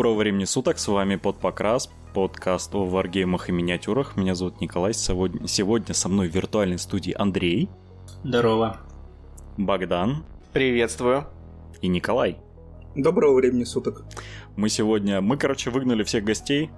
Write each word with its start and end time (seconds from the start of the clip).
Доброго 0.00 0.20
времени 0.20 0.44
суток, 0.44 0.78
с 0.78 0.88
вами 0.88 1.16
Подпокрас, 1.16 1.90
подкаст 2.14 2.74
о 2.74 2.86
варгеймах 2.86 3.50
и 3.50 3.52
миниатюрах. 3.52 4.16
Меня 4.16 4.34
зовут 4.34 4.58
Николай, 4.62 4.94
сегодня, 4.94 5.46
сегодня 5.46 5.92
со 5.92 6.08
мной 6.08 6.26
в 6.26 6.34
виртуальной 6.34 6.78
студии 6.78 7.14
Андрей. 7.14 7.68
Здорово. 8.24 8.78
Богдан. 9.58 10.24
Приветствую. 10.54 11.26
И 11.82 11.88
Николай. 11.88 12.38
Доброго 12.94 13.34
времени 13.34 13.64
суток. 13.64 14.06
Мы 14.56 14.70
сегодня, 14.70 15.20
мы, 15.20 15.36
короче, 15.36 15.68
выгнали 15.68 16.02
всех 16.02 16.24
гостей, 16.24 16.70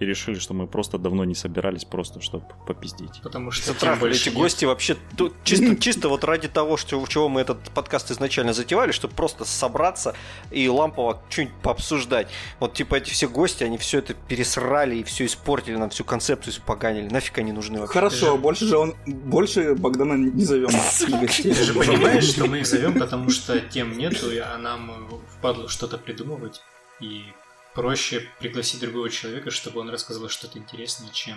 и 0.00 0.06
решили, 0.06 0.38
что 0.38 0.54
мы 0.54 0.66
просто 0.66 0.98
давно 0.98 1.24
не 1.24 1.34
собирались, 1.34 1.84
просто 1.84 2.20
чтобы 2.20 2.44
попиздить. 2.66 3.20
Потому 3.22 3.50
что 3.50 3.72
Затрахали 3.72 4.16
эти 4.16 4.30
гости 4.30 4.64
вообще 4.64 4.96
чисто, 5.44 5.76
чисто 5.76 6.08
вот 6.08 6.24
ради 6.24 6.48
того, 6.48 6.78
что, 6.78 7.04
чего 7.06 7.28
мы 7.28 7.42
этот 7.42 7.70
подкаст 7.70 8.10
изначально 8.10 8.54
затевали, 8.54 8.92
чтобы 8.92 9.14
просто 9.14 9.44
собраться 9.44 10.14
и 10.50 10.68
лампово 10.68 11.22
что-нибудь 11.28 11.54
пообсуждать. 11.62 12.28
Вот 12.58 12.72
типа 12.72 12.96
эти 12.96 13.10
все 13.10 13.28
гости, 13.28 13.62
они 13.62 13.76
все 13.76 13.98
это 13.98 14.14
пересрали 14.14 14.96
и 14.96 15.04
все 15.04 15.26
испортили, 15.26 15.76
нам 15.76 15.90
всю 15.90 16.04
концепцию 16.04 16.54
испоганили. 16.54 17.08
Нафиг 17.10 17.36
они 17.38 17.52
нужны 17.52 17.80
вообще? 17.80 17.92
Хорошо, 17.92 18.38
больше 18.38 18.66
же 18.66 18.78
он 18.78 18.94
больше 19.06 19.74
Богдана 19.74 20.14
не 20.14 20.44
зовем. 20.44 20.70
Ты 20.98 21.54
же 21.54 21.74
понимаешь, 21.74 22.24
что 22.24 22.46
мы 22.46 22.60
их 22.60 22.66
зовем, 22.66 22.98
потому 22.98 23.28
что 23.28 23.60
тем 23.60 23.98
нету, 23.98 24.28
а 24.42 24.56
нам 24.56 25.08
впадло 25.28 25.68
что-то 25.68 25.98
придумывать. 25.98 26.62
И 27.00 27.24
проще 27.74 28.28
пригласить 28.38 28.80
другого 28.80 29.10
человека, 29.10 29.50
чтобы 29.50 29.80
он 29.80 29.90
рассказал 29.90 30.28
что-то 30.28 30.58
интересное, 30.58 31.10
чем 31.12 31.36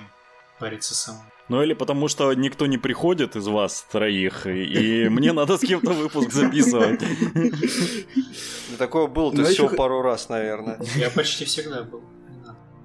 париться 0.59 0.95
сам. 0.95 1.17
Ну 1.50 1.62
или 1.62 1.73
потому 1.73 2.08
что 2.08 2.34
никто 2.34 2.66
не 2.67 2.78
приходит 2.78 3.36
из 3.36 3.48
вас 3.48 3.86
троих, 3.92 4.48
и 4.48 5.08
мне 5.09 5.34
надо 5.34 5.58
с 5.58 5.61
кем-то 5.61 5.92
выпуск 5.92 6.31
записывать. 6.31 7.02
Такое 8.78 9.08
было-то 9.08 9.42
ну, 9.42 9.45
всего 9.45 9.70
пару 9.70 10.02
раз, 10.02 10.30
наверное. 10.30 10.80
Я 10.95 11.09
почти 11.09 11.45
всегда 11.45 11.84
был. 11.84 12.02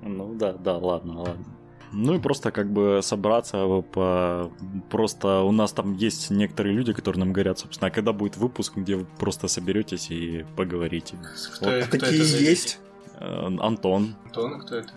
Ну 0.02 0.34
да, 0.34 0.52
да, 0.52 0.76
ладно, 0.76 1.20
ладно. 1.20 1.44
Ну 1.92 2.14
и 2.14 2.18
просто 2.20 2.50
как 2.50 2.70
бы 2.70 3.00
собраться 3.02 3.82
по... 3.92 4.52
Просто 4.90 5.40
у 5.40 5.52
нас 5.52 5.72
там 5.72 5.94
есть 5.94 6.30
некоторые 6.30 6.74
люди, 6.74 6.92
которые 6.92 7.20
нам 7.20 7.32
говорят, 7.32 7.58
собственно, 7.58 7.88
а 7.88 7.90
когда 7.90 8.12
будет 8.12 8.36
выпуск, 8.36 8.74
где 8.76 8.96
вы 8.96 9.06
просто 9.18 9.48
соберетесь 9.48 10.10
и 10.10 10.44
поговорите. 10.56 11.16
Кто, 11.54 11.70
вот. 11.70 11.84
кто 11.86 11.98
Такие 11.98 12.20
есть? 12.20 12.78
Э, 13.20 13.50
Антон. 13.60 14.14
Антон, 14.26 14.60
кто 14.60 14.76
это? 14.76 14.92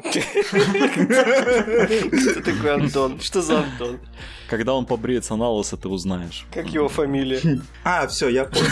Кто 2.31 2.41
такой 2.41 2.73
Антон? 2.73 3.19
Что 3.19 3.41
за 3.41 3.59
Антон? 3.59 3.99
Когда 4.47 4.73
он 4.73 4.85
побреется 4.85 5.35
на 5.35 5.49
лысо, 5.49 5.77
ты 5.77 5.87
узнаешь. 5.87 6.45
Как 6.53 6.67
его 6.67 6.87
фамилия? 6.87 7.61
А, 7.83 8.07
все, 8.07 8.29
я 8.29 8.45
понял. 8.45 8.67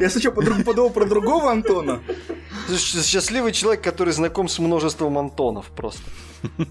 Я 0.00 0.08
сначала 0.08 0.34
подумал 0.34 0.90
про 0.90 1.04
другого 1.04 1.50
Антона. 1.50 2.00
Счастливый 2.68 3.52
человек, 3.52 3.82
который 3.82 4.12
знаком 4.12 4.48
с 4.48 4.58
множеством 4.58 5.18
Антонов 5.18 5.66
просто. 5.76 6.02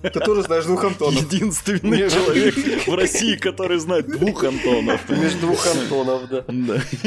Ты 0.01 0.19
тоже 0.19 0.43
знаешь 0.43 0.65
двух 0.65 0.83
Антонов. 0.83 1.21
Единственный 1.31 2.09
человек 2.09 2.55
в 2.87 2.95
России, 2.95 3.35
который 3.35 3.77
знает 3.77 4.07
двух 4.07 4.43
Антонов. 4.43 5.09
Между 5.09 5.41
двух 5.41 5.67
Антонов, 5.67 6.29
да. 6.29 6.45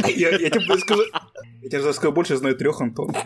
Я, 0.06 0.30
я 0.30 0.50
тебе 0.50 0.78
скажу, 0.78 1.02
я 1.62 1.68
тебе 1.70 1.92
скажу, 1.92 2.12
больше 2.12 2.36
знаю 2.36 2.56
трех 2.56 2.80
Антонов. 2.80 3.16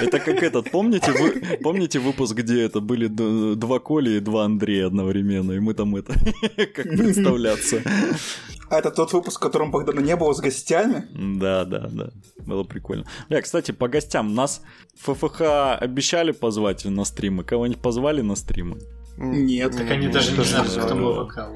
Это 0.00 0.18
как 0.18 0.42
этот, 0.42 0.70
помните, 0.70 1.12
вы, 1.12 1.58
помните 1.62 1.98
выпуск, 1.98 2.34
где 2.34 2.62
это 2.62 2.80
были 2.80 3.06
два 3.06 3.78
Коли 3.78 4.16
и 4.16 4.20
два 4.20 4.44
Андрея 4.44 4.86
одновременно, 4.86 5.52
и 5.52 5.60
мы 5.60 5.74
там 5.74 5.96
это, 5.96 6.14
как 6.74 6.88
представляться. 6.88 7.82
А 8.70 8.78
это 8.78 8.90
тот 8.90 9.12
выпуск, 9.12 9.38
в 9.38 9.42
котором 9.42 9.70
Богдана 9.70 10.00
не 10.00 10.16
было 10.16 10.32
с 10.34 10.40
гостями? 10.40 11.06
Да, 11.38 11.64
да, 11.64 11.88
да. 11.90 12.10
Было 12.38 12.64
прикольно. 12.64 13.06
Бля, 13.28 13.40
кстати, 13.40 13.72
по 13.72 13.88
гостям. 13.88 14.34
Нас 14.34 14.62
ФФХ 14.96 15.40
обещали 15.80 16.32
позвать 16.32 16.84
на 16.84 17.04
стримы. 17.04 17.44
Кого-нибудь 17.44 17.80
позвали 17.80 18.20
на 18.20 18.36
стримы? 18.36 18.78
Нет. 19.16 19.72
Так 19.72 19.90
они 19.90 20.08
даже 20.08 20.36
не 20.36 20.44
знают, 20.44 20.70
кто 20.70 20.94
был 20.94 21.14
вокал. 21.14 21.50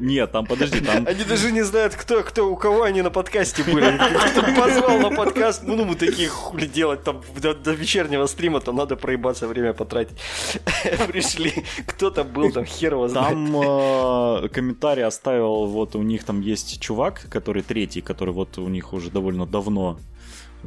Нет, 0.00 0.32
там 0.32 0.46
подожди, 0.46 0.80
там... 0.80 1.06
Они 1.06 1.24
даже 1.24 1.52
не 1.52 1.62
знают, 1.62 1.94
кто, 1.94 2.22
кто, 2.22 2.50
у 2.50 2.56
кого 2.56 2.82
они 2.82 3.02
на 3.02 3.10
подкасте 3.10 3.62
были. 3.64 3.98
Кто 4.30 4.42
позвал 4.60 4.98
на 4.98 5.10
подкаст, 5.10 5.62
ну, 5.64 5.84
мы 5.84 5.94
такие 5.94 6.28
хули 6.28 6.66
делать, 6.66 7.02
там 7.04 7.22
до, 7.40 7.54
до 7.54 7.72
вечернего 7.72 8.26
стрима, 8.26 8.60
то 8.60 8.72
надо 8.72 8.96
проебаться, 8.96 9.46
время 9.46 9.72
потратить. 9.72 10.16
Пришли, 11.08 11.52
кто-то 11.86 12.24
был, 12.24 12.52
там 12.52 12.64
хер 12.64 12.94
его 12.94 13.08
знает. 13.08 13.30
Там 13.30 14.44
э, 14.44 14.48
комментарий 14.48 15.04
оставил, 15.04 15.66
вот 15.66 15.96
у 15.96 16.02
них 16.02 16.24
там 16.24 16.40
есть 16.40 16.80
чувак, 16.80 17.26
который 17.30 17.62
третий, 17.62 18.00
который 18.00 18.34
вот 18.34 18.58
у 18.58 18.68
них 18.68 18.92
уже 18.92 19.10
довольно 19.10 19.46
давно 19.46 19.98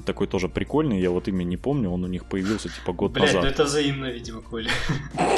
такой 0.05 0.27
тоже 0.27 0.49
прикольный, 0.49 0.99
я 0.99 1.09
вот 1.09 1.27
имя 1.27 1.43
не 1.43 1.57
помню, 1.57 1.89
он 1.89 2.03
у 2.03 2.07
них 2.07 2.25
появился 2.25 2.69
типа 2.69 2.93
год 2.93 3.11
Блядь, 3.13 3.27
назад. 3.27 3.43
ну 3.43 3.49
это 3.49 3.63
взаимно, 3.63 4.05
видимо, 4.07 4.41
Коля. 4.41 4.69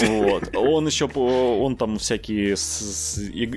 Вот. 0.02 0.56
Он 0.56 0.86
еще, 0.86 1.06
он 1.06 1.76
там 1.76 1.98
всякие 1.98 2.56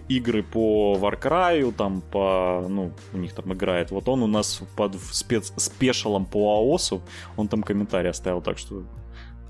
игры 0.09 0.43
по 0.43 0.99
Warcry, 1.01 1.73
там 1.73 2.03
по, 2.03 2.67
ну, 2.69 2.93
у 3.13 3.19
них 3.19 3.33
там 3.35 3.53
играет. 3.53 3.91
Вот 3.91 4.09
он 4.09 4.23
у 4.23 4.27
нас 4.27 4.63
под 4.77 4.97
спец, 5.13 5.53
спешалом 5.57 6.27
по 6.27 6.57
АОСу, 6.57 7.03
он 7.37 7.49
там 7.49 7.63
комментарий 7.63 8.11
оставил, 8.11 8.41
так 8.43 8.59
что, 8.59 8.85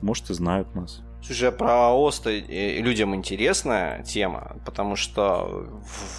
может, 0.01 0.31
и 0.31 0.35
знают 0.35 0.75
нас. 0.75 1.03
Слушай, 1.25 1.51
а 1.51 1.53
про 1.53 1.89
АОС 1.89 2.23
людям 2.25 3.15
интересная 3.15 4.03
тема, 4.03 4.57
потому 4.65 4.97
что 4.97 5.69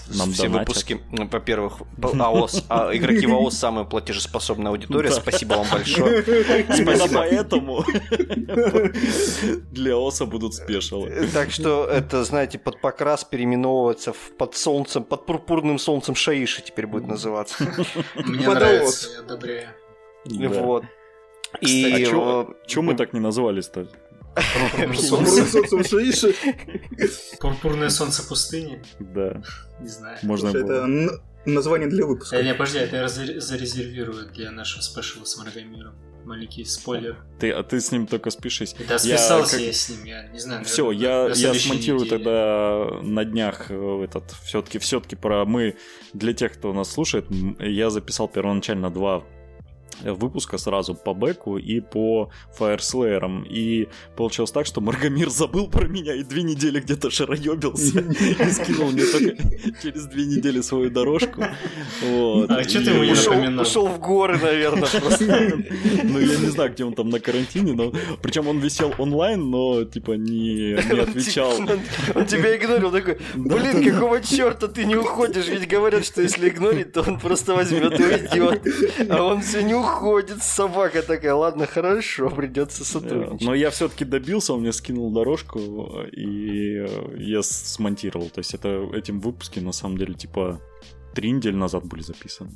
Нам 0.08 0.32
все 0.32 0.44
донатят. 0.44 0.70
выпуски, 0.70 1.02
ну, 1.12 1.28
во-первых, 1.28 1.82
АОС, 2.02 2.66
а 2.70 2.96
игроки 2.96 3.26
в 3.26 3.34
АОС 3.34 3.58
самая 3.58 3.84
платежеспособная 3.84 4.72
аудитория. 4.72 5.12
Спасибо 5.12 5.56
вам 5.56 5.68
большое. 5.70 6.22
Именно 6.78 7.08
поэтому 7.14 7.84
для 9.72 9.94
АОСа 9.96 10.26
будут 10.26 10.54
спешалы. 10.54 11.28
Так 11.34 11.52
что 11.52 11.86
это, 11.86 12.24
знаете, 12.24 12.58
под 12.58 12.80
покрас 12.80 13.26
переименовывается 13.26 14.14
под 14.38 14.56
солнцем, 14.56 15.04
под 15.04 15.26
пурпурным 15.26 15.80
солнцем 15.80 16.16
Шаиши 16.16 16.62
теперь 16.62 16.88
будет 16.88 17.08
называться. 17.08 17.68
Мне 18.16 18.48
нравится, 18.48 19.10
я 19.12 19.20
одобряю. 19.20 19.68
Вот. 20.26 20.86
И 21.62 22.06
а 22.10 22.56
чё 22.66 22.82
мы 22.82 22.96
так 22.96 23.14
не 23.14 23.20
назвались-то? 23.20 23.88
Пурпурное 24.36 25.46
солнце 25.46 25.84
Шаиши. 25.84 26.36
Пурпурное 27.40 27.90
солнце 27.90 28.28
пустыни? 28.28 28.82
Да. 29.00 29.42
Не 29.80 29.88
знаю. 29.88 30.18
Можно 30.24 30.50
Это 30.50 31.22
название 31.46 31.90
для 31.90 32.06
выпуска. 32.06 32.42
Не, 32.42 32.54
подожди, 32.54 32.80
это 32.80 32.98
я 32.98 33.08
зарезервирую 33.08 34.28
для 34.32 34.52
нашего 34.52 34.82
спешила 34.82 35.26
с 35.26 35.38
Маргомиром. 35.38 35.96
Маленький 36.26 36.64
спойлер. 36.64 37.18
Ты, 37.38 37.52
а 37.52 37.64
ты 37.64 37.82
с 37.82 37.92
ним 37.92 38.08
только 38.08 38.30
спишись. 38.30 38.74
Да, 38.88 38.98
списался 38.98 39.58
я, 39.58 39.60
как... 39.60 39.68
я 39.68 39.74
с 39.74 39.90
ним, 39.90 40.04
я 40.06 40.28
не 40.30 40.40
знаю. 40.40 40.64
Все, 40.64 40.90
я, 40.92 41.28
я 41.28 41.54
смонтирую 41.54 42.06
неделе. 42.06 42.24
тогда 42.24 43.02
на 43.02 43.26
днях 43.26 43.66
э, 43.70 44.04
этот 44.06 44.32
все-таки 44.46 44.80
все-таки 44.80 45.18
про 45.18 45.44
мы 45.44 45.76
для 46.14 46.34
тех, 46.34 46.54
кто 46.54 46.72
нас 46.72 46.94
слушает, 46.94 47.26
я 47.60 47.90
записал 47.90 48.30
первоначально 48.30 48.90
два 48.90 49.26
выпуска 50.04 50.58
сразу 50.58 50.96
по 50.96 51.14
Беку 51.14 51.58
и 51.58 51.80
по 51.80 52.30
Фаерслеерам. 52.58 53.44
И 53.44 53.88
получилось 54.16 54.52
так, 54.52 54.66
что 54.66 54.82
Маргомир 54.82 55.30
забыл 55.30 55.68
про 55.68 55.88
меня 55.88 56.16
и 56.16 56.24
две 56.24 56.44
недели 56.44 56.80
где-то 56.80 57.10
шароебился 57.10 58.00
и 58.00 58.52
скинул 58.52 58.92
мне 58.92 59.06
только 59.06 59.36
через 59.82 60.06
две 60.06 60.26
недели 60.26 60.62
свою 60.62 60.90
дорожку. 60.90 61.44
А 61.44 62.64
что 62.64 62.84
ты 62.84 62.92
ему 62.92 63.04
не 63.04 63.14
напоминал? 63.14 63.64
Ушел 63.64 63.88
в 63.88 64.00
горы, 64.00 64.38
наверное, 64.38 64.88
просто. 64.88 65.62
Ну, 66.04 66.20
я 66.20 66.38
не 66.38 66.50
знаю, 66.50 66.72
где 66.72 66.84
он 66.84 66.94
там 66.94 67.10
на 67.10 67.20
карантине, 67.20 67.74
но... 67.74 67.94
Причем 68.22 68.48
он 68.48 68.60
висел 68.60 68.94
онлайн, 68.98 69.50
но, 69.50 69.84
типа, 69.84 70.14
не, 70.14 70.74
не 70.74 71.00
отвечал. 71.00 71.54
Он 72.16 72.26
тебя 72.26 72.56
игнорил, 72.56 72.92
такой, 72.92 73.20
блин, 73.36 73.84
какого 73.84 74.22
черта 74.22 74.68
ты 74.68 74.86
не 74.86 74.96
уходишь? 74.96 75.48
Ведь 75.48 75.68
говорят, 75.68 76.06
что 76.06 76.22
если 76.22 76.50
игнорить, 76.50 76.94
то 76.94 77.02
он 77.02 77.20
просто 77.20 77.54
возьмет 77.54 78.00
и 78.00 78.04
уйдет. 78.04 78.62
А 79.10 79.24
он 79.24 79.42
все 79.42 79.62
не 79.64 79.74
уходит, 79.74 79.93
собака 80.42 81.02
такая, 81.02 81.34
ладно, 81.34 81.66
хорошо, 81.66 82.30
придется 82.30 82.86
сотрудничать. 82.86 83.46
Но 83.46 83.54
я 83.54 83.70
все-таки 83.70 84.06
добился, 84.06 84.54
он 84.54 84.62
мне 84.62 84.74
скинул 84.74 85.12
дорожку, 85.12 85.60
и 86.12 86.78
э, 86.80 87.16
я 87.18 87.44
смонтировал. 87.44 88.30
То 88.30 88.40
есть 88.40 88.54
это 88.54 88.90
этим 88.94 89.20
выпуски, 89.20 89.60
на 89.60 89.72
самом 89.72 89.98
деле, 89.98 90.14
типа, 90.14 90.62
три 91.14 91.32
недели 91.32 91.56
назад 91.56 91.86
были 91.86 92.02
записаны. 92.02 92.52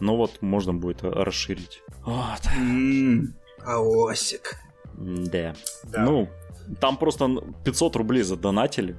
Но 0.00 0.16
вот 0.16 0.42
можно 0.42 0.74
будет 0.74 1.02
расширить. 1.02 1.82
Вот. 2.04 2.40
Аосик. 3.64 4.56
Да. 4.94 5.54
да. 5.84 6.04
Ну, 6.04 6.28
там 6.80 6.96
просто 6.96 7.28
500 7.64 7.96
рублей 7.96 8.22
задонатили. 8.22 8.96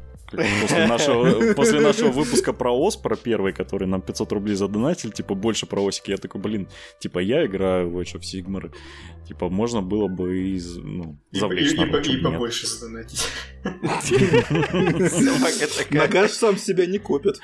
После 0.61 0.87
нашего, 0.87 1.53
после 1.53 1.79
нашего 1.79 2.11
выпуска 2.11 2.53
про 2.53 2.71
ОС, 2.71 2.95
про 2.95 3.15
первый, 3.15 3.53
который 3.53 3.87
нам 3.87 4.01
500 4.01 4.31
рублей 4.31 4.55
задонатили, 4.55 5.11
типа, 5.11 5.35
больше 5.35 5.65
про 5.65 5.81
ОСики, 5.81 6.11
я 6.11 6.17
такой, 6.17 6.41
блин, 6.41 6.67
типа, 6.99 7.19
я 7.19 7.45
играю 7.45 7.89
в 7.89 7.99
Age 7.99 8.15
of 8.15 8.21
Sigmar, 8.21 8.73
типа, 9.27 9.49
можно 9.49 9.81
было 9.81 10.07
бы 10.07 10.37
и, 10.37 10.61
ну, 10.77 11.17
завлечь 11.31 11.73
и, 11.73 11.77
народ, 11.77 12.07
и, 12.07 12.11
и 12.11 12.13
нет. 12.13 12.23
побольше 12.23 12.67
задонатить. 12.67 13.27
Нагаш 15.91 16.31
сам 16.31 16.57
себя 16.57 16.85
не 16.85 16.99
копит. 16.99 17.39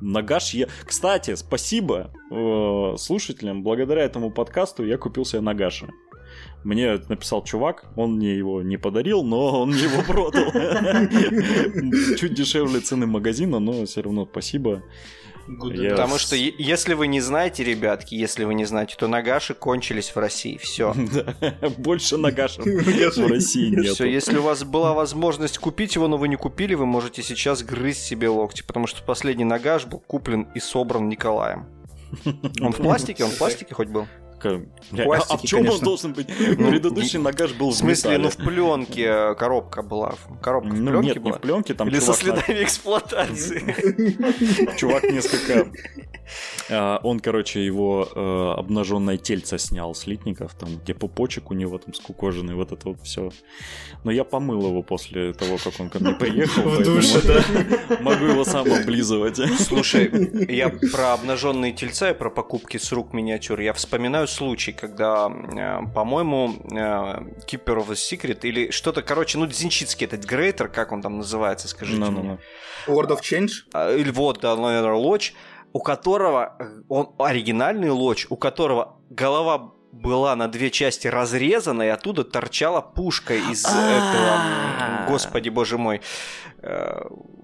Нагаш 0.00 0.54
я... 0.54 0.68
Кстати, 0.84 1.34
спасибо 1.36 2.12
э, 2.30 2.96
слушателям. 2.98 3.62
Благодаря 3.62 4.02
этому 4.02 4.30
подкасту 4.30 4.84
я 4.84 4.98
купил 4.98 5.24
себе 5.24 5.40
Нагаши. 5.40 5.88
Мне 6.64 7.00
написал 7.08 7.42
чувак, 7.42 7.84
он 7.96 8.16
мне 8.16 8.36
его 8.36 8.62
не 8.62 8.76
подарил, 8.76 9.22
но 9.24 9.62
он 9.62 9.70
мне 9.70 9.82
его 9.82 10.02
продал. 10.02 10.52
Чуть 12.16 12.34
дешевле 12.34 12.80
цены 12.80 13.06
магазина, 13.06 13.58
но 13.58 13.84
все 13.84 14.02
равно 14.02 14.28
спасибо. 14.30 14.82
Enough. 15.48 15.90
Потому 15.90 16.18
что 16.18 16.36
если 16.36 16.94
вы 16.94 17.08
не 17.08 17.20
знаете, 17.20 17.64
ребятки, 17.64 18.14
если 18.14 18.44
вы 18.44 18.54
не 18.54 18.64
знаете, 18.64 18.94
то 18.96 19.08
нагаши 19.08 19.54
кончились 19.54 20.10
в 20.10 20.16
России. 20.16 20.56
Все. 20.56 20.94
Больше 21.78 22.16
Нагашев 22.16 22.64
в 22.64 23.26
России 23.26 23.70
нет. 23.70 23.94
Все, 23.94 24.04
если 24.04 24.38
у 24.38 24.42
вас 24.42 24.62
была 24.62 24.94
возможность 24.94 25.58
купить 25.58 25.96
его, 25.96 26.06
но 26.08 26.16
вы 26.16 26.28
не 26.28 26.36
купили, 26.36 26.74
вы 26.74 26.86
можете 26.86 27.22
сейчас 27.22 27.62
грызть 27.62 28.04
себе 28.04 28.28
локти, 28.28 28.62
потому 28.62 28.86
что 28.86 29.02
последний 29.02 29.44
нагаш 29.44 29.86
был 29.86 29.98
куплен 29.98 30.46
и 30.54 30.60
собран 30.60 31.08
Николаем. 31.08 31.66
Он 32.60 32.72
в 32.72 32.76
пластике? 32.76 33.24
Он 33.24 33.30
в 33.30 33.38
пластике 33.38 33.74
хоть 33.74 33.88
был? 33.88 34.06
А 34.44 35.04
пластике, 35.04 35.38
в 35.38 35.42
чем 35.50 35.60
он 35.60 35.66
конечно. 35.66 35.84
должен 35.84 36.12
быть? 36.12 36.26
Предыдущий 36.26 37.18
Нагаш 37.18 37.52
был 37.52 37.70
В 37.70 37.74
в 37.74 37.76
смысле, 37.76 38.18
ну 38.18 38.24
металле. 38.24 38.30
в 38.30 38.36
пленке 38.54 39.34
коробка 39.34 39.82
была. 39.82 40.14
Коробка 40.42 40.70
в 40.70 40.80
Ну 40.80 40.90
пленке 40.90 41.06
нет, 41.08 41.16
не 41.16 41.22
была? 41.22 41.38
в 41.38 41.40
пленке, 41.40 41.74
там 41.74 41.88
Или 41.88 41.98
со 41.98 42.14
чувак 42.18 42.44
следами 42.44 42.62
эксплуатации. 42.64 44.74
Чувак 44.76 45.04
несколько... 45.04 45.70
а, 46.70 47.00
Он, 47.02 47.20
короче, 47.20 47.64
его 47.64 48.08
э, 48.14 48.54
обнаженное 48.58 49.16
тельце 49.16 49.58
снял 49.58 49.94
с 49.94 50.06
литников, 50.06 50.54
там, 50.54 50.76
где 50.78 50.94
пупочек 50.94 51.50
у 51.50 51.54
него 51.54 51.78
там 51.78 51.94
скукоженный, 51.94 52.54
вот 52.54 52.72
это 52.72 52.88
вот 52.88 53.00
все. 53.02 53.30
Но 54.04 54.10
я 54.10 54.24
помыл 54.24 54.66
его 54.68 54.82
после 54.82 55.32
того, 55.32 55.58
как 55.62 55.74
он 55.78 55.90
ко 55.90 55.98
мне 56.00 56.14
приехал. 56.14 56.62
В 56.62 56.82
душе, 56.82 57.20
да. 57.22 57.96
Могу 58.00 58.24
его 58.26 58.44
сам 58.44 58.70
облизывать. 58.72 59.38
Слушай, 59.60 60.10
я 60.52 60.68
про 60.70 61.12
обнаженные 61.14 61.72
тельца 61.72 62.10
и 62.10 62.14
про 62.14 62.30
покупки 62.30 62.78
с 62.78 62.90
рук 62.92 63.12
миниатюр. 63.12 63.60
Я 63.60 63.72
вспоминаю 63.72 64.26
случай, 64.32 64.72
когда, 64.72 65.28
э, 65.28 65.80
по-моему, 65.94 66.54
э, 66.70 66.74
Keeper 67.46 67.78
of 67.78 67.88
the 67.88 67.94
Secret 67.94 68.40
или 68.42 68.70
что-то, 68.70 69.02
короче, 69.02 69.38
ну, 69.38 69.46
Зинчитский 69.50 70.06
этот 70.06 70.24
Грейтер, 70.24 70.68
как 70.68 70.92
он 70.92 71.02
там 71.02 71.18
называется, 71.18 71.68
скажите 71.68 71.98
мне. 71.98 72.10
Ну-ну-ну. 72.10 72.38
World 72.94 73.10
of 73.10 73.20
Change? 73.20 73.50
А, 73.72 73.92
Или 73.94 74.10
вот, 74.10 74.40
да, 74.40 74.56
наверное, 74.56 74.94
Лоч, 74.94 75.32
у 75.72 75.80
которого, 75.80 76.56
э, 76.58 76.64
он 76.88 77.10
оригинальный 77.18 77.90
Лоч, 77.90 78.26
у 78.30 78.36
которого 78.36 78.96
голова 79.10 79.72
была 79.92 80.34
на 80.36 80.48
две 80.48 80.70
части 80.70 81.06
разрезана, 81.06 81.82
и 81.82 81.88
оттуда 81.88 82.24
торчала 82.24 82.80
пушка 82.80 83.34
из 83.34 83.64
этого, 83.66 84.40
м, 84.80 85.06
господи 85.06 85.50
боже 85.50 85.76
мой, 85.76 86.00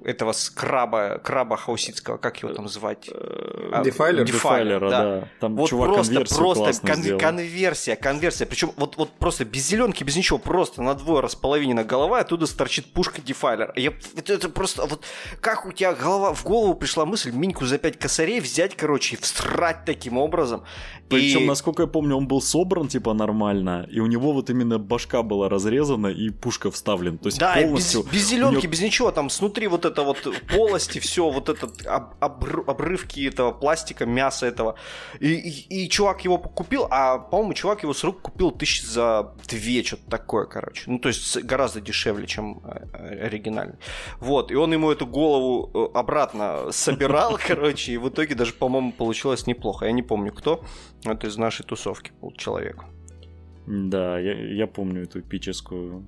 этого 0.04 0.32
скраба, 0.32 1.18
краба 1.18 1.56
хауситского, 1.56 2.16
как 2.18 2.42
его 2.42 2.52
там 2.54 2.68
звать? 2.68 3.10
А, 3.12 3.82
Дефайлер? 3.84 4.24
Дефайлера, 4.24 4.90
да. 4.90 5.02
да. 5.02 5.28
Там 5.40 5.56
Вот 5.56 5.68
чувак 5.68 5.88
просто, 5.92 6.12
конверсию 6.14 6.38
просто 6.38 6.64
классно 6.64 6.88
кон- 6.88 7.02
сделал. 7.02 7.20
конверсия, 7.20 7.96
конверсия. 7.96 8.46
Причем 8.46 8.70
вот, 8.76 8.96
вот 8.96 9.10
просто 9.12 9.44
без 9.44 9.66
зеленки, 9.66 10.04
без 10.04 10.16
ничего, 10.16 10.38
просто 10.38 10.82
на 10.82 10.94
двое 10.94 11.20
располовинена 11.20 11.84
голова, 11.84 12.18
и 12.18 12.20
оттуда 12.22 12.46
торчит 12.46 12.92
пушка 12.92 13.20
дефайлер. 13.20 13.72
Я, 13.76 13.92
это, 14.16 14.32
это 14.32 14.48
просто 14.48 14.86
вот 14.86 15.04
как 15.40 15.66
у 15.66 15.72
тебя 15.72 15.92
голова, 15.94 16.32
в 16.32 16.44
голову 16.44 16.74
пришла 16.74 17.04
мысль 17.04 17.30
Миньку 17.32 17.66
за 17.66 17.78
пять 17.78 17.98
косарей 17.98 18.40
взять, 18.40 18.76
короче, 18.76 19.16
и 19.16 19.18
всрать 19.18 19.84
таким 19.84 20.16
образом. 20.16 20.62
Причем, 21.08 21.40
и... 21.40 21.46
насколько 21.46 21.82
я 21.82 21.86
помню, 21.88 22.16
он 22.16 22.28
был 22.28 22.40
собран 22.40 22.88
типа 22.88 23.14
нормально, 23.14 23.86
и 23.90 24.00
у 24.00 24.06
него 24.06 24.32
вот 24.32 24.50
именно 24.50 24.78
башка 24.78 25.22
была 25.22 25.48
разрезана 25.48 26.08
и 26.08 26.30
пушка 26.30 26.70
вставлена. 26.70 27.18
То 27.18 27.26
есть 27.28 27.38
Да, 27.38 27.54
полностью... 27.54 28.02
без, 28.04 28.12
без 28.12 28.28
зеленки, 28.28 28.62
него- 28.62 28.70
без 28.72 28.80
ничего, 28.80 29.07
там 29.12 29.30
снутри 29.30 29.66
вот 29.68 29.84
это 29.84 30.02
вот 30.02 30.18
полости, 30.54 30.98
все, 30.98 31.30
вот 31.30 31.48
этот 31.48 31.86
об- 31.86 32.14
обры- 32.20 32.64
обрывки 32.66 33.26
этого 33.28 33.52
пластика, 33.52 34.06
мяса 34.06 34.46
этого. 34.46 34.74
И, 35.20 35.28
и- 35.34 35.84
и 35.84 35.88
чувак 35.88 36.24
его 36.24 36.38
купил, 36.38 36.86
а, 36.90 37.18
по-моему, 37.18 37.54
чувак 37.54 37.82
его 37.82 37.92
с 37.94 38.04
рук 38.04 38.20
купил 38.22 38.50
тысяч 38.50 38.82
за 38.84 39.34
две, 39.48 39.82
что-то 39.82 40.10
такое, 40.10 40.46
короче. 40.46 40.84
Ну, 40.86 40.98
то 40.98 41.08
есть 41.08 41.42
гораздо 41.44 41.80
дешевле, 41.80 42.26
чем 42.26 42.60
э, 42.64 43.26
оригинальный. 43.26 43.76
Вот, 44.20 44.50
и 44.50 44.54
он 44.54 44.72
ему 44.72 44.90
эту 44.90 45.06
голову 45.06 45.70
э, 45.74 45.98
обратно 45.98 46.72
собирал, 46.72 47.38
короче, 47.46 47.92
и 47.92 47.96
в 47.96 48.08
итоге 48.08 48.34
даже, 48.34 48.52
по-моему, 48.52 48.92
получилось 48.92 49.46
неплохо. 49.46 49.86
Я 49.86 49.92
не 49.92 50.02
помню, 50.02 50.32
кто. 50.32 50.64
Это 51.04 51.26
из 51.26 51.36
нашей 51.36 51.64
тусовки 51.64 52.12
был 52.20 52.32
человек. 52.32 52.84
Да, 53.66 54.18
я, 54.18 54.32
я 54.54 54.66
помню 54.66 55.02
эту 55.02 55.20
эпическую. 55.20 56.06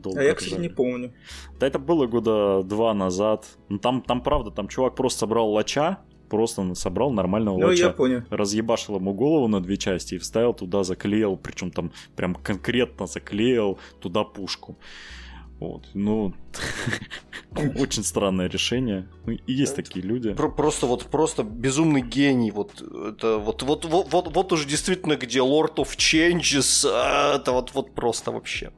Долго 0.00 0.20
А 0.20 0.22
я, 0.22 0.34
кстати, 0.34 0.60
не 0.60 0.68
помню. 0.68 1.12
Да 1.60 1.66
это 1.66 1.78
было 1.78 2.06
года 2.06 2.62
два 2.62 2.94
назад. 2.94 3.46
Ну, 3.68 3.78
там, 3.78 4.02
там 4.02 4.22
правда, 4.22 4.50
там 4.50 4.68
чувак 4.68 4.94
просто 4.94 5.20
собрал 5.20 5.50
лача, 5.52 5.98
просто 6.28 6.74
собрал 6.74 7.10
нормального 7.10 7.58
Ну, 7.58 7.66
лача. 7.68 7.84
я 7.86 7.90
понял. 7.90 8.22
разъебашил 8.30 8.96
ему 8.96 9.14
голову 9.14 9.48
на 9.48 9.60
две 9.60 9.76
части 9.76 10.14
и 10.14 10.18
вставил 10.18 10.54
туда, 10.54 10.82
заклеил, 10.84 11.36
причем 11.36 11.70
там 11.70 11.90
прям 12.16 12.34
конкретно 12.34 13.06
заклеил 13.06 13.78
туда 14.00 14.24
пушку. 14.24 14.76
Вот, 15.60 15.86
ну, 15.92 16.34
очень 17.80 18.04
странное 18.04 18.48
решение. 18.48 19.08
Ну, 19.26 19.32
и 19.32 19.52
есть 19.52 19.74
такие 19.74 20.04
люди. 20.06 20.32
Про- 20.34 20.50
просто 20.52 20.86
вот 20.86 21.06
просто 21.06 21.42
безумный 21.42 22.00
гений. 22.00 22.52
Вот 22.52 22.80
это 22.80 23.38
вот 23.38 23.62
вот 23.64 23.84
вот 23.84 24.06
вот, 24.12 24.34
вот 24.36 24.52
уж 24.52 24.64
действительно 24.66 25.16
где 25.16 25.40
Lord 25.40 25.74
of 25.76 25.96
Changes. 25.96 26.86
а, 26.88 27.36
Это 27.36 27.50
вот 27.52 27.72
вот 27.74 27.92
просто 27.92 28.30
вообще. 28.30 28.70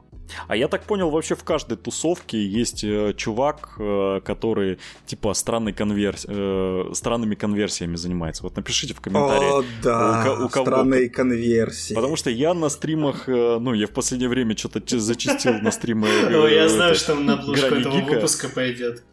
А 0.47 0.55
я 0.55 0.67
так 0.67 0.83
понял, 0.83 1.09
вообще 1.09 1.35
в 1.35 1.43
каждой 1.43 1.77
тусовке 1.77 2.43
есть 2.43 2.83
э, 2.83 3.13
чувак, 3.15 3.75
э, 3.79 4.21
который 4.23 4.79
типа 5.05 5.33
странной 5.33 5.73
конверс... 5.73 6.25
э, 6.27 6.91
странными 6.93 7.35
конверсиями 7.35 7.95
занимается. 7.95 8.43
Вот 8.43 8.55
напишите 8.55 8.93
в 8.93 9.01
комментариях. 9.01 9.53
О, 9.53 9.63
да, 9.83 10.37
У 10.39 10.45
у 10.45 10.49
кого- 10.49 10.65
странные 10.65 11.09
конверсии. 11.09 11.93
Потому 11.93 12.15
что 12.15 12.29
я 12.29 12.53
на 12.53 12.69
стримах, 12.69 13.27
э, 13.27 13.57
ну, 13.59 13.73
я 13.73 13.87
в 13.87 13.91
последнее 13.91 14.29
время 14.29 14.55
что-то 14.57 14.99
зачистил 14.99 15.53
на 15.53 15.71
стримы. 15.71 16.07
э, 16.29 16.35
Ой, 16.35 16.53
я 16.53 16.69
знаю, 16.69 16.95
что 16.95 17.15
на 17.15 17.33
обложку 17.33 17.75
этого 17.75 17.99
выпуска 18.01 18.49
пойдет 18.49 19.03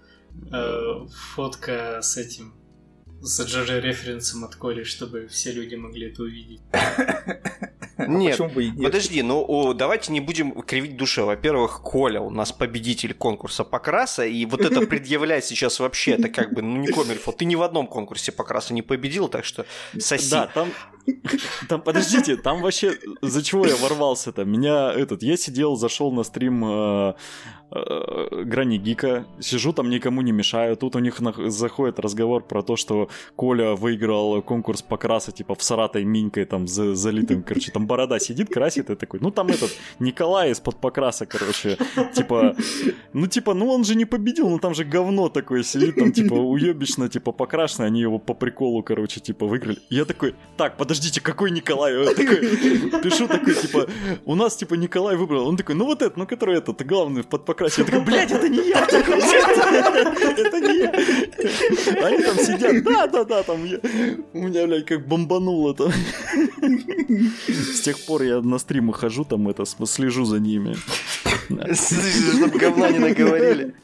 э, 0.52 1.06
фотка 1.34 2.00
с 2.02 2.16
этим 2.16 2.54
с 3.20 3.40
GG 3.40 3.80
референсом 3.80 4.44
от 4.44 4.54
Коли, 4.56 4.84
чтобы 4.84 5.26
все 5.28 5.52
люди 5.52 5.74
могли 5.74 6.08
это 6.10 6.22
увидеть. 6.22 6.60
Нет. 8.06 8.36
Почему 8.38 8.48
бы 8.54 8.64
и 8.64 8.70
нет? 8.70 8.84
Подожди, 8.84 9.22
ну 9.22 9.44
о, 9.46 9.72
давайте 9.74 10.12
не 10.12 10.20
будем 10.20 10.52
кривить 10.62 10.96
душе. 10.96 11.22
Во-первых, 11.24 11.80
Коля 11.82 12.20
у 12.20 12.30
нас 12.30 12.52
победитель 12.52 13.12
конкурса 13.12 13.64
покраса, 13.64 14.24
и 14.24 14.46
вот 14.46 14.60
это 14.60 14.80
предъявлять 14.86 15.44
сейчас 15.44 15.80
вообще, 15.80 16.12
это 16.12 16.28
как 16.28 16.54
бы, 16.54 16.62
ну 16.62 16.76
не 16.76 16.86
Комильфо, 16.86 17.32
ты 17.32 17.44
ни 17.44 17.56
в 17.56 17.62
одном 17.62 17.88
конкурсе 17.88 18.30
покраса 18.30 18.72
не 18.72 18.82
победил, 18.82 19.28
так 19.28 19.44
что 19.44 19.66
соси. 19.98 20.30
Да, 20.30 20.46
там, 20.46 20.72
там, 21.68 21.82
подождите, 21.82 22.36
там 22.36 22.62
вообще, 22.62 22.98
за 23.20 23.42
чего 23.42 23.66
я 23.66 23.74
ворвался-то? 23.74 24.44
Меня 24.44 24.92
этот, 24.92 25.24
я 25.24 25.36
сидел, 25.36 25.74
зашел 25.74 26.12
на 26.12 26.22
стрим 26.22 26.64
э, 26.64 27.14
э, 27.72 28.42
Грани 28.44 28.78
Гика, 28.78 29.26
сижу 29.40 29.72
там, 29.72 29.90
никому 29.90 30.22
не 30.22 30.30
мешаю, 30.32 30.76
тут 30.76 30.94
у 30.94 31.00
них 31.00 31.18
на- 31.20 31.50
заходит 31.50 31.98
разговор 31.98 32.44
про 32.44 32.62
то, 32.62 32.76
что 32.76 33.07
Коля 33.36 33.74
выиграл 33.74 34.42
конкурс 34.42 34.82
покраса, 34.82 35.32
типа, 35.32 35.54
в 35.54 35.62
Саратой 35.62 36.04
Минькой, 36.04 36.44
там, 36.44 36.66
за- 36.68 36.94
залитым, 36.94 37.42
короче, 37.42 37.70
там 37.72 37.86
борода 37.86 38.18
сидит, 38.18 38.48
красит, 38.52 38.90
и 38.90 38.94
такой, 38.94 39.20
ну, 39.20 39.30
там 39.30 39.48
этот, 39.48 39.70
Николай 39.98 40.50
из-под 40.52 40.76
покраса, 40.76 41.26
короче, 41.26 41.76
типа, 42.14 42.54
ну, 43.12 43.26
типа, 43.26 43.54
ну, 43.54 43.68
он 43.70 43.84
же 43.84 43.94
не 43.94 44.04
победил, 44.04 44.48
ну, 44.48 44.58
там 44.58 44.74
же 44.74 44.84
говно 44.84 45.28
такое 45.28 45.62
сидит, 45.62 45.96
там, 45.96 46.12
типа, 46.12 46.34
уебищно, 46.34 47.08
типа, 47.08 47.32
покрашено, 47.32 47.86
они 47.86 48.00
его 48.00 48.18
по 48.18 48.34
приколу, 48.34 48.82
короче, 48.82 49.20
типа, 49.20 49.46
выиграли. 49.46 49.78
И 49.90 49.96
я 49.96 50.04
такой, 50.04 50.34
так, 50.56 50.76
подождите, 50.76 51.20
какой 51.20 51.50
Николай? 51.50 51.94
Я 51.94 52.14
такой, 52.14 52.36
пишу 53.02 53.26
такой, 53.28 53.54
типа, 53.54 53.86
у 54.24 54.34
нас, 54.34 54.56
типа, 54.56 54.74
Николай 54.74 55.16
выбрал. 55.16 55.46
Он 55.48 55.56
такой, 55.56 55.74
ну, 55.74 55.84
вот 55.84 56.02
это, 56.02 56.18
ну, 56.18 56.26
который 56.26 56.58
этот, 56.58 56.84
главный 56.86 57.22
под 57.24 57.44
покрасе. 57.44 57.82
Я 57.82 57.86
такой, 57.86 58.00
блядь, 58.04 58.30
это 58.30 58.48
не 58.48 58.68
я! 58.68 58.86
Такой, 58.86 59.16
«Нет, 59.28 60.38
Это 60.38 60.60
не 60.60 60.78
я! 60.78 62.06
Они 62.06 62.22
там 62.22 62.36
сидят, 62.38 62.82
да-да-да, 63.06 63.42
там, 63.42 63.64
я- 63.64 63.78
у 64.32 64.38
меня, 64.38 64.66
блядь, 64.66 64.86
как 64.86 65.06
бомбануло 65.06 65.74
там. 65.74 65.92
С 67.48 67.80
тех 67.80 67.98
пор 68.06 68.22
я 68.22 68.40
на 68.40 68.58
стримы 68.58 68.92
хожу, 68.92 69.24
там, 69.24 69.48
это, 69.48 69.64
слежу 69.86 70.24
за 70.24 70.38
ними. 70.40 70.76
Чтобы 71.48 72.58
говна 72.58 72.90
не 72.90 72.98
наговорили. 72.98 73.74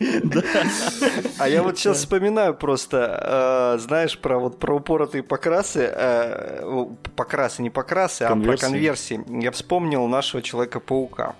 А 1.39 1.49
я 1.49 1.63
вот 1.63 1.79
сейчас 1.79 1.99
вспоминаю 1.99 2.55
просто, 2.55 3.75
э, 3.77 3.83
знаешь, 3.83 4.19
про 4.19 4.39
вот 4.39 4.59
про 4.59 4.77
упоротые 4.77 5.23
покрасы, 5.23 5.89
э, 5.91 6.87
покрасы, 7.17 7.63
не 7.63 7.71
покрасы, 7.71 8.23
а 8.23 8.37
про 8.37 8.57
конверсии. 8.57 9.21
Я 9.43 9.51
вспомнил 9.51 10.07
нашего 10.09 10.43
Человека-паука. 10.43 11.35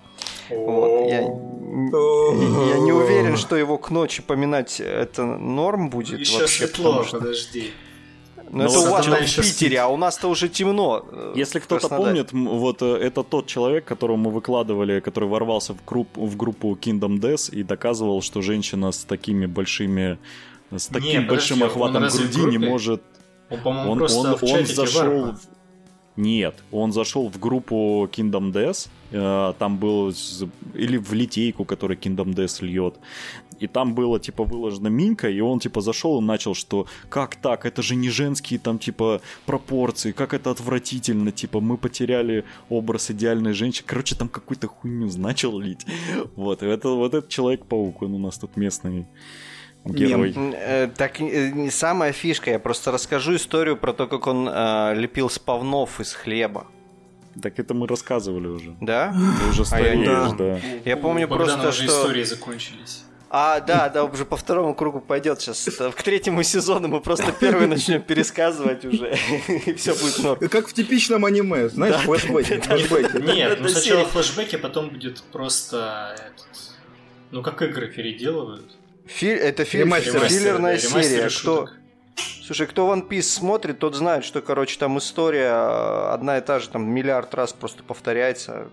Вот, 0.49 1.07
я, 1.09 1.21
я 1.21 2.79
не 2.79 2.91
уверен, 2.91 3.37
что 3.37 3.55
его 3.55 3.77
к 3.77 3.89
ночи 3.91 4.21
поминать 4.21 4.79
это 4.79 5.25
норм 5.25 5.89
будет 5.89 6.19
Еще 6.19 6.39
вообще. 6.39 6.67
светло, 6.67 7.03
что- 7.03 7.19
подожди. 7.19 7.71
Ну, 8.51 8.63
Ну, 8.63 8.69
это 8.69 8.79
у 8.79 8.89
вас 8.91 9.05
там 9.05 9.15
в 9.25 9.35
Питере, 9.41 9.79
а 9.79 9.87
у 9.87 9.97
нас-то 9.97 10.27
уже 10.29 10.49
темно. 10.49 11.03
э, 11.11 11.33
Если 11.35 11.59
кто-то 11.59 11.89
помнит, 11.89 12.31
вот 12.31 12.81
э, 12.83 12.85
это 13.07 13.23
тот 13.23 13.47
человек, 13.47 13.85
которого 13.85 14.17
мы 14.17 14.29
выкладывали, 14.31 14.99
который 14.99 15.27
ворвался 15.27 15.73
в, 15.73 15.83
групп, 15.83 16.09
в 16.15 16.37
группу 16.37 16.77
Kingdom 16.79 17.19
Death 17.19 17.49
и 17.51 17.63
доказывал, 17.63 18.21
что 18.21 18.41
женщина 18.41 18.91
с 18.91 19.03
такими 19.03 19.47
большими, 19.47 20.19
с 20.71 20.85
таким 20.87 21.23
подожди, 21.23 21.27
большим 21.29 21.61
он 21.63 21.67
охватом 21.67 22.07
груди 22.07 22.41
не 22.45 22.57
может 22.59 23.01
Он, 23.49 23.59
по-моему, 23.61 23.91
он, 23.91 23.97
просто 23.97 24.19
он, 24.19 24.37
в 24.37 24.43
он 24.43 24.65
зашел... 24.65 25.31
В- 25.31 25.39
Нет, 26.17 26.55
он 26.71 26.91
зашел 26.93 27.29
в 27.29 27.37
группу 27.39 28.07
Kingdom 28.11 28.51
Death, 28.53 28.87
э, 29.11 29.53
там 29.59 29.77
был... 29.77 30.13
с- 30.13 30.45
Или 30.73 30.97
в 30.97 31.11
литейку, 31.13 31.65
который 31.65 31.97
Kingdom 31.97 32.33
Death 32.33 32.63
льет. 32.65 32.95
И 33.59 33.67
там 33.67 33.95
было, 33.95 34.19
типа, 34.19 34.43
выложена 34.43 34.87
минька, 34.89 35.29
и 35.29 35.39
он, 35.41 35.59
типа, 35.59 35.81
зашел 35.81 36.21
и 36.21 36.23
начал, 36.23 36.53
что 36.55 36.87
как 37.09 37.35
так, 37.35 37.65
это 37.65 37.81
же 37.81 37.95
не 37.95 38.09
женские, 38.09 38.59
там, 38.59 38.79
типа, 38.79 39.21
пропорции, 39.45 40.11
как 40.13 40.33
это 40.33 40.51
отвратительно, 40.51 41.31
типа, 41.31 41.59
мы 41.61 41.77
потеряли 41.77 42.43
образ 42.69 43.11
идеальной 43.11 43.53
женщины. 43.53 43.85
Короче, 43.87 44.15
там 44.15 44.29
какую-то 44.29 44.67
хуйню 44.67 45.09
начал 45.17 45.59
лить. 45.59 45.85
Вот, 46.35 46.63
это, 46.63 46.89
вот 46.89 47.13
этот 47.13 47.29
Человек-паук, 47.29 48.01
он 48.01 48.13
у 48.13 48.19
нас 48.19 48.37
тут 48.37 48.57
местный 48.57 49.05
герой. 49.85 50.33
М, 50.35 50.53
э, 50.55 50.87
Так 50.97 51.21
э, 51.21 51.51
не 51.51 51.69
самая 51.71 52.11
фишка, 52.11 52.51
я 52.51 52.59
просто 52.59 52.91
расскажу 52.91 53.35
историю 53.35 53.77
про 53.77 53.93
то, 53.93 54.07
как 54.07 54.27
он 54.27 54.47
э, 54.49 54.93
лепил 54.95 55.29
спавнов 55.29 55.99
из 55.99 56.13
хлеба. 56.13 56.67
Так 57.41 57.59
это 57.59 57.73
мы 57.73 57.85
рассказывали 57.87 58.47
уже. 58.47 58.75
Да? 58.81 59.13
Ты 59.41 59.49
уже 59.49 59.63
А 59.71 59.79
я 59.81 59.95
не- 59.95 60.05
стареешь, 60.05 60.31
да. 60.37 60.67
Я 60.85 60.97
помню 60.97 61.25
У 61.25 61.29
Богдана 61.29 61.63
просто, 61.63 61.69
уже 61.69 61.89
что- 61.89 62.01
истории 62.01 62.23
закончились. 62.23 63.03
А, 63.37 63.59
да, 63.59 63.89
да, 63.89 64.05
уже 64.05 64.23
по 64.23 64.37
второму 64.37 64.73
кругу 64.73 65.01
пойдет 65.01 65.41
сейчас. 65.41 65.67
К 65.93 66.03
третьему 66.03 66.43
сезону 66.43 66.87
мы 66.87 67.01
просто 67.01 67.33
первый 67.33 67.67
начнем 67.67 68.01
пересказывать 68.01 68.85
уже, 68.85 69.17
и 69.65 69.73
все 69.73 69.93
будет 69.93 70.19
норм. 70.23 70.47
Как 70.47 70.67
в 70.69 70.73
типичном 70.73 71.25
аниме, 71.25 71.67
знаешь, 71.67 71.95
флешбеки. 71.97 73.21
Нет, 73.35 73.57
ну 73.59 73.67
сначала 73.67 74.05
флешбеки, 74.05 74.55
потом 74.55 74.89
будет 74.89 75.21
просто. 75.33 76.15
Ну, 77.31 77.41
как 77.43 77.61
игры 77.61 77.87
переделывают. 77.87 78.77
Фи- 79.05 79.27
Это 79.27 79.65
фи- 79.65 79.79
Ремастер. 79.79 80.19
филлерная 80.27 80.77
Ремастеры 80.77 81.03
серия. 81.03 81.19
Кто... 81.21 81.29
шуток. 81.29 81.79
Слушай, 82.43 82.67
кто 82.67 82.93
One 82.93 83.07
Piece 83.07 83.23
смотрит, 83.23 83.79
тот 83.79 83.95
знает, 83.95 84.23
что, 84.23 84.41
короче, 84.41 84.77
там 84.79 84.97
история 84.99 85.49
э, 85.51 86.09
одна 86.13 86.37
и 86.37 86.41
та 86.41 86.59
же, 86.59 86.69
там 86.69 86.87
миллиард 86.89 87.33
раз 87.33 87.53
просто 87.53 87.83
повторяется. 87.83 88.67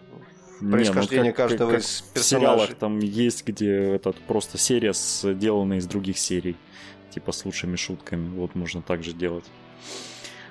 Не, 0.61 0.71
происхождение 0.71 1.33
ну, 1.33 1.37
как- 1.37 1.49
каждого 1.49 1.71
как 1.73 1.81
из 1.81 2.01
В 2.03 2.12
персонажей. 2.12 2.49
сериалах 2.57 2.75
там 2.77 2.99
есть, 3.01 3.45
где 3.47 3.73
этот 3.95 4.17
просто 4.21 4.59
серия 4.59 4.93
сделана 4.95 5.75
из 5.75 5.87
других 5.87 6.19
серий. 6.19 6.57
Типа 7.11 7.33
с 7.33 7.45
лучшими 7.45 7.77
шутками. 7.77 8.29
Вот 8.37 8.55
можно 8.55 8.81
так 8.81 9.03
же 9.03 9.12
делать. 9.12 9.45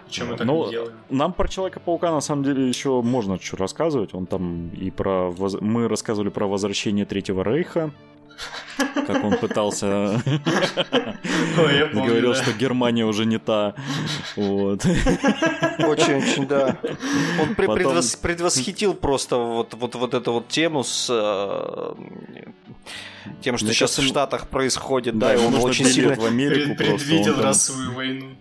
Чем 0.10 0.28
мы 0.30 0.38
так 0.38 0.46
Ну, 0.46 0.66
не 0.66 0.72
делаем? 0.72 0.94
Нам 1.10 1.32
про 1.34 1.48
Человека-паука 1.48 2.12
на 2.12 2.20
самом 2.22 2.44
деле 2.44 2.68
еще 2.68 3.02
можно 3.02 3.40
что 3.40 3.56
рассказывать. 3.58 4.14
Он 4.14 4.26
там 4.26 4.70
и 4.70 4.92
про... 4.92 5.34
Мы 5.62 5.88
рассказывали 5.88 6.30
про 6.30 6.46
возвращение 6.48 7.06
Третьего 7.06 7.44
Рейха. 7.44 7.92
Как 8.78 9.24
он 9.24 9.38
пытался... 9.38 10.22
Говорил, 11.56 12.34
что 12.36 12.54
Германия 12.54 13.06
уже 13.06 13.26
не 13.26 13.38
та. 13.38 13.76
Вот. 14.36 14.86
Очень-очень, 14.86 16.48
да. 16.48 16.78
Он 17.40 17.56
предвосхитил 17.56 18.94
просто 18.94 19.38
вот, 19.38 19.74
вот, 19.74 19.96
вот 19.96 20.14
эту 20.14 20.34
вот 20.34 20.48
тему 20.48 20.84
с 20.84 21.08
э, 21.10 21.94
тем, 23.42 23.58
что 23.58 23.68
сейчас 23.74 23.98
в 23.98 24.04
Штатах 24.08 24.48
происходит, 24.48 25.18
да, 25.20 25.34
и 25.34 25.38
он 25.38 25.56
очень 25.56 25.86
сильно 25.86 26.16
в 26.16 26.26
Америку. 26.26 26.76
Предвидел 26.76 27.42
расовую 27.42 27.94
войну. 27.94 28.36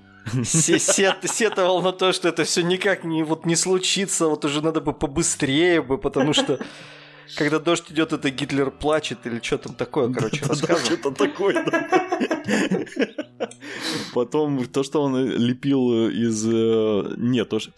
се- 0.45 0.79
сет- 0.79 1.29
сетовал 1.29 1.83
на 1.83 1.93
то, 1.93 2.13
что 2.13 2.29
это 2.29 2.45
все 2.45 2.63
никак 2.63 3.05
не, 3.05 3.23
вот, 3.25 3.47
не 3.47 3.57
случится, 3.57 4.27
вот 4.29 4.45
уже 4.45 4.63
надо 4.63 4.81
бы 4.81 4.93
побыстрее 4.93 5.83
бы, 5.83 5.99
потому 5.99 6.33
что 6.33 6.59
когда 7.37 7.59
дождь 7.59 7.91
идет, 7.91 8.13
это 8.13 8.31
Гитлер 8.31 8.71
плачет 8.71 9.19
или 9.25 9.41
что 9.43 9.59
там 9.59 9.75
такое, 9.75 10.13
короче, 10.13 10.45
рассказывал. 10.45 10.99
что-то 10.99 11.11
такое. 11.13 11.65
Потом 14.15 14.67
то, 14.67 14.83
что 14.83 15.03
он 15.03 15.17
лепил 15.27 16.09
из... 16.09 16.47
э, 16.47 17.15
Нет, 17.17 17.49
то, 17.49 17.59
что... 17.59 17.73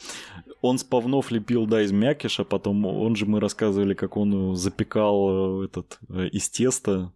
Он 0.60 0.78
с 0.78 0.84
павнов 0.84 1.30
лепил, 1.32 1.66
да, 1.66 1.82
из 1.82 1.90
мякиша, 1.90 2.44
потом 2.44 2.86
он 2.86 3.16
же 3.16 3.26
мы 3.26 3.40
рассказывали, 3.40 3.94
как 3.94 4.16
он 4.16 4.54
запекал 4.54 5.62
э, 5.62 5.64
этот 5.66 5.98
э, 6.08 6.28
из 6.28 6.48
теста. 6.48 7.12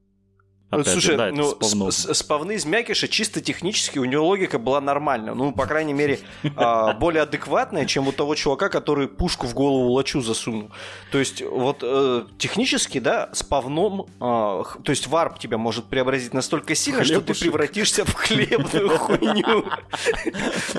Ну, 0.72 0.80
Опять 0.80 0.94
же, 0.94 1.00
слушай, 1.00 1.16
да, 1.16 1.28
это 1.28 1.36
ну, 1.36 1.90
спавны 1.92 2.56
из 2.56 2.64
мякиша 2.64 3.06
чисто 3.06 3.40
технически 3.40 4.00
у 4.00 4.04
него 4.04 4.26
логика 4.26 4.58
была 4.58 4.80
нормальная. 4.80 5.32
Ну, 5.32 5.52
по 5.52 5.64
крайней 5.64 5.92
мере, 5.92 6.18
а, 6.56 6.92
более 6.94 7.22
адекватная, 7.22 7.86
чем 7.86 8.08
у 8.08 8.12
того 8.12 8.34
чувака, 8.34 8.68
который 8.68 9.06
пушку 9.06 9.46
в 9.46 9.54
голову 9.54 9.92
лачу 9.92 10.20
засунул. 10.22 10.72
То 11.12 11.18
есть, 11.18 11.40
вот 11.40 11.78
э, 11.82 12.24
технически, 12.38 12.98
да, 12.98 13.30
с 13.32 13.44
павном, 13.44 14.06
а, 14.18 14.64
то 14.82 14.90
есть 14.90 15.06
варп 15.06 15.38
тебя 15.38 15.56
может 15.56 15.84
преобразить 15.84 16.34
настолько 16.34 16.74
сильно, 16.74 17.04
что 17.04 17.20
ты 17.20 17.32
превратишься 17.32 18.04
в 18.04 18.12
хлебную 18.14 18.88
хуйню. 18.98 19.66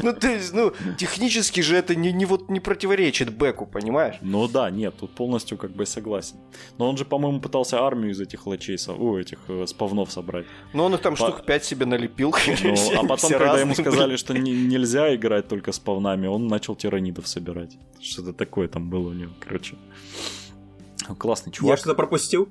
Ну, 0.03 0.13
то 0.13 0.27
есть, 0.27 0.53
ну, 0.53 0.73
технически 0.97 1.61
же 1.61 1.77
это 1.77 1.95
не 1.95 2.25
вот 2.25 2.49
не 2.49 2.59
противоречит 2.59 3.29
Беку, 3.29 3.65
понимаешь? 3.65 4.15
Ну 4.19 4.49
да, 4.49 4.69
нет, 4.69 4.95
тут 4.99 5.15
полностью 5.15 5.57
как 5.57 5.71
бы 5.71 5.85
согласен. 5.85 6.35
Но 6.77 6.89
он 6.89 6.97
же, 6.97 7.05
по-моему, 7.05 7.39
пытался 7.39 7.81
армию 7.81 8.11
из 8.11 8.19
этих 8.19 8.45
лачей, 8.45 8.77
у 8.89 9.17
этих 9.17 9.39
э, 9.47 9.65
спавнов 9.77 10.11
собрать. 10.11 10.45
Ну, 10.73 10.83
он 10.85 10.95
их 10.95 11.01
там 11.01 11.15
По- 11.15 11.27
штук 11.29 11.45
5 11.45 11.65
себе 11.65 11.85
налепил. 11.85 12.33
Ну, 12.63 12.73
а 12.99 13.03
потом, 13.07 13.29
когда 13.31 13.45
разные, 13.45 13.61
ему 13.61 13.73
блин. 13.75 13.85
сказали, 13.85 14.15
что 14.17 14.33
не- 14.33 14.51
нельзя 14.67 15.13
играть 15.15 15.47
только 15.47 15.71
с 15.71 15.77
павнами, 15.79 16.25
он 16.27 16.47
начал 16.47 16.75
тиранидов 16.75 17.27
собирать. 17.27 17.77
Что-то 18.01 18.33
такое 18.33 18.67
там 18.67 18.89
было 18.89 19.09
у 19.09 19.13
него, 19.13 19.31
короче. 19.39 19.75
Классный 21.19 21.51
Я 21.51 21.53
чувак. 21.57 21.79
что-то 21.79 21.95
пропустил? 21.95 22.49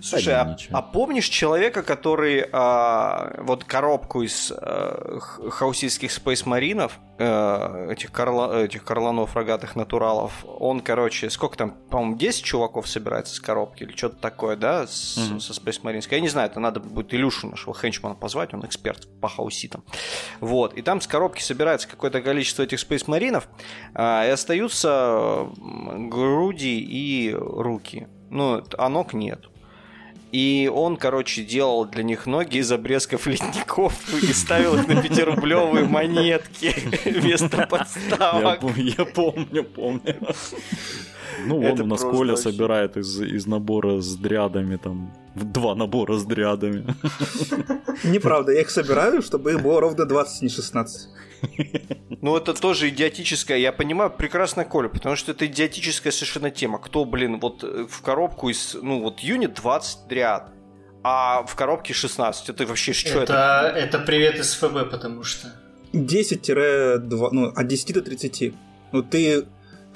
Слушай, 0.00 0.34
а, 0.34 0.56
а 0.72 0.82
помнишь 0.82 1.26
человека, 1.28 1.82
который 1.82 2.46
а, 2.52 3.34
вот 3.42 3.64
коробку 3.64 4.22
из 4.22 4.52
а, 4.56 5.18
х- 5.20 5.50
хауситских 5.50 6.12
спейсмаринов, 6.12 6.98
э, 7.18 7.88
этих, 7.90 8.12
карла- 8.12 8.62
этих 8.64 8.84
карланов 8.84 9.34
рогатых 9.34 9.74
натуралов, 9.74 10.44
он, 10.46 10.80
короче, 10.80 11.30
сколько 11.30 11.56
там, 11.56 11.72
по-моему, 11.90 12.16
10 12.16 12.44
чуваков 12.44 12.88
собирается 12.88 13.34
с 13.34 13.40
коробки 13.40 13.82
или 13.82 13.92
что-то 13.96 14.16
такое, 14.16 14.54
да, 14.56 14.86
с- 14.86 15.16
Мгм. 15.16 15.40
со 15.40 15.52
спейсмаринской. 15.52 16.18
Я 16.18 16.22
не 16.22 16.28
знаю, 16.28 16.48
это 16.48 16.60
надо 16.60 16.78
будет 16.78 17.12
Илюшу 17.12 17.48
нашего 17.48 17.74
хенчмана 17.74 18.14
позвать, 18.14 18.54
он 18.54 18.64
эксперт 18.64 19.08
по 19.20 19.28
хауситам. 19.28 19.82
Вот, 20.40 20.74
и 20.74 20.82
там 20.82 21.00
с 21.00 21.08
коробки 21.08 21.42
собирается 21.42 21.88
какое-то 21.88 22.22
количество 22.22 22.62
этих 22.62 22.78
спейсмаринов, 22.78 23.48
а, 23.94 24.24
и 24.24 24.30
остаются 24.30 25.48
груди 25.56 26.78
и 26.80 27.34
руки. 27.34 28.06
Ну, 28.30 28.62
а 28.76 28.88
ног 28.88 29.12
нет. 29.14 29.46
И 30.32 30.70
он, 30.72 30.96
короче, 30.96 31.42
делал 31.42 31.86
для 31.86 32.02
них 32.02 32.26
ноги 32.26 32.58
из 32.58 32.70
обрезков 32.70 33.26
ледников 33.26 33.94
и 34.22 34.32
ставил 34.32 34.74
их 34.74 34.86
на 34.86 35.02
пятирублевые 35.02 35.86
монетки 35.86 36.74
вместо 37.08 37.66
подставок. 37.66 38.60
я 38.76 39.04
помню, 39.04 39.64
помню. 39.64 40.16
Ну, 41.46 41.60
вон 41.60 41.80
у 41.80 41.86
нас 41.86 42.02
Коля 42.02 42.36
собирает 42.36 42.96
из, 42.96 43.20
из 43.20 43.46
набора 43.46 44.00
с 44.00 44.16
дрядами, 44.16 44.76
там, 44.76 45.12
два 45.34 45.74
набора 45.74 46.18
с 46.18 46.24
дрядами. 46.24 46.84
Неправда, 48.04 48.52
я 48.52 48.60
их 48.60 48.70
собираю, 48.70 49.22
чтобы 49.22 49.52
их 49.52 49.62
было 49.62 49.80
ровно 49.80 50.04
20, 50.04 50.42
не 50.42 50.48
16. 50.48 51.08
Ну, 52.20 52.36
это 52.36 52.52
тоже 52.52 52.88
идиотическая, 52.88 53.58
я 53.58 53.72
понимаю 53.72 54.10
прекрасно 54.10 54.64
Коля, 54.64 54.88
потому 54.88 55.14
что 55.14 55.32
это 55.32 55.46
идиотическая 55.46 56.12
совершенно 56.12 56.50
тема. 56.50 56.78
Кто, 56.78 57.04
блин, 57.04 57.38
вот 57.38 57.62
э, 57.62 57.86
в 57.88 58.02
коробку 58.02 58.48
из, 58.48 58.74
ну, 58.74 59.02
вот 59.02 59.20
юнит 59.20 59.54
20 59.54 60.08
дряд, 60.08 60.50
а 61.04 61.44
в 61.44 61.54
коробке 61.54 61.94
16, 61.94 62.48
это 62.48 62.66
вообще 62.66 62.92
что 62.92 63.22
это? 63.22 63.70
Это, 63.72 63.78
это 63.78 63.98
привет 64.00 64.38
из 64.40 64.54
ФБ, 64.54 64.90
потому 64.90 65.22
что... 65.22 65.48
10-2, 65.92 67.28
ну, 67.32 67.52
от 67.54 67.66
10 67.66 67.94
до 67.94 68.02
30. 68.02 68.54
Ну, 68.92 69.02
ты... 69.02 69.46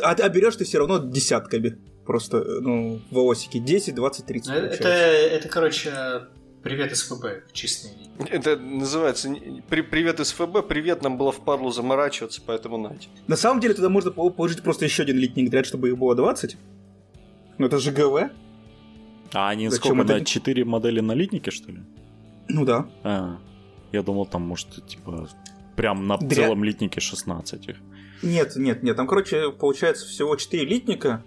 А, 0.00 0.12
а 0.12 0.28
берешь 0.28 0.56
ты 0.56 0.64
все 0.64 0.78
равно 0.78 0.98
десятками. 0.98 1.78
Просто, 2.06 2.38
э, 2.38 2.60
ну, 2.60 3.00
волосики. 3.10 3.58
10, 3.58 3.94
20, 3.94 4.26
30. 4.26 4.48
Ну, 4.48 4.54
Это, 4.54 4.66
получается. 4.68 4.88
это, 4.88 5.48
короче, 5.48 5.92
привет 6.62 6.92
из 6.92 7.02
ФБ 7.02 7.48
в 7.48 7.52
чистом 7.52 7.90
виде. 7.98 8.10
Это 8.30 8.56
называется 8.56 9.34
при- 9.68 9.82
привет 9.82 10.20
из 10.20 10.32
ФБ, 10.32 10.66
привет, 10.68 11.02
нам 11.02 11.16
было 11.18 11.32
впадлу 11.32 11.70
заморачиваться, 11.70 12.40
поэтому 12.44 12.78
нате. 12.78 13.08
На 13.26 13.36
самом 13.36 13.60
деле 13.60 13.74
туда 13.74 13.88
можно 13.88 14.10
пол- 14.10 14.30
положить 14.30 14.62
просто 14.62 14.84
еще 14.84 15.02
один 15.02 15.18
литник 15.18 15.50
дряд, 15.50 15.66
чтобы 15.66 15.88
их 15.88 15.98
было 15.98 16.14
20. 16.14 16.56
Ну, 17.58 17.66
это 17.66 17.78
же 17.78 17.90
ГВ. 17.92 18.30
А 19.34 19.48
они 19.48 19.68
Зачем 19.68 19.94
сколько, 19.96 20.02
это? 20.04 20.18
на 20.20 20.24
4 20.24 20.64
модели 20.64 21.00
налитники, 21.00 21.50
что 21.50 21.72
ли? 21.72 21.80
Ну 22.48 22.64
да. 22.64 22.86
А, 23.02 23.38
я 23.92 24.02
думал, 24.02 24.26
там, 24.26 24.42
может, 24.42 24.86
типа, 24.86 25.28
прям 25.76 26.06
на 26.06 26.14
Дря- 26.16 26.34
целом 26.34 26.64
литнике 26.64 27.00
16 27.00 27.68
их. 27.68 27.76
Нет, 28.22 28.56
нет, 28.56 28.82
нет. 28.82 28.96
Там, 28.96 29.06
короче, 29.06 29.50
получается 29.50 30.06
всего 30.06 30.36
4 30.36 30.64
литника. 30.66 31.24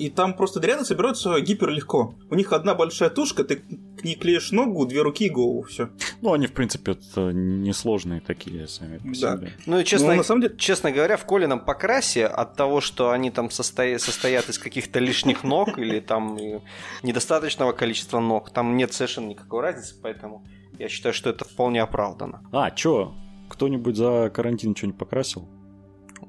И 0.00 0.08
там 0.10 0.34
просто 0.34 0.60
дряны 0.60 0.84
собираются 0.84 1.38
гиперлегко. 1.40 2.14
У 2.30 2.34
них 2.34 2.52
одна 2.52 2.74
большая 2.74 3.10
тушка, 3.10 3.44
ты 3.44 3.56
к 3.56 4.02
ней 4.04 4.14
клеишь 4.14 4.50
ногу, 4.52 4.86
две 4.86 5.02
руки 5.02 5.26
и 5.26 5.30
голову, 5.30 5.62
все. 5.62 5.90
Ну, 6.22 6.32
они, 6.32 6.46
в 6.46 6.52
принципе, 6.52 6.92
это 6.92 7.32
несложные 7.32 8.20
такие 8.20 8.66
сами 8.66 8.98
по 8.98 9.04
Да. 9.08 9.36
себе. 9.36 9.52
Ну 9.66 9.78
и 9.78 9.84
честно, 9.84 10.08
Ну, 10.08 10.14
на 10.16 10.22
самом 10.22 10.40
деле, 10.40 10.56
честно 10.56 10.90
говоря, 10.90 11.16
в 11.16 11.24
Колином 11.26 11.60
покрасе 11.64 12.26
от 12.26 12.56
того, 12.56 12.80
что 12.80 13.10
они 13.10 13.30
там 13.30 13.50
состоя- 13.50 13.98
состоят 13.98 14.48
из 14.48 14.58
каких-то 14.58 15.00
лишних 15.00 15.44
ног 15.44 15.78
или 15.78 16.00
там 16.00 16.38
недостаточного 17.02 17.72
количества 17.72 18.20
ног, 18.20 18.50
там 18.50 18.76
нет 18.76 18.92
совершенно 18.92 19.28
никакой 19.28 19.60
разницы, 19.62 19.94
поэтому 20.02 20.44
я 20.78 20.88
считаю, 20.88 21.12
что 21.12 21.30
это 21.30 21.44
вполне 21.44 21.82
оправдано. 21.82 22.42
А, 22.52 22.70
чё? 22.70 23.12
Кто-нибудь 23.48 23.96
за 23.96 24.30
карантин 24.34 24.74
что-нибудь 24.74 24.98
покрасил? 24.98 25.48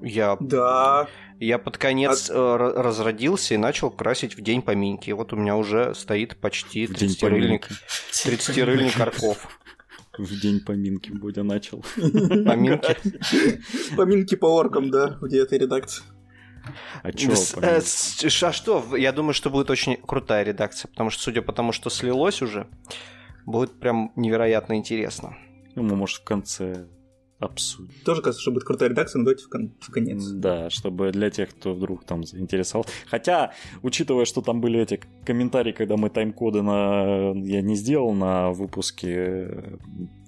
Я, 0.01 0.36
да. 0.40 1.08
Я 1.45 1.57
под 1.57 1.77
конец 1.77 2.29
э, 2.29 2.33
ра- 2.33 2.74
разродился 2.81 3.53
и 3.53 3.57
начал 3.57 3.89
красить 3.91 4.38
в 4.38 4.41
день 4.41 4.62
поминки. 4.62 5.12
Вот 5.12 5.33
у 5.33 5.36
меня 5.36 5.55
уже 5.57 5.93
стоит 5.95 6.38
почти 6.38 6.86
В 6.88 6.93
день 6.93 7.10
30-рыльник, 7.10 7.67
поминки. 7.67 7.67
30-рыльник 8.25 9.00
арков. 9.01 9.60
В 10.17 10.39
день 10.39 10.60
поминки 10.60 11.10
Бодя 11.12 11.43
начал. 11.43 11.83
Поминки. 11.95 12.95
Поминки 13.95 14.36
по 14.36 14.48
оркам, 14.57 14.91
да, 14.91 15.17
в 15.21 15.27
девятой 15.29 15.57
редакции. 15.60 16.03
А 17.01 17.12
чё? 17.12 17.31
Э, 17.62 17.79
А 17.79 18.51
что? 18.51 18.95
Я 18.95 19.12
думаю, 19.12 19.33
что 19.33 19.50
будет 19.50 19.69
очень 19.69 19.98
крутая 19.98 20.43
редакция, 20.43 20.89
потому 20.89 21.10
что, 21.10 21.24
судя 21.24 21.41
по 21.41 21.53
тому, 21.53 21.71
что 21.71 21.89
слилось 21.89 22.41
уже, 22.41 22.67
будет 23.45 23.79
прям 23.79 24.12
невероятно 24.15 24.75
интересно. 24.75 25.36
Ну, 25.75 25.83
мы, 25.83 25.95
может, 25.95 26.17
в 26.19 26.24
конце 26.24 26.88
обсудим. 27.41 27.93
Тоже 28.05 28.21
кажется, 28.21 28.41
что 28.41 28.51
будет 28.51 28.63
крутая 28.63 28.89
редакция, 28.89 29.19
но 29.19 29.25
давайте 29.25 29.45
в, 29.45 29.50
кон- 29.50 29.74
в 29.79 29.91
конец. 29.91 30.24
Да, 30.24 30.69
чтобы 30.69 31.12
для 31.12 31.29
тех, 31.29 31.50
кто 31.50 31.74
вдруг 31.74 32.05
там 32.05 32.24
заинтересовал. 32.24 32.86
Хотя, 33.07 33.53
учитывая, 33.81 34.25
что 34.25 34.41
там 34.41 34.62
были 34.62 34.79
эти 34.79 35.01
комментарии, 35.25 35.71
когда 35.71 35.98
мы 35.98 36.10
тайм-коды 36.10 36.62
на... 36.62 37.33
я 37.36 37.62
не 37.62 37.75
сделал 37.75 38.13
на 38.13 38.51
выпуске 38.51 39.13
э, 39.13 39.77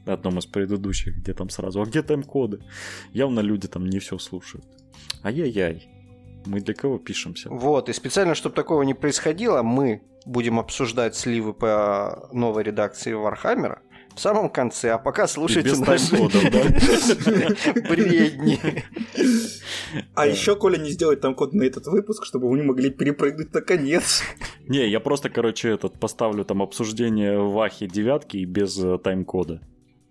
одном 0.05 0.39
из 0.39 0.45
предыдущих, 0.47 1.17
где 1.17 1.33
там 1.33 1.49
сразу, 1.49 1.81
а 1.81 1.85
где 1.85 2.01
тайм-коды? 2.01 2.59
Явно 3.13 3.41
люди 3.41 3.67
там 3.67 3.85
не 3.85 3.99
все 3.99 4.17
слушают. 4.17 4.65
Ай-яй-яй. 5.23 5.89
Мы 6.45 6.59
для 6.59 6.73
кого 6.73 6.97
пишемся? 6.97 7.49
Вот, 7.49 7.89
и 7.89 7.93
специально, 7.93 8.35
чтобы 8.35 8.55
такого 8.55 8.81
не 8.81 8.93
происходило, 8.93 9.63
мы 9.63 10.01
будем 10.25 10.59
обсуждать 10.59 11.15
сливы 11.15 11.53
по 11.53 12.27
новой 12.33 12.63
редакции 12.63 13.13
Warhammer 13.13 13.75
а 13.75 13.81
в 14.15 14.19
самом 14.19 14.49
конце, 14.49 14.91
а 14.91 14.97
пока 14.97 15.27
слушайте 15.27 15.75
наши 15.75 16.15
бредни. 17.89 18.59
А 20.13 20.27
еще 20.27 20.55
Коля 20.55 20.77
не 20.77 20.91
сделает 20.91 21.21
там 21.21 21.35
код 21.35 21.53
на 21.53 21.63
этот 21.63 21.87
выпуск, 21.87 22.25
чтобы 22.25 22.49
вы 22.49 22.57
не 22.57 22.63
могли 22.63 22.89
перепрыгнуть 22.89 23.53
на 23.53 23.61
конец. 23.61 24.23
Не, 24.67 24.89
я 24.89 24.99
просто, 24.99 25.29
короче, 25.29 25.69
этот 25.69 25.99
поставлю 25.99 26.45
там 26.45 26.61
обсуждение 26.61 27.39
Вахи 27.39 27.87
девятки 27.87 28.37
и 28.37 28.45
без 28.45 28.77
э, 28.77 28.97
тайм-кода. 28.97 29.61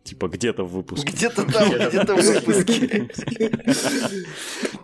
Типа 0.04 0.28
где-то 0.28 0.64
в 0.64 0.72
выпуске. 0.72 1.12
Где-то 1.12 1.50
там, 1.50 1.70
где-то 1.88 2.16
в 2.16 2.22
выпуске. 2.22 3.08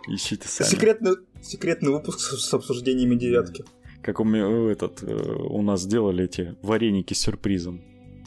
Ищите 0.07 0.47
сами. 0.47 0.67
Секретный, 0.67 1.11
секретный 1.41 1.91
выпуск 1.91 2.19
с, 2.19 2.53
обсуждениями 2.53 3.15
девятки. 3.15 3.65
Как 4.01 4.19
у 4.19 4.23
меня 4.23 4.45
э, 4.47 4.71
этот, 4.71 5.03
э, 5.03 5.13
у 5.13 5.61
нас 5.61 5.85
делали 5.85 6.23
эти 6.23 6.55
вареники 6.61 7.13
с 7.13 7.19
сюрпризом. 7.19 7.81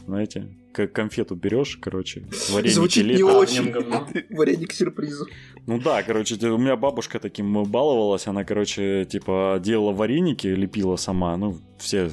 Знаете, 0.06 0.48
как 0.72 0.92
конфету 0.92 1.34
берешь, 1.34 1.76
короче, 1.76 2.24
вареники 2.50 2.74
Звучит 2.74 3.06
не. 3.06 3.22
А, 3.22 3.26
в 3.26 3.36
очень. 3.36 3.72
Вареник 4.30 4.72
сюрпризу. 4.72 5.26
Ну 5.66 5.78
да, 5.78 6.02
короче, 6.02 6.34
у 6.48 6.58
меня 6.58 6.76
бабушка 6.76 7.18
таким 7.18 7.64
баловалась, 7.64 8.26
она, 8.26 8.44
короче, 8.44 9.04
типа 9.04 9.60
делала 9.62 9.92
вареники, 9.92 10.46
лепила 10.46 10.96
сама, 10.96 11.36
ну, 11.36 11.58
все 11.78 12.10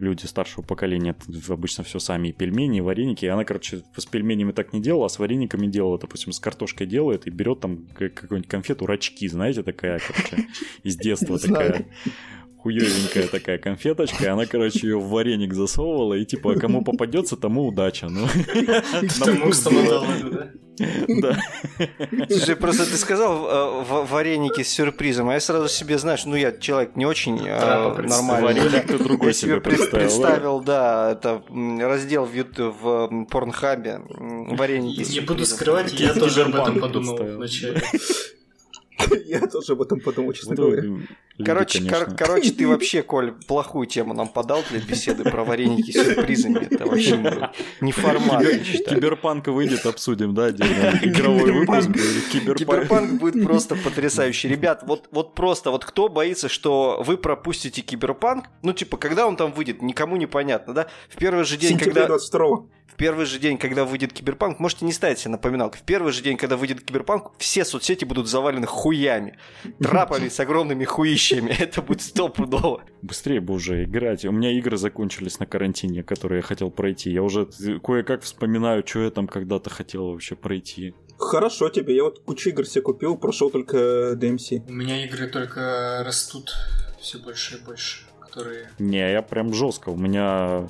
люди 0.00 0.26
старшего 0.26 0.62
поколения 0.62 1.16
обычно 1.48 1.84
все 1.84 1.98
сами, 1.98 2.28
и 2.28 2.32
пельмени, 2.32 2.78
и 2.78 2.80
вареники, 2.80 3.24
и 3.24 3.28
она, 3.28 3.44
короче, 3.44 3.82
с 3.96 4.06
пельменями 4.06 4.52
так 4.52 4.72
не 4.72 4.80
делала, 4.80 5.06
а 5.06 5.08
с 5.08 5.18
варениками 5.18 5.66
делала, 5.66 5.98
допустим, 5.98 6.32
с 6.32 6.40
картошкой 6.40 6.86
делает 6.86 7.26
и 7.26 7.30
берет 7.30 7.60
там 7.60 7.86
какую-нибудь 7.94 8.48
конфету 8.48 8.86
рачки, 8.86 9.26
знаете, 9.28 9.62
такая, 9.62 10.00
короче, 10.00 10.48
из 10.82 10.96
детства 10.96 11.38
такая 11.40 11.86
хуевенькая 12.58 13.28
такая 13.28 13.58
конфеточка, 13.58 14.24
и 14.24 14.26
она, 14.26 14.46
короче, 14.46 14.86
ее 14.88 14.98
в 14.98 15.08
вареник 15.08 15.54
засовывала, 15.54 16.14
и 16.14 16.24
типа, 16.24 16.54
кому 16.54 16.82
попадется, 16.84 17.36
тому 17.36 17.66
удача. 17.68 18.08
Ну, 18.08 18.26
Тому, 19.24 19.52
да? 19.52 21.36
Слушай, 22.30 22.54
просто 22.56 22.84
ты 22.88 22.96
сказал 22.96 23.46
э, 23.48 23.84
в- 23.84 24.06
вареники 24.10 24.62
с 24.62 24.68
сюрпризом, 24.68 25.28
а 25.28 25.34
я 25.34 25.40
сразу 25.40 25.68
себе, 25.68 25.98
знаешь, 25.98 26.24
ну 26.24 26.36
я 26.36 26.52
человек 26.52 26.94
не 26.94 27.04
очень 27.04 27.38
э, 27.44 28.02
нормальный. 28.02 28.60
Вареник 28.60 28.86
ты 28.86 28.98
другой 28.98 29.28
Я 29.28 29.32
себе 29.34 29.52
себе 29.54 29.60
пред- 29.60 29.76
представил. 29.90 29.98
да? 29.98 30.28
представил, 30.28 30.60
да, 30.60 31.12
это 31.12 31.42
раздел 31.84 32.24
в, 32.26 32.32
Порнхабе 33.28 34.00
вареники 34.08 35.02
с 35.02 35.10
Не 35.10 35.20
буду 35.20 35.44
скрывать, 35.46 35.92
я 35.98 36.14
тоже 36.14 36.42
об 36.42 36.54
этом 36.54 36.78
подумал 36.80 37.16
вначале. 37.16 37.82
Я 39.26 39.46
тоже 39.46 39.72
об 39.72 39.82
этом 39.82 40.00
подумал, 40.00 40.32
честно 40.32 40.54
говоря. 40.54 40.82
Короче, 41.44 41.88
кор- 41.88 42.14
короче, 42.16 42.50
ты 42.50 42.66
вообще, 42.66 43.02
Коль, 43.02 43.32
плохую 43.46 43.86
тему 43.86 44.12
нам 44.12 44.28
подал 44.28 44.62
для 44.70 44.80
беседы 44.80 45.24
про 45.24 45.44
вареники 45.44 45.92
с 45.92 45.94
сюрпризами. 45.94 46.66
Это 46.70 46.86
вообще 46.86 47.16
не, 47.16 47.50
не 47.80 47.92
формат, 47.92 48.42
я 48.42 48.64
считаю. 48.64 48.96
Киберпанк 48.96 49.46
выйдет, 49.46 49.86
обсудим, 49.86 50.34
да, 50.34 50.46
отдельно. 50.46 50.98
Игровой 51.02 51.52
выпуск. 51.52 51.90
Киберпанк. 52.32 52.58
Киберпанк 52.58 53.20
будет 53.20 53.44
просто 53.44 53.76
потрясающий. 53.76 54.48
Ребят, 54.48 54.82
вот, 54.84 55.08
вот 55.12 55.34
просто, 55.34 55.70
вот 55.70 55.84
кто 55.84 56.08
боится, 56.08 56.48
что 56.48 57.02
вы 57.06 57.16
пропустите 57.16 57.82
Киберпанк, 57.82 58.46
ну, 58.62 58.72
типа, 58.72 58.96
когда 58.96 59.26
он 59.26 59.36
там 59.36 59.52
выйдет, 59.52 59.80
никому 59.82 60.16
не 60.16 60.26
понятно, 60.26 60.74
да? 60.74 60.88
В 61.08 61.16
первый 61.16 61.44
же 61.44 61.56
день, 61.56 61.78
Сентября 61.78 62.02
когда... 62.02 62.06
22 62.08 62.66
В 62.88 62.94
первый 62.96 63.26
же 63.26 63.38
день, 63.38 63.58
когда 63.58 63.84
выйдет 63.84 64.12
Киберпанк, 64.12 64.58
можете 64.58 64.84
не 64.84 64.92
ставить 64.92 65.18
себе 65.18 65.32
напоминалку. 65.32 65.76
В 65.76 65.82
первый 65.82 66.12
же 66.12 66.22
день, 66.22 66.36
когда 66.36 66.56
выйдет 66.56 66.82
Киберпанк, 66.82 67.32
все 67.38 67.64
соцсети 67.64 68.04
будут 68.04 68.26
завалены 68.26 68.66
хуями. 68.66 69.38
Трапами 69.78 70.28
с 70.28 70.40
огромными 70.40 70.84
хуищами. 70.84 71.50
Это 71.58 71.82
будет 71.82 72.00
стопудово. 72.00 72.82
Быстрее 73.02 73.40
бы 73.40 73.54
уже 73.54 73.84
играть. 73.84 74.24
У 74.24 74.32
меня 74.32 74.50
игры 74.58 74.76
закончились 74.78 75.38
на 75.38 75.46
карантине, 75.46 76.02
которые 76.02 76.38
я 76.38 76.42
хотел 76.42 76.70
пройти. 76.70 77.10
Я 77.10 77.22
уже 77.22 77.46
кое-как 77.84 78.22
вспоминаю, 78.22 78.82
что 78.86 79.02
я 79.02 79.10
там 79.10 79.28
когда-то 79.28 79.70
хотел 79.70 80.10
вообще 80.10 80.34
пройти. 80.34 80.94
Хорошо 81.18 81.68
тебе, 81.68 81.94
я 81.94 82.04
вот 82.04 82.20
кучу 82.20 82.50
игр 82.50 82.64
себе 82.64 82.82
купил, 82.82 83.16
прошел 83.16 83.50
только 83.50 84.12
DMC. 84.14 84.64
У 84.68 84.72
меня 84.72 85.04
игры 85.04 85.26
только 85.26 86.02
растут 86.06 86.52
все 87.00 87.18
больше 87.18 87.56
и 87.56 87.60
больше, 87.60 88.06
которые... 88.20 88.70
Не, 88.78 89.12
я 89.12 89.22
прям 89.22 89.52
жестко. 89.52 89.90
У 89.90 89.96
меня 89.96 90.68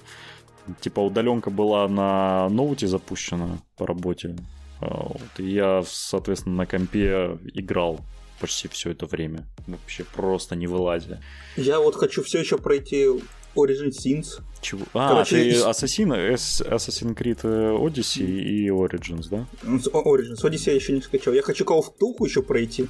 типа 0.80 1.00
удаленка 1.00 1.50
была 1.50 1.88
на 1.88 2.48
ноуте 2.48 2.86
запущена 2.86 3.58
по 3.76 3.86
работе. 3.86 4.36
А, 4.80 5.04
вот, 5.08 5.20
и 5.38 5.50
я, 5.50 5.82
соответственно, 5.86 6.56
на 6.56 6.66
компе 6.66 7.38
играл 7.54 8.00
почти 8.40 8.68
все 8.68 8.90
это 8.90 9.06
время. 9.06 9.44
Вообще 9.66 10.04
просто 10.04 10.54
не 10.56 10.66
вылазя. 10.66 11.20
Я 11.56 11.80
вот 11.80 11.96
хочу 11.96 12.22
все 12.22 12.38
еще 12.40 12.58
пройти 12.58 13.06
Origin 13.56 13.90
Sins. 13.90 14.40
Чего? 14.60 14.84
А, 14.94 15.08
Короче, 15.10 15.36
ты 15.36 15.48
из- 15.48 15.64
Assassin, 15.64 16.12
Эс- 16.34 16.62
Assassin's 16.62 17.16
Creed 17.16 17.40
э, 17.42 17.76
Odyssey 17.76 18.24
и 18.24 18.68
Origins, 18.68 19.26
да? 19.30 19.46
Origins, 19.64 20.42
Odyssey 20.44 20.70
я 20.70 20.74
еще 20.74 20.92
не 20.92 21.00
скачал. 21.00 21.34
Я 21.34 21.42
хочу 21.42 21.64
Call 21.64 21.80
of 21.80 21.86
Cthulhu 22.00 22.24
еще 22.26 22.42
пройти. 22.42 22.86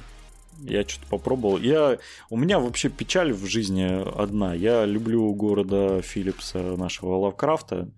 Я 0.63 0.87
что-то 0.87 1.07
попробовал. 1.09 1.57
Я... 1.57 1.97
У 2.29 2.37
меня 2.37 2.59
вообще 2.59 2.89
печаль 2.89 3.33
в 3.33 3.45
жизни 3.45 3.83
одна. 4.21 4.53
Я 4.53 4.85
люблю 4.85 5.33
города 5.33 6.01
Филлипса, 6.01 6.75
нашего 6.77 7.15
Лавкрафта, 7.15 7.89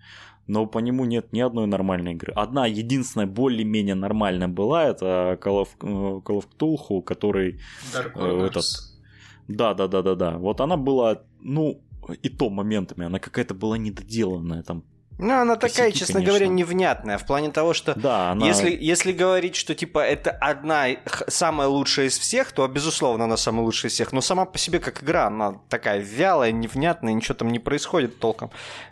но 0.48 0.66
по 0.66 0.80
нему 0.80 1.06
нет 1.06 1.34
ни 1.34 1.40
одной 1.40 1.68
нормальной 1.68 2.14
игры. 2.14 2.34
Одна 2.36 2.66
единственная 2.66 3.28
более-менее 3.28 3.96
нормальная 3.96 4.48
была, 4.48 4.86
это 4.86 5.40
Call 5.42 5.64
of, 5.64 5.70
э, 5.82 6.22
Call 6.22 6.44
of 6.44 6.46
Cthulhu, 6.58 7.02
который... 7.02 7.60
Dark 7.94 8.12
Э, 8.16 8.48
этот. 8.48 8.66
Да-да-да-да-да. 9.48 10.38
Вот 10.38 10.62
она 10.62 10.78
была, 10.78 11.22
ну, 11.40 11.82
и 12.22 12.30
то 12.30 12.50
моментами, 12.50 13.06
она 13.06 13.20
какая-то 13.20 13.54
была 13.54 13.78
недоделанная 13.78 14.64
там. 14.64 14.84
Ну, 15.22 15.40
она 15.40 15.56
такая, 15.56 15.92
честно 15.92 16.16
конечно. 16.16 16.30
говоря, 16.30 16.48
невнятная. 16.48 17.20
В 17.20 17.28
плане 17.28 17.52
того, 17.52 17.76
что 17.76 17.94
Да, 17.94 18.32
она... 18.32 18.48
Если, 18.48 18.76
если 18.76 19.12
говорить, 19.12 19.56
что 19.56 19.76
типа 19.76 20.00
это 20.00 20.32
одна 20.32 20.88
самая 21.28 21.68
лучшая 21.68 22.08
из 22.08 22.18
всех, 22.18 22.52
то 22.52 22.68
безусловно 22.68 23.26
она 23.26 23.38
самая 23.38 23.64
лучшая 23.64 23.92
из 23.92 23.94
всех. 23.94 24.14
Но 24.14 24.22
сама 24.22 24.46
по 24.46 24.58
себе 24.58 24.80
как 24.80 25.04
игра, 25.04 25.28
она 25.28 25.60
такая 25.70 26.00
вялая, 26.00 26.52
невнятная, 26.52 27.14
ничего 27.14 27.36
там 27.36 27.52
не 27.52 27.60
происходит 27.60 28.18
толком. 28.18 28.50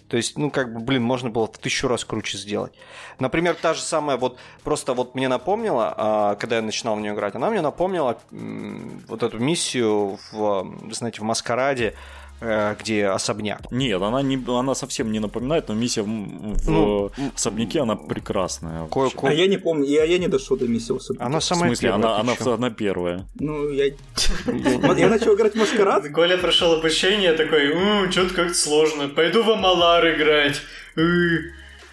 То 0.08 0.18
есть, 0.18 0.38
ну 0.38 0.52
как 0.52 0.72
бы, 0.72 0.80
блин, 0.82 1.02
можно 1.02 1.32
было 1.32 1.48
в 1.48 1.58
тысячу 1.58 1.88
раз 1.88 2.06
круче 2.06 2.38
сделать. 2.38 2.74
Например, 3.18 3.56
та 3.60 3.74
же 3.74 3.82
самая 3.82 4.18
вот 4.18 4.38
просто 4.64 4.94
вот 4.94 5.16
мне 5.16 5.28
напомнила, 5.28 5.94
а, 5.98 6.36
когда 6.36 6.58
я 6.58 6.62
начинал 6.62 6.96
в 6.96 7.00
нее 7.00 7.14
играть, 7.14 7.34
она 7.34 7.50
мне 7.50 7.62
напомнила 7.62 8.20
вот 8.32 9.24
эту 9.24 9.40
миссию 9.40 10.20
в, 10.32 10.78
знаете, 10.92 11.22
в 11.22 11.24
Маскараде 11.24 11.96
где 12.42 13.08
особняк. 13.08 13.72
Нет, 13.72 14.02
она, 14.02 14.22
не, 14.22 14.42
она 14.48 14.74
совсем 14.76 15.12
не 15.12 15.20
напоминает, 15.20 15.68
но 15.68 15.74
миссия 15.76 16.02
в, 16.04 16.06
в 16.08 16.70
Ну, 16.70 17.12
особняке, 17.36 17.82
она 17.82 17.96
прекрасная. 17.96 18.88
Вообще. 18.92 19.16
ко- 19.18 19.28
А 19.28 19.34
я 19.34 19.48
не 19.48 19.58
помню, 19.58 19.86
я, 19.86 20.04
я 20.06 20.18
не 20.18 20.28
дошел 20.28 20.56
до 20.58 20.68
миссии 20.68 20.96
особняка. 20.96 21.26
Она 21.26 21.40
В 21.40 21.44
самая 21.44 21.70
смысле, 21.70 21.90
первая, 21.90 22.16
она, 22.20 22.36
ты 22.36 22.44
она, 22.44 22.54
она 22.56 22.70
первая. 22.70 23.26
Ну, 23.40 23.70
я... 23.70 23.86
Я 24.98 25.10
начал 25.10 25.36
играть 25.36 25.54
в 25.54 25.58
Маскарад. 25.58 26.08
Коля 26.14 26.38
прошел 26.38 26.74
обучение, 26.74 27.34
такой, 27.34 27.74
что-то 28.12 28.34
как-то 28.34 28.54
сложно, 28.54 29.10
пойду 29.10 29.44
в 29.44 29.50
Амалар 29.50 30.16
играть. 30.16 30.62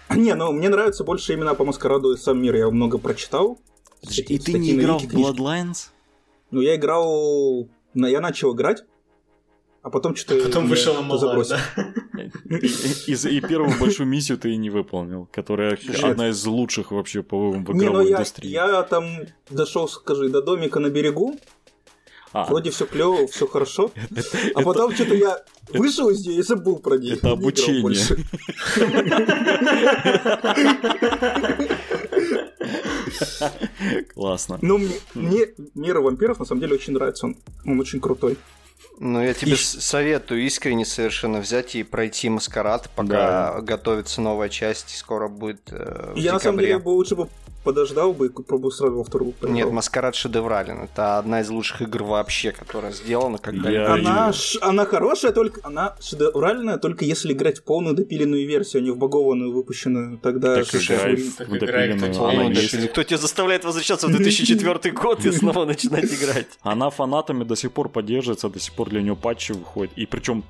Не, 0.09 0.35
ну, 0.35 0.51
мне 0.53 0.69
нравится 0.69 1.03
больше 1.03 1.33
именно 1.33 1.53
по 1.55 1.65
Маскараду 1.65 2.13
и 2.13 2.17
сам 2.17 2.41
мир. 2.41 2.55
Я 2.55 2.69
много 2.69 2.97
прочитал. 2.97 3.59
Статьи- 4.03 4.39
статьи 4.39 4.73
на 4.77 4.93
Вики, 4.93 5.07
книжки. 5.07 5.15
Bloodlines? 5.15 5.89
Ну, 6.51 6.61
я 6.61 6.75
играл... 6.75 7.67
Я 7.93 8.21
начал 8.21 8.53
играть, 8.55 8.83
а 9.87 9.89
потом 9.89 10.17
что-то... 10.17 10.43
Потом 10.43 10.63
меня 10.65 10.71
вышел 10.71 11.17
забросило. 11.17 11.59
да? 11.77 12.23
И, 12.57 13.13
и- 13.13 13.37
и 13.37 13.41
первую 13.41 13.79
большую 13.79 14.05
миссию 14.07 14.37
ты 14.37 14.51
и 14.51 14.57
не 14.57 14.69
выполнил, 14.69 15.29
которая 15.31 15.77
одна 16.03 16.27
из 16.27 16.45
лучших 16.45 16.91
вообще 16.91 17.23
по 17.23 17.51
в 17.51 17.55
Не, 17.55 17.63
ну 17.63 17.77
игровой 17.77 18.09
я, 18.09 18.15
индустрии. 18.17 18.49
я 18.49 18.83
там 18.83 19.05
дошел, 19.49 19.87
скажи, 19.87 20.27
до 20.27 20.41
домика 20.41 20.81
на 20.81 20.89
берегу, 20.89 21.39
А, 22.33 22.43
вроде 22.43 22.69
все 22.71 22.85
клево, 22.85 23.27
все 23.27 23.47
хорошо, 23.47 23.91
а 24.55 24.61
потом 24.61 24.93
что-то 24.93 25.15
я 25.15 25.41
вышел 25.69 26.09
из 26.09 26.25
нее 26.27 26.39
и 26.39 26.41
забыл 26.41 26.79
про 26.79 26.97
нее. 26.97 27.13
Это 27.13 27.27
не 27.27 27.33
обучение. 27.33 27.81
больше. 27.81 28.17
классно. 34.13 34.59
Ну, 34.61 34.77
мне, 34.77 34.95
мне 35.13 35.47
мир 35.75 35.99
вампиров 35.99 36.39
на 36.39 36.45
самом 36.45 36.61
деле 36.61 36.75
очень 36.75 36.93
нравится, 36.93 37.27
он, 37.27 37.37
он 37.65 37.79
очень 37.79 37.99
крутой. 37.99 38.37
Ну, 38.99 39.21
я 39.23 39.33
тебе 39.33 39.53
И- 39.53 39.55
советую 39.55 40.41
искренне 40.45 40.85
совершенно 40.85 41.39
взять 41.39 41.75
и 41.75 41.83
пройти 41.83 42.29
маскарад, 42.29 42.89
пока 42.95 43.61
готовится 43.61 44.21
новая 44.21 44.49
часть, 44.49 44.93
и 44.93 44.97
скоро 44.97 45.27
будет 45.27 45.61
э, 45.71 46.13
в 46.13 46.17
я 46.17 46.33
на 46.33 46.39
самом 46.39 46.55
декабре. 46.57 46.67
деле 46.67 46.79
бы 46.79 46.89
лучше 46.89 47.15
бы 47.15 47.27
подождал 47.63 48.13
бы 48.13 48.27
и 48.27 48.29
пробовал 48.29 48.71
сразу 48.71 48.95
во 48.97 49.03
вторую 49.03 49.31
поиграл. 49.33 49.53
Нет, 49.55 49.71
маскарад 49.71 50.15
шедеврален. 50.15 50.83
Это 50.83 51.17
одна 51.17 51.41
из 51.41 51.49
лучших 51.49 51.81
игр 51.81 52.03
вообще, 52.03 52.51
которая 52.51 52.91
сделана 52.93 53.37
когда-либо. 53.37 53.83
Я- 53.83 53.93
Она, 53.93 54.31
ш- 54.33 54.59
она 54.61 54.85
хорошая, 54.85 55.31
только 55.33 55.59
она 55.63 55.95
шедевральная, 55.99 56.77
только 56.77 57.03
если 57.05 57.33
играть 57.33 57.59
в 57.59 57.63
полную 57.63 57.95
допиленную 57.95 58.47
версию, 58.47 58.81
а 58.81 58.85
не 58.85 58.91
в 58.91 58.97
багованную 58.97 59.51
выпущенную. 59.51 60.17
Тогда 60.19 60.55
Так 60.55 60.65
же- 60.67 60.77
играй 60.77 61.15
в 61.15 61.35
Так 61.35 61.47
играй, 61.49 61.87
допиленную, 61.89 62.13
кто 62.13 62.27
она 62.27 62.45
тебе 62.45 62.61
есть. 62.61 62.81
да, 62.81 62.87
Кто 62.87 63.03
тебя 63.03 63.17
заставляет 63.17 63.65
возвращаться 63.65 64.07
в 64.07 64.11
2004 64.15 64.91
год 64.93 65.25
и 65.25 65.31
снова 65.31 65.65
начинать 65.65 66.05
играть? 66.05 66.47
Она 66.61 66.89
фанатами 66.89 67.43
до 67.43 67.55
сих 67.55 67.71
пор 67.73 67.89
поддерживается, 67.89 68.49
до 68.49 68.59
сих 68.59 68.73
пор 68.73 68.89
для 68.89 69.01
нее 69.01 69.15
патчи 69.15 69.51
выходят. 69.51 69.91
И 69.97 70.05
причем 70.05 70.43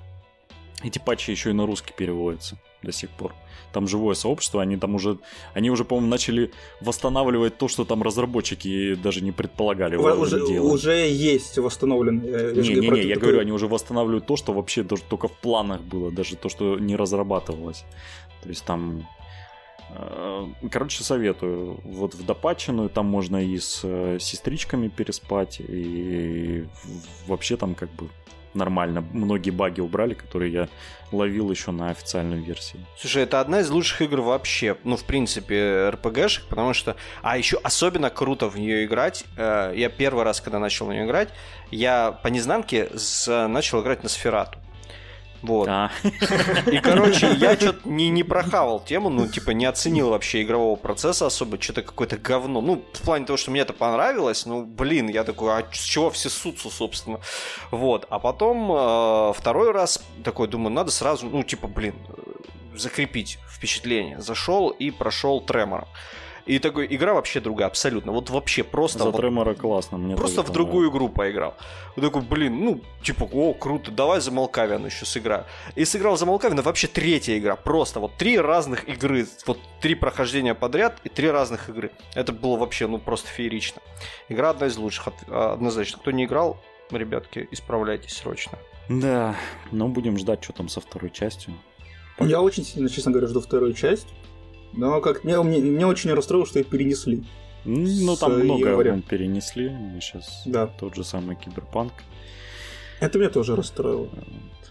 эти 0.84 1.00
патчи 1.00 1.32
еще 1.32 1.50
и 1.50 1.54
на 1.54 1.65
русский 1.65 1.93
переводятся 1.98 2.58
до 2.84 2.92
сих 2.92 3.10
пор. 3.10 3.34
Там 3.74 3.88
живое 3.88 4.16
сообщество, 4.16 4.62
они 4.62 4.78
там 4.78 4.96
уже, 4.96 5.18
они 5.54 5.70
уже, 5.70 5.84
по-моему, 5.84 6.10
начали 6.10 6.52
восстанавливать 6.82 7.58
то, 7.58 7.68
что 7.68 7.86
там 7.86 8.02
разработчики 8.02 8.96
даже 8.96 9.22
не 9.22 9.32
предполагали 9.32 9.96
уже, 9.98 10.46
делать. 10.48 10.74
уже 10.74 10.92
есть 11.10 11.58
восстановленные. 11.58 12.32
я 12.32 12.63
же 12.63 12.74
Не-не-не, 12.74 12.88
про 12.88 12.98
я 12.98 13.04
такое- 13.16 13.20
говорю, 13.20 13.40
они 13.42 13.52
уже 13.52 13.68
восстанавливают 13.68 14.26
то, 14.26 14.36
что 14.38 14.54
вообще 14.54 14.84
даже 14.84 15.04
только 15.04 15.28
в 15.28 15.34
планах 15.34 15.82
было, 15.82 16.12
даже 16.12 16.36
то, 16.36 16.50
что 16.50 16.80
не 16.80 16.96
разрабатывалось. 16.96 17.84
То 18.44 18.50
есть 18.50 18.63
там... 18.63 19.06
э, 19.96 20.46
Короче, 20.72 21.04
советую. 21.04 21.80
Вот 21.84 22.13
в 22.16 22.26
допатченную 22.26 22.90
там 22.90 23.06
можно 23.08 23.44
и 23.44 23.58
с 23.60 23.82
э, 23.84 24.18
сестричками 24.22 24.88
переспать, 24.88 25.60
и 25.60 26.66
вообще 27.28 27.58
там 27.58 27.76
как 27.76 27.90
бы 27.92 28.08
нормально. 28.54 29.04
Многие 29.14 29.52
баги 29.52 29.82
убрали, 29.82 30.14
которые 30.14 30.52
я 30.52 30.68
ловил 31.12 31.50
еще 31.52 31.72
на 31.72 31.90
официальной 31.90 32.40
версии. 32.40 32.80
Слушай, 32.98 33.24
это 33.24 33.40
одна 33.40 33.62
из 33.62 33.70
лучших 33.70 34.02
игр 34.02 34.22
вообще, 34.22 34.76
ну, 34.84 34.98
в 34.98 35.04
принципе, 35.06 35.90
РПГшек, 35.90 36.46
потому 36.50 36.74
что... 36.74 36.96
А 37.22 37.38
еще 37.38 37.58
особенно 37.64 38.10
круто 38.10 38.50
в 38.50 38.58
нее 38.60 38.84
играть. 38.86 39.24
э, 39.38 39.74
Я 39.76 39.90
первый 39.90 40.24
раз, 40.26 40.42
когда 40.42 40.60
начал 40.60 40.88
в 40.88 40.94
нее 40.94 41.06
играть, 41.06 41.30
я 41.72 42.12
по 42.12 42.28
незнанке 42.28 42.90
начал 43.28 43.82
играть 43.82 44.04
на 44.04 44.10
Сферату. 44.10 44.60
Вот. 45.41 45.67
А, 45.67 45.91
И, 46.71 46.80
короче, 46.80 47.32
я 47.34 47.56
что-то 47.56 47.88
не, 47.88 48.10
не 48.10 48.23
прохавал 48.23 48.80
тему, 48.84 49.10
ну, 49.10 49.28
типа, 49.28 49.52
не 49.52 49.65
оценил 49.65 50.10
вообще 50.10 50.43
игрового 50.43 50.76
процесса 50.76 51.28
особо, 51.28 51.62
что-то 51.62 51.84
какое-то 51.84 52.17
говно. 52.17 52.62
Ну, 52.62 52.84
в 52.93 53.02
плане 53.02 53.26
того, 53.26 53.38
что 53.38 53.52
мне 53.52 53.62
это 53.62 53.73
понравилось, 53.73 54.45
ну, 54.45 54.65
блин, 54.65 55.08
я 55.10 55.23
такой, 55.23 55.54
а 55.54 55.65
с 55.71 55.84
чего 55.84 56.10
все 56.10 56.30
сутся, 56.30 56.69
собственно? 56.69 57.19
Вот. 57.71 58.06
А 58.10 58.19
потом 58.19 58.71
э, 58.71 59.34
второй 59.36 59.71
раз 59.71 60.04
такой, 60.23 60.47
думаю, 60.47 60.71
надо 60.71 60.91
сразу, 60.91 61.28
ну, 61.28 61.43
типа, 61.43 61.67
блин, 61.67 61.95
закрепить 62.76 63.39
впечатление. 63.50 64.19
Зашел 64.21 64.69
и 64.69 64.91
прошел 64.91 65.41
тремором. 65.41 65.88
И 66.48 66.60
такой, 66.60 66.88
игра 66.90 67.14
вообще 67.14 67.42
другая, 67.42 67.68
абсолютно. 67.68 68.14
Вот 68.14 68.30
вообще 68.30 68.64
просто... 68.64 69.00
за 69.00 69.06
вот 69.12 69.18
Тремора 69.18 69.54
классно. 69.54 69.98
Мне 69.98 70.16
Просто 70.16 70.44
в 70.44 70.50
другую 70.52 70.90
игру 70.90 71.10
поиграл. 71.10 71.56
Вот 71.96 72.06
такой, 72.06 72.22
блин, 72.22 72.64
ну, 72.64 72.82
типа, 73.04 73.28
о, 73.32 73.54
круто, 73.54 73.92
давай 73.92 74.22
за 74.22 74.32
Малкавиан 74.32 74.86
еще 74.86 75.06
сыграю. 75.06 75.44
И 75.76 75.84
сыграл 75.84 76.18
за 76.18 76.26
Малкавиана 76.26 76.62
вообще 76.62 76.88
третья 76.88 77.38
игра. 77.38 77.58
Просто 77.58 78.00
вот 78.00 78.16
три 78.16 78.40
разных 78.40 78.88
игры. 78.88 79.28
Вот 79.46 79.60
три 79.82 79.94
прохождения 79.94 80.56
подряд 80.56 81.00
и 81.04 81.10
три 81.10 81.30
разных 81.30 81.70
игры. 81.70 81.92
Это 82.16 82.32
было 82.32 82.58
вообще, 82.58 82.88
ну, 82.88 82.98
просто 82.98 83.28
феерично. 83.28 83.82
Игра 84.30 84.52
одна 84.52 84.68
из 84.68 84.78
лучших, 84.78 85.10
от- 85.10 85.30
однозначно. 85.30 86.00
Кто 86.00 86.12
не 86.12 86.24
играл, 86.24 86.58
ребятки, 86.92 87.48
исправляйтесь 87.52 88.16
срочно. 88.16 88.58
Да, 88.88 89.36
но 89.72 89.90
будем 89.90 90.18
ждать, 90.18 90.44
что 90.44 90.54
там 90.54 90.70
со 90.70 90.80
второй 90.80 91.10
частью. 91.12 91.54
Я 92.20 92.42
очень 92.42 92.64
сильно, 92.64 92.90
честно 92.90 93.12
говоря, 93.12 93.28
жду 93.28 93.42
вторую 93.42 93.74
часть. 93.74 94.08
Но 94.78 95.02
как 95.02 95.24
мне, 95.24 95.42
мне, 95.42 95.60
меня 95.60 95.88
очень 95.88 96.13
расстроило, 96.13 96.46
что 96.46 96.60
их 96.60 96.68
перенесли. 96.68 97.26
Ну, 97.66 98.16
С 98.16 98.20
там 98.20 98.40
много 98.40 98.70
января. 98.70 99.02
перенесли. 99.10 99.70
Сейчас 100.00 100.44
Да. 100.46 100.68
тот 100.68 100.96
же 100.96 101.04
самый 101.04 101.36
Киберпанк. 101.36 101.92
Это 103.00 103.20
меня 103.20 103.30
тоже 103.30 103.56
расстроило. 103.56 104.08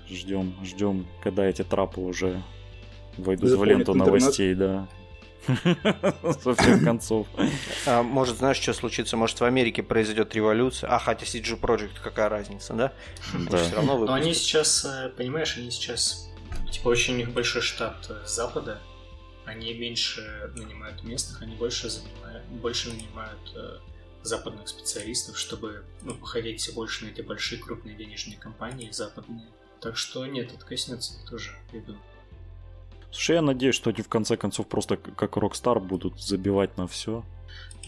Ждем, 0.09 0.55
ждем, 0.65 1.07
когда 1.23 1.45
эти 1.45 1.63
трапы 1.63 2.01
уже 2.01 2.43
войдут 3.19 3.47
в 3.47 3.51
Заполнят 3.51 3.79
ленту 3.79 3.93
интернет. 3.93 4.21
новостей, 4.21 4.55
да. 4.55 4.89
Со 6.43 6.55
всех 6.55 6.83
концов. 6.85 7.27
А, 7.87 8.03
может, 8.03 8.39
знаешь, 8.39 8.57
что 8.57 8.73
случится? 8.73 9.17
Может, 9.17 9.41
в 9.41 9.45
Америке 9.45 9.83
произойдет 9.83 10.35
революция? 10.35 10.91
А, 10.91 10.99
хотя 10.99 11.25
CG 11.27 11.61
Project, 11.61 12.01
какая 12.03 12.29
разница, 12.29 12.73
да? 12.75 12.93
Да. 13.51 13.59
Все 13.59 13.77
равно 13.77 13.99
Но 13.99 14.13
они 14.13 14.35
сейчас, 14.35 14.85
э, 14.85 15.11
понимаешь, 15.17 15.57
они 15.57 15.71
сейчас, 15.71 16.29
типа, 16.73 16.89
очень 16.89 17.15
у 17.15 17.17
них 17.19 17.33
большой 17.33 17.63
штат 17.63 18.07
э, 18.09 18.27
с 18.27 18.35
Запада, 18.35 18.79
они 19.47 19.73
меньше 19.75 20.51
нанимают 20.55 21.03
местных, 21.05 21.41
они 21.43 21.55
больше 21.57 21.89
занимают, 21.89 22.45
больше 22.47 22.91
нанимают 22.91 23.41
э, 23.55 23.79
западных 24.23 24.69
специалистов, 24.69 25.39
чтобы 25.39 25.85
ну, 26.03 26.15
походить 26.15 26.61
все 26.61 26.73
больше 26.73 27.05
на 27.07 27.11
эти 27.11 27.23
большие 27.23 27.61
крупные 27.63 27.97
денежные 27.97 28.37
компании 28.39 28.91
западные. 28.91 29.47
Так 29.81 29.97
что 29.97 30.27
нет, 30.27 30.53
это 30.53 30.65
коснется 30.65 31.15
их 31.15 31.31
тоже, 31.31 31.53
думаю. 31.73 32.01
Слушай, 33.13 33.37
я 33.37 33.43
надеюсь, 33.43 33.75
что 33.75 33.91
они 33.91 34.03
в 34.03 34.09
конце 34.09 34.37
концов 34.37 34.67
просто 34.67 34.97
как 34.97 35.37
Rockstar 35.37 35.81
будут 35.81 36.21
забивать 36.21 36.77
на 36.77 36.87
все. 36.87 37.25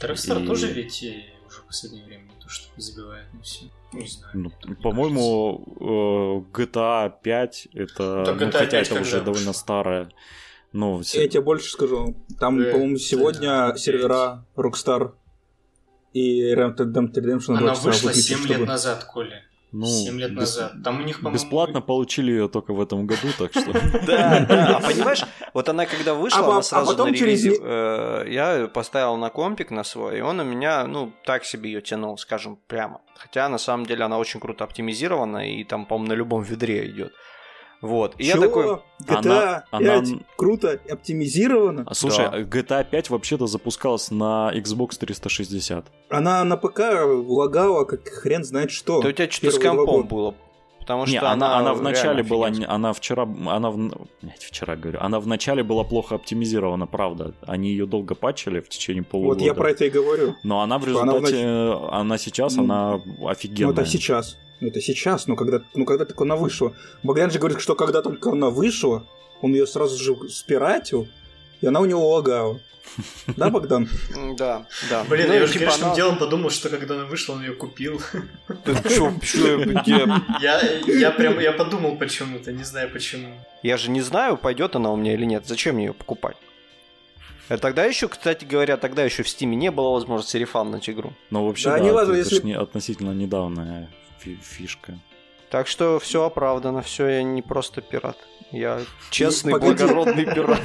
Rockstar 0.01 0.44
И- 0.44 0.47
тоже 0.47 0.73
ведь 0.73 1.03
э, 1.03 1.25
уже 1.47 1.61
в 1.61 1.64
последнее 1.64 2.05
время 2.05 2.23
не 2.23 2.40
то, 2.40 2.49
что 2.49 2.68
забивает 2.81 3.33
на 3.35 3.42
все. 3.42 3.66
Не 3.92 4.07
знаю. 4.07 4.53
Ну, 4.64 4.75
по-моему, 4.77 6.44
э, 6.55 6.57
GTA 6.57 7.12
5 7.23 7.68
это, 7.75 8.25
ну, 8.27 8.47
GTA 8.47 8.53
хотя 8.53 8.71
5 8.81 8.90
это 8.90 9.01
уже 9.01 9.21
довольно 9.21 9.53
старая. 9.53 10.09
Ну, 10.72 11.00
все- 11.02 11.22
Я 11.22 11.28
тебе 11.28 11.40
больше 11.42 11.70
скажу. 11.70 12.14
Там, 12.38 12.61
Э, 12.61 12.72
по-моему, 12.72 12.96
сегодня 12.98 13.48
да, 13.72 13.76
сервера 13.76 14.44
Rockstar 14.57 15.12
и 16.12 16.52
Red 16.54 16.76
Dead 16.76 17.12
Redemption 17.14 17.57
Она 17.57 17.74
вышла 17.74 18.09
выключат, 18.09 18.16
7 18.16 18.38
чтобы- 18.38 18.54
лет 18.54 18.66
назад, 18.68 19.04
Коля. 19.04 19.42
ну, 19.72 19.87
7 19.87 20.18
лет 20.18 20.33
назад. 20.33 20.72
Там 20.85 21.00
у 21.00 21.04
них, 21.04 21.18
по-моему... 21.20 21.35
Бесплатно 21.37 21.81
получили 21.81 22.33
ее 22.33 22.48
только 22.48 22.72
в 22.74 22.81
этом 22.81 23.07
году, 23.07 23.28
так 23.38 23.50
что... 23.52 23.72
Да, 24.07 24.44
да, 24.48 24.76
а 24.76 24.81
понимаешь, 24.81 25.22
вот 25.54 25.68
она 25.68 25.87
когда 25.87 26.14
вышла, 26.14 26.40
А 26.40 26.42
по- 26.42 26.50
она 26.50 26.59
а 26.59 26.62
сразу 26.62 26.90
потом 26.92 27.12
на 27.12 27.16
э, 27.16 28.24
я 28.31 28.66
поставил 28.68 29.16
на 29.16 29.31
компик 29.31 29.70
на 29.70 29.85
свой, 29.85 30.18
и 30.18 30.20
он 30.20 30.40
у 30.40 30.44
меня, 30.44 30.87
ну, 30.87 31.12
так 31.24 31.44
себе 31.44 31.70
ее 31.72 31.81
тянул, 31.83 32.16
скажем 32.18 32.59
прямо. 32.66 33.00
Хотя, 33.16 33.48
на 33.48 33.59
самом 33.59 33.87
деле, 33.87 34.04
она 34.04 34.18
очень 34.18 34.40
круто 34.40 34.64
оптимизирована, 34.64 35.50
и 35.50 35.64
там, 35.64 35.87
по-моему, 35.87 36.09
на 36.09 36.14
любом 36.16 36.42
ведре 36.42 36.88
идет. 36.90 37.12
Вот, 37.80 38.14
и 38.18 38.24
я 38.24 38.34
Чё? 38.34 38.40
такой, 38.40 38.64
GTA 39.04 39.16
Она- 39.18 39.64
5 39.70 40.08
она- 40.10 40.18
круто 40.36 40.80
оптимизировано. 40.90 41.84
А 41.86 41.94
слушай, 41.94 42.28
Да. 42.30 42.38
GTA 42.40 42.84
5 42.84 43.10
вообще-то 43.10 43.46
запускалась 43.46 44.10
на 44.10 44.50
Xbox 44.54 44.98
360. 44.98 45.86
Она 46.10 46.42
на 46.44 46.56
ПК 46.56 46.80
лагала, 47.06 47.84
как 47.84 48.08
хрен 48.08 48.42
знает 48.42 48.70
что. 48.72 49.00
да 49.00 49.08
у 49.08 49.12
тебя 49.12 49.30
что-то 49.30 49.52
с 49.52 49.58
компом 49.60 50.06
было. 50.08 50.34
Потому 50.88 51.05
Не, 51.07 51.18
что 51.18 51.31
она, 51.31 51.57
она 51.59 51.64
реально 51.70 51.74
вначале 51.81 52.22
была, 52.22 52.48
не- 52.51 52.64
она 52.64 52.92
вчера, 52.94 53.22
она, 53.46 53.70
в- 53.70 53.77
блядь, 54.22 54.42
вчера 54.42 54.74
говорю, 54.74 54.98
она 55.03 55.20
вначале 55.20 55.62
была 55.62 55.85
плохо 55.85 56.14
оптимизирована, 56.14 56.87
правда. 56.87 57.35
Они 57.46 57.68
ее 57.70 57.85
долго 57.87 58.14
патчили 58.14 58.61
в 58.61 58.68
течение 58.70 59.03
полугода. 59.03 59.38
Вот 59.40 59.44
я 59.46 59.53
про 59.53 59.70
это 59.70 59.85
и 59.85 59.90
говорю. 59.90 60.35
Но 60.44 60.61
она 60.62 60.79
в 60.79 60.88
Что 60.88 61.03
она 61.03 61.12
результате, 61.12 61.46
она 61.92 62.16
сейчас, 62.18 62.57
Ну, 62.57 62.62
она 62.64 63.01
Ну, 63.05 63.29
офигенная. 63.29 63.72
это 63.74 63.85
сейчас. 63.85 64.38
Ну, 64.61 64.68
это 64.68 64.81
сейчас, 64.81 65.27
но 65.27 65.37
когда, 65.37 65.61
ну, 65.74 65.85
когда 65.85 66.05
только 66.07 66.24
она 66.24 66.37
вышла. 66.37 66.72
Богдан 67.03 67.31
же 67.31 67.38
говорит, 67.38 67.61
что 67.61 67.74
когда 67.74 68.01
только 68.01 68.31
она 68.33 68.48
вышла, 68.48 69.05
он 69.42 69.53
ее 69.53 69.66
сразу 69.66 69.96
же 70.03 70.16
спиратил, 70.31 71.07
и 71.61 71.66
она 71.66 71.81
у 71.81 71.85
него 71.87 72.09
лагала. 72.09 72.61
Да, 73.37 73.51
Богдан? 73.51 73.88
Да, 74.37 74.66
да. 74.90 75.05
Блин, 75.05 75.29
Ну, 75.29 75.35
я 75.35 75.44
уже 75.44 75.53
типа 75.53 75.64
грешным 75.66 75.87
она- 75.88 75.94
делом 75.97 76.18
подумал, 76.18 76.51
что 76.51 76.68
когда 76.71 76.94
она 76.94 77.05
вышла, 77.05 77.35
он 77.35 77.42
ее 77.42 77.53
купил. 77.53 78.01
Чё? 78.88 79.12
Я, 80.40 80.61
я 80.87 81.11
прям, 81.11 81.38
я 81.38 81.53
подумал 81.53 81.97
почему-то, 81.97 82.53
не 82.53 82.64
знаю 82.64 82.90
почему. 82.90 83.29
Я 83.62 83.77
же 83.77 83.90
не 83.90 84.01
знаю, 84.01 84.37
пойдет 84.37 84.75
она 84.77 84.90
у 84.90 84.97
меня 84.97 85.14
или 85.14 85.25
нет. 85.25 85.47
Зачем 85.47 85.75
мне 85.77 85.87
ее 85.87 85.92
покупать? 85.92 86.37
А 87.49 87.57
тогда 87.57 87.85
еще, 87.85 88.09
кстати 88.09 88.44
говоря, 88.44 88.77
тогда 88.77 89.05
еще 89.05 89.23
в 89.23 89.29
Стиме 89.29 89.57
не 89.57 89.71
было 89.71 89.90
возможности 89.90 90.37
рефанднуть 90.37 90.88
игру. 90.90 91.12
Но 91.31 91.47
вообще, 91.47 91.71
Да, 91.71 91.79
да, 91.79 91.85
не 91.85 91.92
важно, 91.92 92.12
это 92.12 92.21
если- 92.21 92.40
ж 92.40 92.42
не 92.44 92.53
относительно 92.55 93.12
недавняя 93.12 93.88
фи- 94.18 94.38
фишка. 94.42 94.99
Так 95.51 95.66
что 95.66 95.99
все 95.99 96.25
оправдано, 96.25 96.83
все, 96.83 97.07
я 97.09 97.23
не 97.23 97.40
просто 97.42 97.81
пират. 97.81 98.18
Я 98.52 98.80
честный, 99.11 99.52
Погоди. 99.52 99.84
благородный 99.84 100.24
пират. 100.24 100.61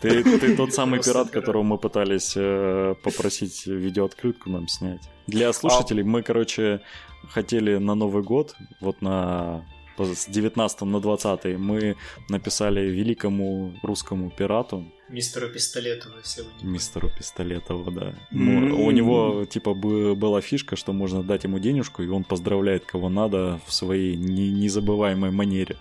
Ты, 0.00 0.22
ты 0.38 0.56
тот 0.56 0.72
самый 0.74 1.00
пират, 1.02 1.30
которого 1.30 1.62
мы 1.62 1.78
пытались 1.78 2.32
э, 2.36 2.94
попросить 3.02 3.66
видеооткрытку 3.66 4.50
нам 4.50 4.66
снять. 4.68 5.02
Для 5.26 5.52
слушателей 5.52 6.02
мы, 6.02 6.22
короче, 6.22 6.80
хотели 7.30 7.76
на 7.76 7.94
Новый 7.94 8.22
год, 8.22 8.54
вот 8.80 9.02
на 9.02 9.64
с 9.98 10.26
19 10.28 10.82
на 10.82 11.00
20 11.00 11.58
мы 11.58 11.96
написали 12.28 12.80
великому 12.88 13.74
русскому 13.82 14.30
пирату, 14.30 14.84
Мистеру 15.08 15.48
Пистолетову, 15.48 16.14
если 16.18 16.42
вы 16.42 16.48
не 16.62 16.68
мистеру 16.72 17.08
Пистолетову, 17.16 17.90
да. 17.90 18.14
Мо- 18.30 18.74
У 18.76 18.90
него, 18.90 19.44
типа, 19.46 19.72
бы- 19.72 20.14
была 20.14 20.40
фишка, 20.42 20.76
что 20.76 20.92
можно 20.92 21.22
дать 21.22 21.44
ему 21.44 21.58
денежку, 21.58 22.02
и 22.02 22.08
он 22.08 22.24
поздравляет 22.24 22.84
кого 22.84 23.08
надо 23.08 23.58
в 23.66 23.72
своей 23.72 24.16
не- 24.16 24.50
незабываемой 24.50 25.30
манере. 25.30 25.76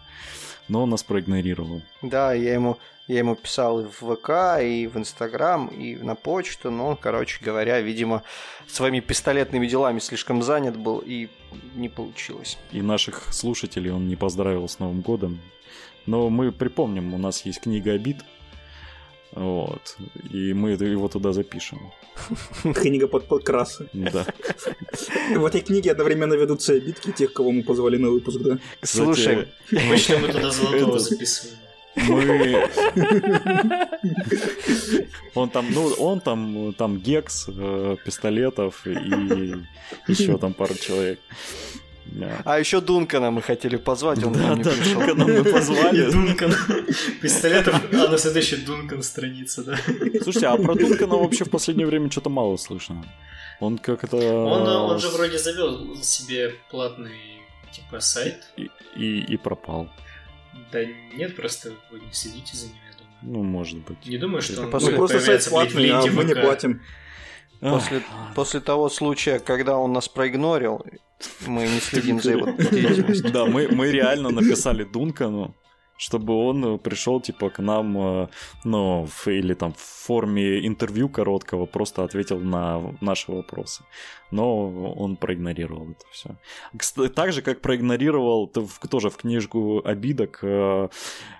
Но 0.68 0.84
он 0.84 0.90
нас 0.90 1.04
проигнорировал. 1.04 1.82
Да, 2.02 2.34
я 2.34 2.54
ему, 2.54 2.78
я 3.08 3.20
ему 3.20 3.36
писал 3.36 3.80
и 3.82 3.86
в 3.86 4.16
ВК, 4.16 4.62
и 4.62 4.88
в 4.88 4.98
Инстаграм, 4.98 5.68
и 5.68 5.96
на 5.96 6.16
почту, 6.16 6.72
но 6.72 6.88
он, 6.88 6.98
короче 6.98 7.44
говоря, 7.44 7.80
видимо, 7.80 8.24
своими 8.68 9.00
пистолетными 9.00 9.68
делами 9.68 10.00
слишком 10.00 10.42
занят 10.44 10.78
был, 10.78 11.02
и 11.06 11.30
не 11.76 11.90
получилось. 11.90 12.58
И 12.72 12.82
наших 12.82 13.34
слушателей 13.34 13.92
он 13.92 14.08
не 14.08 14.16
поздравил 14.16 14.68
с 14.68 14.80
Новым 14.80 15.02
годом. 15.02 15.40
Но 16.06 16.30
мы 16.30 16.52
припомним, 16.52 17.14
у 17.14 17.18
нас 17.18 17.46
есть 17.46 17.62
книга 17.62 17.94
обид. 17.94 18.18
Вот. 19.34 19.98
И 20.32 20.54
мы 20.54 20.72
его 20.72 21.08
туда 21.08 21.34
запишем. 21.34 21.80
Книга 22.76 23.08
под 23.08 23.28
подкрасы. 23.28 23.90
Да. 23.94 24.26
В 25.36 25.46
этой 25.46 25.62
книге 25.62 25.92
одновременно 25.92 26.34
ведутся 26.34 26.74
обидки 26.74 27.12
тех, 27.12 27.34
кого 27.34 27.52
мы 27.52 27.64
позвали 27.64 27.98
на 27.98 28.10
выпуск, 28.10 28.40
да? 28.40 28.58
Слушай, 28.84 29.48
Обычно 29.72 30.20
мы 30.20 30.28
туда 30.28 30.50
золотого 30.52 31.00
записываем. 31.00 31.58
мы... 31.96 32.70
Он 35.36 35.50
там, 35.50 35.66
ну, 35.72 35.88
он 36.00 36.20
там, 36.20 36.74
там 36.74 36.98
Гекс, 36.98 37.46
э, 37.48 37.96
Пистолетов 38.06 38.86
и 38.88 38.92
еще 40.08 40.38
там 40.38 40.54
пару 40.54 40.76
человек. 40.76 41.20
Да. 42.12 42.42
А 42.46 42.60
еще 42.60 42.82
Дункана 42.82 43.32
мы 43.32 43.42
хотели 43.42 43.78
позвать, 43.78 44.24
он 44.24 44.34
Да, 44.34 44.40
нам 44.40 44.58
не 44.58 44.64
да, 44.64 44.72
пришел. 44.72 45.00
Дункана 45.00 45.26
мы 45.26 45.44
позвали. 45.44 46.12
Дункан. 46.12 46.54
Пистолетов, 47.22 47.82
а 47.94 48.08
на 48.08 48.18
следующей 48.18 48.58
Дункан 48.58 49.04
страница, 49.04 49.64
да. 49.64 49.78
Слушайте, 50.22 50.48
а 50.48 50.58
про 50.58 50.76
Дункана 50.76 51.16
вообще 51.16 51.46
в 51.46 51.50
последнее 51.50 51.88
время 51.88 52.10
что-то 52.10 52.30
мало 52.30 52.58
слышно. 52.58 53.04
Он 53.60 53.78
как 53.78 54.04
это... 54.04 54.18
Он, 54.18 54.68
он 54.68 55.00
же 55.00 55.10
вроде 55.10 55.38
завел 55.38 55.96
себе 56.02 56.56
платный 56.70 57.38
типа 57.72 58.00
сайт. 58.00 58.46
И, 58.58 58.70
и, 58.96 59.20
и 59.34 59.38
пропал. 59.38 59.90
Да 60.72 60.84
нет, 61.14 61.36
просто 61.36 61.74
вы 61.92 62.00
не 62.00 62.12
следите 62.12 62.56
за 62.56 62.68
ним, 62.68 62.76
я 62.92 62.98
думаю. 62.98 63.14
Ну, 63.22 63.44
может 63.44 63.80
быть. 63.80 64.06
Не 64.06 64.18
думаю, 64.18 64.42
что 64.42 64.62
он 64.62 64.70
Ну, 64.70 64.96
просто 64.96 65.20
сайт 65.20 65.48
платный, 65.50 65.90
а 65.92 66.06
мы 66.08 66.24
не 66.24 66.36
платим. 66.36 66.82
После, 67.60 67.98
Ах. 67.98 68.36
после 68.36 68.60
того 68.60 68.90
случая, 68.90 69.40
когда 69.40 69.78
он 69.78 69.94
нас 69.94 70.08
проигнорил, 70.08 70.86
мы 71.48 71.64
не 71.64 71.80
следим 71.80 72.22
за 72.22 72.32
его 72.32 72.46
деятельностью. 72.52 73.32
Да, 73.32 73.46
мы, 73.46 73.68
мы 73.70 73.92
реально 73.92 74.30
написали 74.30 74.84
Дункану, 74.84 75.56
чтобы 75.98 76.34
он 76.36 76.78
пришел 76.78 77.20
типа 77.20 77.50
к 77.50 77.58
нам, 77.58 77.98
э, 77.98 78.28
ну, 78.64 79.08
в- 79.08 79.28
или 79.28 79.56
там 79.56 79.74
в 79.74 79.80
форме 79.80 80.68
интервью 80.68 81.10
короткого, 81.10 81.66
просто 81.66 82.04
ответил 82.04 82.40
на 82.40 82.96
наши 83.02 83.32
вопросы. 83.32 83.84
Но 84.30 84.94
он 84.94 85.16
проигнорировал 85.16 85.90
это 85.90 86.06
все. 86.12 87.10
Так 87.16 87.34
же, 87.34 87.42
как 87.42 87.62
проигнорировал 87.62 88.48
тоже 88.90 89.10
в 89.10 89.18
книжку 89.18 89.82
обидок 89.84 90.40
э, 90.44 90.90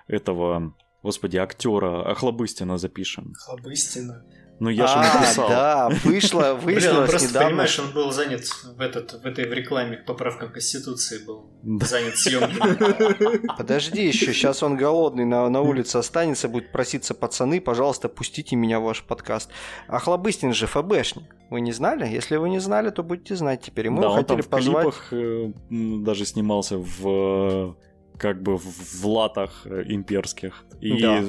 этого, 0.08 0.74
господи, 1.04 1.36
актера 1.36 2.10
Охлобыстина 2.10 2.78
запишем. 2.78 3.32
Хлобыстина. 3.46 4.24
Ну, 4.60 4.70
я 4.70 4.86
же 4.88 4.94
а, 4.96 5.14
написал. 5.20 5.48
да, 5.48 5.88
вышло, 6.04 6.58
Блин, 6.64 6.76
вышло 6.80 7.06
с 7.06 7.10
просто, 7.10 7.28
недавно. 7.28 7.48
понимаешь, 7.48 7.78
он 7.78 7.92
был 7.92 8.10
занят 8.10 8.44
в, 8.76 8.80
этот, 8.80 9.12
в 9.22 9.24
этой 9.24 9.48
в 9.48 9.52
рекламе 9.52 9.98
к 9.98 10.04
поправкам 10.04 10.50
Конституции 10.50 11.24
был 11.24 11.50
Да. 11.62 11.86
занят 11.86 12.16
съемкой. 12.16 13.40
Подожди 13.56 14.06
еще, 14.06 14.32
сейчас 14.32 14.62
он 14.62 14.76
голодный 14.76 15.24
на, 15.24 15.48
на 15.48 15.60
улице 15.60 15.96
останется, 15.96 16.48
будет 16.48 16.72
проситься, 16.72 17.14
пацаны, 17.14 17.60
пожалуйста, 17.60 18.08
пустите 18.08 18.56
меня 18.56 18.80
в 18.80 18.84
ваш 18.84 19.02
подкаст. 19.04 19.50
А 19.86 19.98
Хлобыстин 20.00 20.52
же 20.52 20.66
ФБшник. 20.66 21.24
Вы 21.50 21.60
не 21.60 21.72
знали? 21.72 22.06
Если 22.06 22.36
вы 22.36 22.50
не 22.50 22.58
знали, 22.58 22.90
то 22.90 23.02
будете 23.02 23.36
знать 23.36 23.62
теперь. 23.62 23.86
И 23.86 23.90
мы 23.90 24.00
да, 24.02 24.08
его 24.08 24.16
он 24.16 24.24
там 24.24 24.36
хотели 24.36 24.46
в 24.46 24.50
позвать. 24.50 24.84
клипах 24.84 25.08
э, 25.12 25.52
даже 25.70 26.26
снимался 26.26 26.78
в 26.78 27.76
как 28.18 28.42
бы 28.42 28.56
в, 28.56 29.06
латах 29.06 29.66
э, 29.66 29.84
имперских. 29.86 30.64
И 30.80 31.00
Да. 31.00 31.24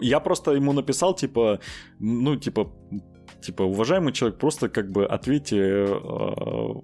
я 0.00 0.20
просто 0.20 0.52
ему 0.52 0.72
написал, 0.72 1.14
типа, 1.14 1.58
ну, 2.00 2.36
типа, 2.36 2.70
типа, 3.40 3.64
уважаемый 3.64 4.12
человек, 4.12 4.38
просто 4.38 4.68
как 4.68 4.90
бы 4.90 5.04
ответьте, 5.04 5.58
э, 5.58 5.86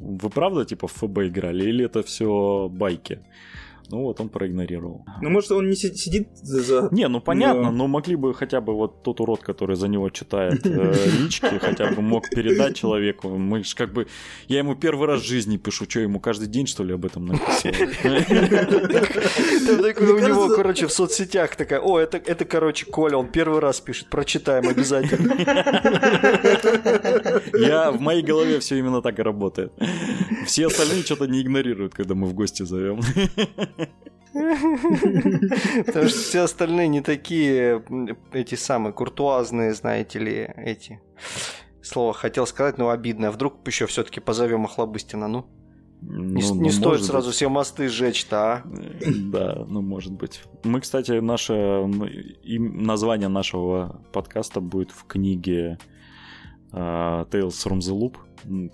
вы 0.00 0.30
правда, 0.30 0.64
типа, 0.64 0.86
в 0.88 0.92
ФБ 0.92 1.18
играли, 1.18 1.64
или 1.64 1.84
это 1.84 2.02
все 2.02 2.68
байки? 2.70 3.20
Ну 3.90 4.02
вот 4.02 4.20
он 4.20 4.28
проигнорировал. 4.28 5.04
Ну, 5.22 5.30
может, 5.30 5.50
он 5.52 5.68
не 5.68 5.76
си- 5.76 5.94
сидит 5.94 6.28
за... 6.36 6.88
Не, 6.92 7.08
ну 7.08 7.20
понятно, 7.20 7.70
но 7.70 7.86
могли 7.86 8.16
бы 8.16 8.34
хотя 8.34 8.60
бы 8.60 8.74
вот 8.74 9.02
тот 9.02 9.20
урод, 9.20 9.40
который 9.40 9.76
за 9.76 9.88
него 9.88 10.10
читает 10.10 10.66
э, 10.66 10.94
лички, 11.22 11.58
хотя 11.58 11.92
бы 11.92 12.02
мог 12.02 12.28
передать 12.28 12.76
человеку. 12.76 13.30
Мы 13.30 13.64
ж 13.64 13.74
как 13.74 13.92
бы... 13.92 14.06
Я 14.46 14.58
ему 14.58 14.74
первый 14.74 15.06
раз 15.06 15.22
в 15.22 15.26
жизни 15.26 15.56
пишу, 15.56 15.86
что 15.88 16.00
ему 16.00 16.20
каждый 16.20 16.48
день, 16.48 16.66
что 16.66 16.84
ли, 16.84 16.94
об 16.94 17.06
этом 17.06 17.28
такой 19.98 20.12
у 20.12 20.18
него, 20.18 20.48
короче, 20.54 20.86
в 20.86 20.92
соцсетях 20.92 21.56
такая, 21.56 21.80
о, 21.80 21.98
это, 21.98 22.18
это, 22.18 22.44
короче, 22.44 22.86
Коля, 22.86 23.16
он 23.16 23.28
первый 23.28 23.60
раз 23.60 23.80
пишет, 23.80 24.08
прочитаем 24.08 24.68
обязательно. 24.68 25.32
Я 27.58 27.90
в 27.90 28.00
моей 28.00 28.22
голове 28.22 28.60
все 28.60 28.78
именно 28.78 29.02
так 29.02 29.18
и 29.18 29.22
работает. 29.22 29.72
Все 30.46 30.66
остальные 30.66 31.02
что-то 31.02 31.26
не 31.26 31.42
игнорируют, 31.42 31.94
когда 31.94 32.14
мы 32.14 32.26
в 32.26 32.34
гости 32.34 32.62
зовем. 32.62 33.00
Потому 34.32 36.08
что 36.08 36.18
все 36.18 36.40
остальные 36.40 36.88
не 36.88 37.00
такие, 37.00 37.82
эти 38.32 38.54
самые, 38.54 38.92
куртуазные, 38.92 39.74
знаете 39.74 40.18
ли, 40.18 40.50
эти... 40.56 41.00
Слово 41.80 42.12
хотел 42.12 42.46
сказать, 42.46 42.76
но 42.76 42.90
обидно. 42.90 43.30
Вдруг 43.30 43.66
еще 43.66 43.86
все-таки 43.86 44.20
позовем 44.20 44.64
Охлобыстина, 44.66 45.26
ну? 45.26 45.46
Не, 46.02 46.42
Ну, 46.42 46.54
не 46.56 46.60
ну, 46.64 46.70
стоит 46.70 47.02
сразу 47.02 47.28
быть. 47.28 47.36
все 47.36 47.48
мосты 47.48 47.88
сжечь-то, 47.88 48.36
а? 48.36 48.62
Да, 49.32 49.64
ну 49.66 49.80
может 49.80 50.12
быть. 50.12 50.42
Мы, 50.64 50.80
кстати, 50.80 51.12
наше 51.12 51.86
название 52.44 53.28
нашего 53.28 54.02
подкаста 54.12 54.60
будет 54.60 54.90
в 54.90 55.06
книге 55.06 55.78
а, 56.72 57.24
Tales 57.24 57.66
from 57.66 57.78
the 57.78 57.98
Loop, 57.98 58.16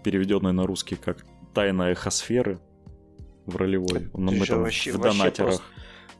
переведенной 0.03 0.53
на 0.53 0.67
русский 0.67 0.97
как 0.97 1.25
Тайна 1.55 1.93
эхосферы 1.93 2.59
в 3.47 3.57
ролевой. 3.57 4.11
Мы 4.15 4.35
же 4.37 4.47
там 4.47 4.63
вообще- 4.63 4.93
в 4.93 4.97
вообще 4.99 5.19
донатерах. 5.19 5.63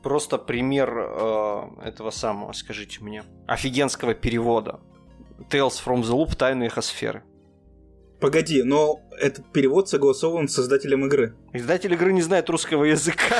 Просто 0.03 0.37
пример 0.37 0.89
э, 0.97 1.61
этого 1.83 2.11
самого, 2.11 2.53
скажите 2.53 2.99
мне, 3.01 3.23
офигенского 3.47 4.13
перевода. 4.13 4.79
Tales 5.49 5.81
from 5.83 6.01
the 6.03 6.11
Loop 6.11 6.35
Тайны 6.35 6.65
Эхосферы. 6.67 7.23
Погоди, 8.21 8.63
но 8.63 9.01
этот 9.19 9.51
перевод 9.51 9.89
согласован 9.89 10.47
с 10.47 10.53
создателем 10.53 11.05
игры. 11.05 11.35
Издатель 11.53 11.93
игры 11.93 12.13
не 12.13 12.21
знает 12.21 12.49
русского 12.49 12.85
языка. 12.85 13.35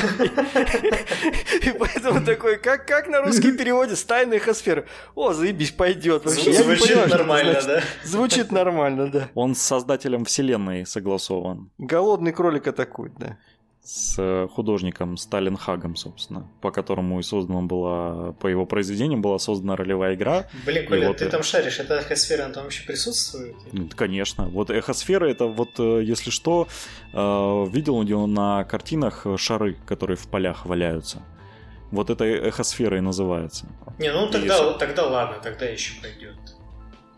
И 1.61 1.71
поэтому 1.71 2.23
такой, 2.25 2.57
как, 2.57 2.85
как 2.85 3.07
на 3.07 3.21
русский 3.21 3.53
переводе 3.53 3.95
с 3.95 4.03
тайной 4.03 4.37
эхосферы? 4.37 4.85
О, 5.15 5.33
заебись, 5.33 5.71
пойдет. 5.71 6.25
Вообще, 6.25 6.51
Звучит 6.51 6.87
понимаю, 6.87 7.07
это 7.07 7.17
нормально, 7.17 7.61
да? 7.65 7.81
Звучит 8.03 8.51
нормально, 8.51 9.07
да. 9.07 9.29
Он 9.33 9.55
с 9.55 9.61
создателем 9.61 10.25
вселенной 10.25 10.85
согласован. 10.85 11.71
Голодный 11.77 12.33
кролик 12.33 12.67
атакует, 12.67 13.13
да. 13.17 13.37
С 13.85 14.47
художником 14.51 15.15
Сталин 15.15 15.55
Хагом, 15.55 15.95
собственно, 15.95 16.47
по 16.59 16.71
которому 16.71 17.19
и 17.19 17.23
создана 17.23 17.61
была, 17.61 18.31
по 18.33 18.47
его 18.47 18.65
произведениям 18.65 19.21
была 19.21 19.37
создана 19.37 19.75
ролевая 19.75 20.15
игра. 20.15 20.47
Блин, 20.65 20.87
Коля, 20.87 21.09
вот 21.09 21.17
ты 21.17 21.29
там 21.29 21.43
шаришь, 21.43 21.79
эта 21.79 21.99
эхосфера, 21.99 22.45
она 22.45 22.53
там 22.53 22.63
вообще 22.63 22.83
присутствует? 22.83 23.55
Конечно. 23.95 24.45
Вот 24.45 24.71
эхосфера 24.71 25.29
это 25.29 25.45
вот, 25.45 25.79
э, 25.79 26.01
если 26.03 26.31
что, 26.31 26.67
э, 27.13 27.65
видел 27.71 27.97
он 27.97 28.33
на 28.33 28.63
картинах 28.63 29.27
шары, 29.37 29.77
которые 29.85 30.17
в 30.17 30.27
полях 30.29 30.65
валяются. 30.65 31.21
Вот 31.91 32.09
это 32.09 32.25
эхосфера 32.25 32.97
и 32.97 33.01
называется. 33.01 33.67
Не, 33.99 34.11
ну 34.11 34.27
тогда, 34.31 34.57
если... 34.57 34.79
тогда 34.79 35.05
ладно, 35.05 35.37
тогда 35.43 35.65
еще 35.67 36.01
пойдет. 36.01 36.35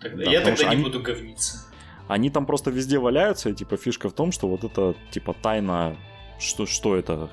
Тогда... 0.01 0.25
Да, 0.25 0.31
Я 0.31 0.41
тогда 0.41 0.63
не 0.65 0.69
они... 0.71 0.83
буду 0.83 0.99
говниться. 1.01 1.65
Они 2.09 2.29
там 2.29 2.45
просто 2.45 2.71
везде 2.71 2.99
валяются, 2.99 3.49
и 3.49 3.53
типа 3.53 3.77
фишка 3.77 4.09
в 4.09 4.13
том, 4.13 4.33
что 4.33 4.49
вот 4.49 4.65
это 4.65 4.95
типа 5.11 5.33
тайна 5.33 5.95
что, 6.39 6.65
что 6.65 6.95
это? 6.95 7.29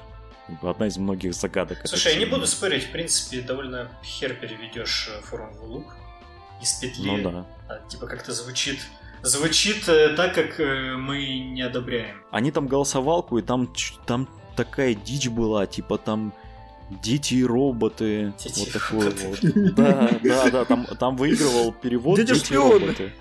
Одна 0.63 0.89
из 0.89 0.97
многих 0.99 1.35
загадок. 1.35 1.79
Слушай, 1.85 2.15
я 2.15 2.19
не 2.19 2.27
буду 2.27 2.47
спорить, 2.47 2.85
в 2.85 2.93
принципе, 2.93 3.41
довольно 3.41 3.91
хер 4.05 4.35
переведешь 4.35 5.09
э, 5.11 5.23
формулу 5.23 5.73
лук 5.73 5.97
из 6.61 6.75
петли. 6.75 7.07
Ну 7.07 7.23
да. 7.23 7.47
А, 7.69 7.89
типа 7.89 8.07
как-то 8.07 8.33
звучит 8.33 8.79
звучит 9.25 9.89
э, 9.89 10.11
так, 10.11 10.35
как 10.35 10.61
э, 10.61 10.97
мы 10.97 11.39
не 11.39 11.63
одобряем. 11.63 12.23
Они 12.31 12.51
там 12.51 12.67
голосовалку, 12.67 13.39
и 13.39 13.43
там, 13.43 13.73
там 14.07 14.29
такая 14.55 14.95
дичь 14.95 15.29
была, 15.29 15.67
типа 15.67 15.99
там 15.99 16.33
дети 17.03 17.35
и 17.35 17.45
роботы. 17.45 18.35
Дети 18.43 18.61
вот 18.61 18.73
такой 18.73 19.11
вот. 19.11 19.75
Да, 19.75 20.11
да, 20.23 20.51
да, 20.51 20.65
там, 20.65 20.87
там 20.99 21.17
выигрывал 21.17 21.73
перевод 21.73 22.17
дети, 22.17 22.35
дети 22.35 22.53
и 22.53 22.57
роботы. 22.57 23.13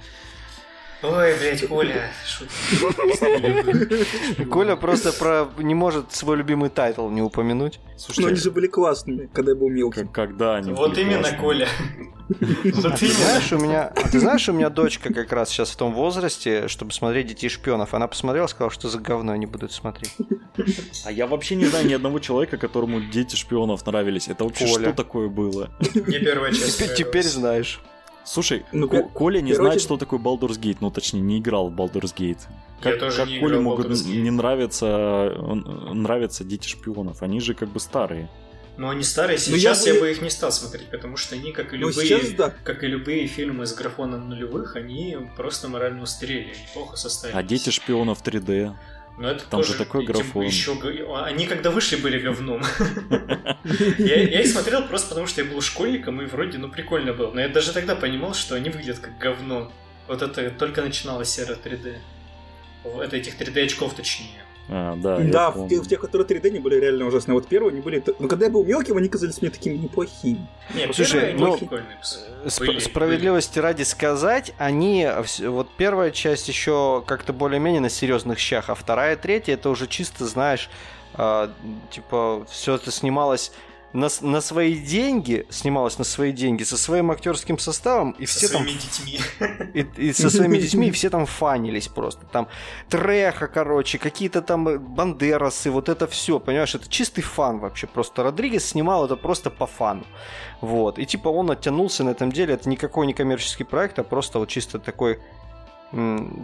Ой, 1.04 1.36
блядь, 1.38 1.68
Коля, 1.68 2.10
Коля 4.50 4.76
просто 4.78 5.12
про 5.12 5.50
не 5.58 5.76
может 5.76 6.14
свой 6.14 6.38
любимый 6.38 6.70
тайтл 6.70 7.10
не 7.10 7.22
упомянуть. 7.22 7.80
Слушайте, 7.98 8.22
Но 8.22 8.28
они 8.30 8.38
же 8.38 8.52
были 8.52 8.68
классными, 8.68 9.30
когда 9.34 9.52
я 9.52 9.58
был 9.58 9.70
мелкий. 9.70 10.08
Когда 10.14 10.56
они 10.56 10.72
Вот 10.72 10.98
именно, 10.98 11.30
Коля. 11.34 11.68
Ты 12.40 13.08
знаешь, 13.12 13.52
у 13.52 13.60
меня, 13.60 13.92
ты 14.12 14.20
знаешь, 14.20 14.48
у 14.48 14.54
меня 14.54 14.70
дочка 14.70 15.14
как 15.14 15.32
раз 15.34 15.50
сейчас 15.50 15.70
в 15.72 15.76
том 15.76 15.94
возрасте, 15.94 16.70
чтобы 16.70 16.94
смотреть 16.94 17.28
детей 17.28 17.50
шпионов. 17.50 17.94
Она 17.94 18.08
посмотрела, 18.08 18.48
сказала, 18.48 18.72
что 18.72 18.88
за 18.88 18.98
говно 19.00 19.34
они 19.34 19.46
будут 19.46 19.74
смотреть. 19.74 20.16
А 21.06 21.12
я 21.12 21.28
вообще 21.28 21.56
не 21.56 21.66
знаю 21.66 21.86
ни 21.86 21.94
одного 21.94 22.20
человека, 22.20 22.58
которому 22.58 23.02
дети 23.02 23.36
шпионов 23.36 23.86
нравились. 23.86 24.30
Это 24.30 24.46
вообще 24.46 24.68
Коля. 24.68 24.86
что 24.86 24.94
такое 24.94 25.28
было? 25.28 25.70
Не 25.94 26.20
первая 26.20 26.54
часть. 26.54 26.96
Теперь 26.96 27.26
знаешь. 27.26 27.82
Слушай, 28.26 28.66
ну, 28.72 28.88
Коля 28.88 29.42
не 29.42 29.54
знает, 29.54 29.82
что 29.82 29.98
такое 29.98 30.20
Baldur's 30.20 30.60
Gate, 30.60 30.78
ну 30.80 30.92
точнее 30.92 31.22
не 31.22 31.40
играл 31.40 31.70
в 31.70 31.74
Baldur's 31.74 32.16
Gate. 32.16 32.40
Как, 32.82 32.94
Я 32.96 33.00
тоже 33.00 33.18
как 33.18 33.28
не 33.28 33.40
Коле 33.40 33.54
играл 33.54 33.64
могут 33.64 33.90
не 33.90 34.30
нравиться, 34.32 35.34
нравятся 35.94 36.44
дети 36.44 36.68
шпионов? 36.68 37.22
Они 37.22 37.40
же 37.40 37.54
как 37.54 37.70
бы 37.70 37.80
старые. 37.80 38.30
Но 38.76 38.90
они 38.90 39.04
старые, 39.04 39.38
Ну, 39.38 39.56
сейчас 39.58 39.86
я 39.86 39.94
я, 39.94 40.00
бы- 40.00 40.08
бы 40.08 40.12
их 40.12 40.22
не 40.24 40.32
стал 40.32 40.52
смотреть, 40.52 40.90
потому 40.90 41.16
что 41.16 41.36
они, 41.36 41.52
как 41.52 41.74
и 41.74 41.78
Ну, 41.78 41.90
любые, 41.90 42.08
сейчас 42.08 42.32
да. 42.32 42.54
как 42.64 42.84
и 42.84 42.88
любые 42.88 43.28
фильмы 43.28 43.68
с 43.68 43.74
графоном 43.76 44.30
нулевых, 44.30 44.76
они 44.76 45.16
просто 45.38 45.68
морально 45.68 46.02
устарели, 46.02 46.46
они 46.56 46.66
плохо 46.74 46.98
составились. 46.98 47.38
А 47.38 47.44
дети 47.44 47.70
шпионов 47.70 48.24
3D. 48.24 48.74
Но 49.18 49.30
это 49.30 49.42
там 49.46 49.62
тоже 49.62 49.74
же 49.74 49.78
такой 49.78 50.06
графон. 50.06 50.44
еще 50.44 50.76
г- 50.76 51.06
Они 51.24 51.46
когда 51.46 51.70
вышли 51.70 51.98
были 51.98 52.20
говном. 52.20 52.64
Я 53.98 54.42
их 54.42 54.48
смотрел 54.48 54.88
просто 54.88 55.10
потому, 55.10 55.28
что 55.28 55.42
я 55.42 55.50
был 55.50 55.62
школьником, 55.62 56.22
и 56.22 56.26
вроде, 56.26 56.58
ну, 56.58 56.70
прикольно 56.70 57.14
было. 57.14 57.32
Но 57.32 57.40
я 57.42 57.48
даже 57.48 57.72
тогда 57.74 57.96
понимал, 57.96 58.34
что 58.34 58.56
они 58.56 58.70
выглядят 58.70 59.00
как 59.00 59.18
говно. 59.20 59.72
Вот 60.08 60.22
это 60.22 60.50
только 60.52 60.82
начиналась 60.82 61.38
эра 61.40 61.54
3D. 61.56 61.96
В- 62.84 63.00
Это 63.00 63.16
этих 63.18 63.38
3D 63.40 63.64
очков 63.66 63.94
точнее. 63.94 64.43
А, 64.70 64.96
да, 64.96 65.18
Да, 65.20 65.52
в, 65.52 65.68
те- 65.68 65.82
в 65.82 65.88
тех, 65.88 66.00
которые 66.00 66.26
3D, 66.28 66.48
они 66.48 66.60
были 66.60 66.76
реально 66.80 67.06
ужасные. 67.06 67.36
Вот 67.36 67.48
первые, 67.48 67.72
они 67.74 67.82
были... 67.82 68.02
Ну, 68.20 68.28
когда 68.28 68.46
я 68.46 68.52
был 68.52 68.64
мелким, 68.64 68.96
они 68.98 69.10
казались 69.10 69.42
мне 69.42 69.52
такими 69.52 69.76
неплохими. 69.76 70.48
Не, 70.74 70.92
Слушай, 70.94 71.12
первые 71.22 71.36
ну, 71.38 71.48
они 71.48 71.58
прикольные. 71.58 71.98
Сп- 72.02 72.60
Были, 72.66 72.80
справедливости 72.80 73.60
ради 73.60 73.84
сказать, 73.84 74.54
они 74.58 75.08
вот 75.48 75.70
первая 75.76 76.12
часть 76.12 76.48
еще 76.48 77.04
как-то 77.06 77.34
более-менее 77.34 77.82
на 77.82 77.90
серьезных 77.90 78.40
щах, 78.40 78.70
а 78.70 78.76
вторая, 78.76 79.18
третья 79.18 79.54
это 79.54 79.70
уже 79.70 79.86
чисто, 79.88 80.26
знаешь, 80.26 80.70
а, 81.14 81.52
типа 81.92 82.46
все 82.50 82.76
это 82.76 82.90
снималось 82.92 83.52
на, 83.94 84.10
на 84.22 84.42
свои 84.42 84.76
деньги, 84.76 85.46
снималось 85.50 86.00
на 86.00 86.04
свои 86.04 86.32
деньги 86.32 86.64
со 86.64 86.78
своим 86.78 87.12
актерским 87.12 87.60
составом 87.60 88.12
и 88.12 88.26
Со 88.26 88.40
все 88.40 88.48
там 88.50 88.64
своими 88.64 88.80
детьми. 88.80 89.20
и, 89.74 90.08
и 90.10 90.14
со 90.14 90.30
своими 90.30 90.58
детьми, 90.58 90.88
и 90.88 90.92
все 90.92 91.10
там 91.10 91.26
фанились 91.26 91.88
просто. 91.88 92.26
Там 92.26 92.48
Треха, 92.90 93.48
короче, 93.48 94.00
какие-то 94.00 94.42
там 94.42 94.68
э, 94.68 94.78
Бандерасы, 94.80 95.70
вот 95.70 95.90
это 95.90 96.08
все, 96.08 96.40
понимаешь, 96.40 96.74
это 96.74 96.90
чистый 96.90 97.22
фан 97.22 97.60
вообще. 97.60 97.86
Просто 97.88 98.24
Родригес 98.24 98.66
снимал 98.66 99.06
это 99.06 99.16
просто 99.16 99.50
по 99.52 99.68
фану. 99.68 100.04
Вот. 100.62 100.98
И 100.98 101.06
типа 101.06 101.30
он 101.30 101.52
оттянулся 101.52 102.04
на 102.04 102.10
этом 102.10 102.32
деле. 102.32 102.56
Это 102.56 102.70
никакой 102.70 103.06
не 103.06 103.14
коммерческий 103.14 103.64
проект, 103.64 104.00
а 104.00 104.04
просто 104.04 104.40
вот 104.40 104.50
чисто 104.50 104.80
такой 104.80 105.20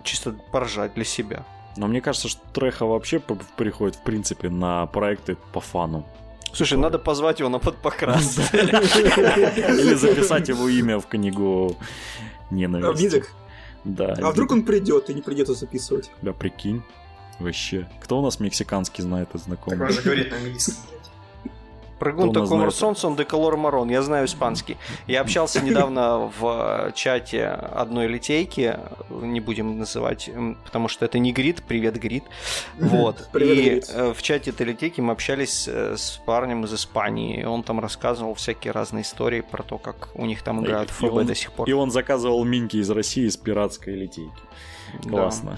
чисто 0.04 0.36
поржать 0.52 0.94
для 0.94 1.06
себя. 1.06 1.44
Но 1.76 1.88
мне 1.88 2.02
кажется, 2.02 2.28
что 2.28 2.42
Треха 2.54 2.86
вообще 2.86 3.20
приходит, 3.20 3.96
в 3.96 4.04
принципе, 4.04 4.50
на 4.50 4.86
проекты 4.86 5.38
по 5.54 5.60
фану. 5.60 6.06
Слушай, 6.54 6.78
надо 6.78 7.00
позвать 7.00 7.40
его 7.40 7.50
на 7.50 7.60
подпокрас. 7.60 8.40
Или 8.54 9.94
записать 9.96 10.50
его 10.50 10.68
имя 10.68 11.00
в 11.00 11.08
книгу 11.08 11.78
А 11.80 12.54
ненависти. 12.54 13.04
Мидок? 13.04 13.32
Да. 13.84 14.16
А 14.22 14.32
вдруг 14.32 14.52
он 14.52 14.64
придет 14.64 15.10
и 15.10 15.14
не 15.14 15.22
придется 15.22 15.54
записывать? 15.54 16.12
Да, 16.22 16.34
прикинь. 16.34 16.84
Вообще. 17.40 17.90
Кто 18.04 18.20
у 18.20 18.22
нас 18.22 18.40
мексиканский 18.40 19.02
знает 19.02 19.34
из 19.34 19.48
Так 19.80 19.90
он 19.90 19.94
же 19.94 20.02
говорит 20.02 20.32
на 20.32 20.38
английском. 20.38 20.76
Блядь. 22.00 22.16
Прыгун 22.16 22.32
Кто 22.32 22.40
у 22.40 22.44
нас 22.44 22.50
такой 22.50 22.60
знает? 22.60 22.74
сон 22.76 22.96
сон 22.96 23.16
де 23.16 23.26
колор 23.26 23.58
марон. 23.58 23.90
Я 23.90 24.02
знаю 24.02 24.26
испанский. 24.26 24.78
Я 25.08 25.22
общался 25.22 25.62
недавно 25.62 26.32
в 26.40 26.92
чате 26.96 27.46
одной 27.48 28.08
литейки, 28.08 28.78
не 29.10 29.40
будем 29.40 29.78
называть, 29.80 30.30
потому 30.66 30.88
что 30.88 31.06
это 31.06 31.20
не 31.20 31.32
Грит, 31.34 31.62
привет, 31.68 31.96
Грит. 32.00 32.24
Вот. 32.80 33.30
Привет, 33.32 33.90
И 33.90 33.92
э, 33.94 34.14
в 34.14 34.22
чате 34.22 34.52
этой 34.52 34.66
литейки 34.66 35.02
мы 35.02 35.12
общались 35.14 35.68
э, 35.68 35.96
с 35.98 36.20
парнем 36.26 36.66
из 36.66 36.74
Испании. 36.74 37.44
Он 37.44 37.64
там 37.64 37.80
рассказывал 37.80 38.34
всякие 38.34 38.72
разные 38.72 39.04
истории 39.04 39.42
про 39.42 39.64
то, 39.64 39.78
как 39.78 40.10
у 40.16 40.26
них 40.26 40.42
там 40.44 40.64
играют 40.64 40.90
в 40.90 41.04
И 41.04 41.08
ФБ 41.08 41.14
он- 41.14 41.26
до 41.28 41.36
сих 41.36 41.52
пор. 41.52 41.70
И 41.70 41.74
он 41.74 41.92
заказывал 41.92 42.44
минки 42.46 42.78
из 42.78 42.90
России 42.90 43.26
из 43.28 43.38
пиратской 43.38 43.96
литейки. 43.96 44.32
Да. 45.04 45.10
Классно. 45.10 45.58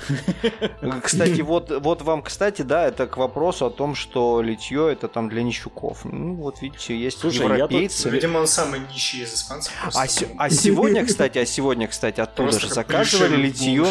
Кстати, 1.04 1.42
вот, 1.42 1.72
вот 1.72 2.02
вам, 2.02 2.22
кстати, 2.22 2.62
да, 2.62 2.88
это 2.88 3.08
к 3.08 3.18
вопросу 3.18 3.66
о 3.66 3.70
том, 3.70 3.96
что 3.96 4.42
литье 4.42 4.92
это 4.92 5.08
там 5.08 5.30
для 5.30 5.44
нищуков. 5.44 6.06
Ну, 6.06 6.36
вот 6.36 6.62
видите, 6.62 6.98
есть 6.98 7.20
Слушай, 7.20 7.42
я 7.42 7.48
тут- 7.48 7.72
европейцы. 7.72 8.10
Видимо, 8.10 8.40
он 8.40 8.48
самый 8.48 8.80
нищий 8.92 9.24
из 9.24 9.34
испанцев. 9.34 9.74
А, 9.94 10.08
се- 10.08 10.30
а 10.38 10.50
сегодня, 10.50 11.06
кстати, 11.06 11.38
а 11.38 11.46
сегодня, 11.46 11.88
кстати, 11.88 12.20
оттуда 12.22 12.50
Просто 12.50 12.68
же 12.68 12.74
заказывали 12.74 13.36
литье. 13.36 13.86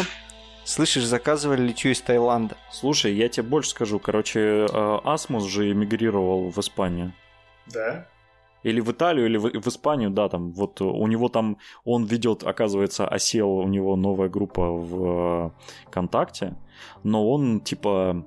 Слышишь, 0.63 1.05
заказывали 1.05 1.61
литье 1.61 1.91
из 1.91 2.01
Таиланда. 2.01 2.55
Слушай, 2.71 3.13
я 3.15 3.27
тебе 3.29 3.43
больше 3.43 3.71
скажу. 3.71 3.99
Короче, 3.99 4.67
э, 4.71 4.97
Асмус 5.03 5.45
же 5.45 5.71
эмигрировал 5.71 6.49
в 6.49 6.57
Испанию. 6.59 7.13
Да? 7.67 8.05
Или 8.63 8.79
в 8.81 8.91
Италию, 8.91 9.25
или 9.25 9.37
в, 9.37 9.61
в 9.61 9.67
Испанию, 9.67 10.09
да, 10.09 10.29
там 10.29 10.51
вот 10.51 10.81
у 10.81 11.07
него 11.07 11.29
там, 11.29 11.57
он 11.83 12.05
ведет, 12.05 12.43
оказывается, 12.43 13.07
осел, 13.07 13.49
у 13.49 13.67
него 13.67 13.95
новая 13.95 14.29
группа 14.29 14.71
в 14.71 14.93
э, 15.05 15.51
ВКонтакте, 15.87 16.55
но 17.03 17.29
он 17.29 17.61
типа, 17.61 18.25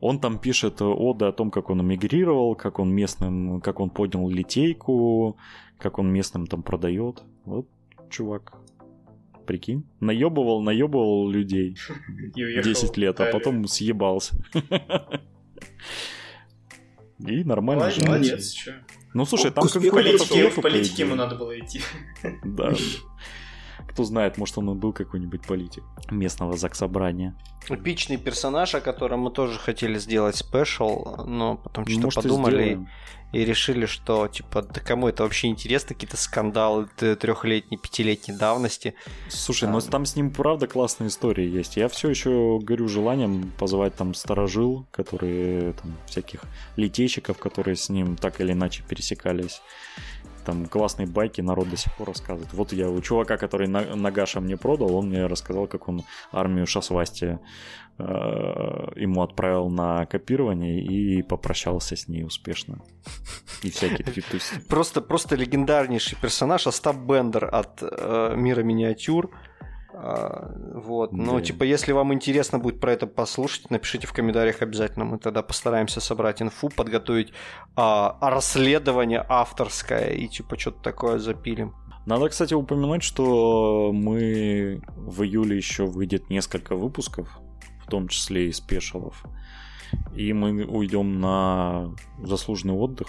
он 0.00 0.20
там 0.20 0.38
пишет 0.38 0.82
оды 0.82 1.26
о 1.26 1.32
том, 1.32 1.50
как 1.50 1.70
он 1.70 1.80
эмигрировал, 1.80 2.54
как 2.54 2.78
он 2.78 2.90
местным, 2.94 3.60
как 3.60 3.80
он 3.80 3.90
поднял 3.90 4.28
литейку, 4.28 5.36
как 5.78 5.98
он 5.98 6.12
местным 6.12 6.46
там 6.46 6.62
продает. 6.62 7.22
Вот, 7.44 7.66
чувак, 8.10 8.52
прикинь, 9.46 9.84
наебывал, 10.00 10.62
наебывал 10.62 11.28
людей 11.28 11.76
И 12.36 12.44
уехал 12.44 12.70
10 12.70 12.96
лет, 12.96 13.20
а 13.20 13.32
потом 13.32 13.66
съебался. 13.66 14.36
И 17.26 17.44
нормально 17.44 17.90
живет. 17.90 18.08
молодец. 18.08 18.68
Ну 19.14 19.26
слушай, 19.26 19.50
там 19.50 19.64
как 19.64 19.72
катастрофа, 19.72 20.50
в 20.50 20.54
по 20.54 20.62
политике 20.62 21.02
ему 21.02 21.14
надо 21.14 21.36
было 21.36 21.58
идти. 21.58 21.82
Да. 22.44 22.72
Кто 23.92 24.04
знает, 24.04 24.38
может 24.38 24.56
он 24.58 24.70
и 24.70 24.74
был 24.74 24.92
какой-нибудь 24.92 25.42
политик 25.46 25.84
местного 26.10 26.56
заксобрания. 26.56 27.34
Эпичный 27.68 28.16
персонаж, 28.16 28.74
о 28.74 28.80
котором 28.80 29.20
мы 29.20 29.30
тоже 29.30 29.58
хотели 29.58 29.98
сделать 29.98 30.36
спешл, 30.36 31.24
но 31.26 31.56
потом 31.56 31.84
что-то 31.86 32.04
Может, 32.04 32.18
и 32.18 32.22
подумали 32.22 32.54
сделаем. 32.64 32.88
и 33.32 33.44
решили, 33.44 33.86
что 33.86 34.26
типа 34.28 34.62
да 34.62 34.80
кому 34.80 35.08
это 35.08 35.22
вообще 35.22 35.46
интересно, 35.48 35.88
какие-то 35.94 36.16
скандалы 36.16 36.86
трехлетней, 36.96 37.78
пятилетней 37.78 38.36
давности. 38.36 38.94
Слушай, 39.28 39.66
Да. 39.66 39.72
но 39.72 39.80
там 39.80 40.06
с 40.06 40.16
ним 40.16 40.30
правда 40.32 40.66
классные 40.66 41.08
истории 41.08 41.48
есть. 41.48 41.76
Я 41.76 41.88
все 41.88 42.08
еще 42.08 42.58
горю 42.60 42.88
желанием 42.88 43.52
позвать 43.58 43.94
там 43.94 44.14
сторожил, 44.14 44.86
которые 44.90 45.74
там 45.74 45.94
всяких 46.06 46.40
литейщиков, 46.76 47.38
которые 47.38 47.76
с 47.76 47.88
ним 47.90 48.16
так 48.16 48.40
или 48.40 48.52
иначе 48.52 48.82
пересекались. 48.88 49.60
Там 50.44 50.66
классные 50.66 51.06
байки 51.06 51.40
народ 51.40 51.70
до 51.70 51.76
сих 51.76 51.94
пор 51.96 52.08
рассказывает. 52.08 52.52
Вот 52.52 52.72
я 52.72 52.88
у 52.88 53.00
чувака, 53.00 53.36
который 53.36 53.68
на, 53.68 53.96
Нагаша 53.96 54.40
мне 54.40 54.56
продал, 54.56 54.94
он 54.94 55.08
мне 55.08 55.26
рассказал, 55.26 55.66
как 55.66 55.88
он 55.88 56.02
армию 56.32 56.66
Шасвасти 56.66 57.38
э, 57.98 58.02
ему 58.96 59.22
отправил 59.22 59.68
на 59.68 60.06
копирование 60.06 60.80
и 60.82 61.22
попрощался 61.22 61.96
с 61.96 62.08
ней 62.08 62.24
успешно. 62.24 62.82
И 63.62 63.70
всякие 63.70 64.06
фитусы. 64.06 64.60
Просто, 64.68 65.00
просто 65.00 65.36
легендарнейший 65.36 66.18
персонаж 66.20 66.66
Остап 66.66 66.96
Бендер 66.96 67.48
от 67.52 67.82
э, 67.82 68.34
мира 68.36 68.62
миниатюр. 68.62 69.30
А, 69.94 70.50
вот. 70.74 71.12
Ну, 71.12 71.36
да. 71.38 71.40
типа, 71.42 71.64
если 71.64 71.92
вам 71.92 72.12
интересно 72.12 72.58
будет 72.58 72.80
про 72.80 72.92
это 72.92 73.06
послушать, 73.06 73.70
напишите 73.70 74.06
в 74.06 74.12
комментариях 74.12 74.62
обязательно. 74.62 75.04
Мы 75.04 75.18
тогда 75.18 75.42
постараемся 75.42 76.00
собрать 76.00 76.40
инфу, 76.42 76.68
подготовить 76.68 77.32
а, 77.76 78.16
расследование 78.20 79.24
авторское 79.28 80.10
и 80.10 80.28
типа 80.28 80.58
что-то 80.58 80.82
такое 80.82 81.18
запилим. 81.18 81.74
Надо, 82.06 82.28
кстати, 82.28 82.54
упомянуть, 82.54 83.02
что 83.02 83.92
мы 83.92 84.82
в 84.96 85.22
июле 85.22 85.56
еще 85.56 85.86
выйдет 85.86 86.30
несколько 86.30 86.74
выпусков, 86.74 87.28
в 87.84 87.88
том 87.88 88.08
числе 88.08 88.48
и 88.48 88.52
спешалов. 88.52 89.24
И 90.14 90.32
мы 90.32 90.64
уйдем 90.64 91.20
на 91.20 91.94
заслуженный 92.22 92.74
отдых. 92.74 93.08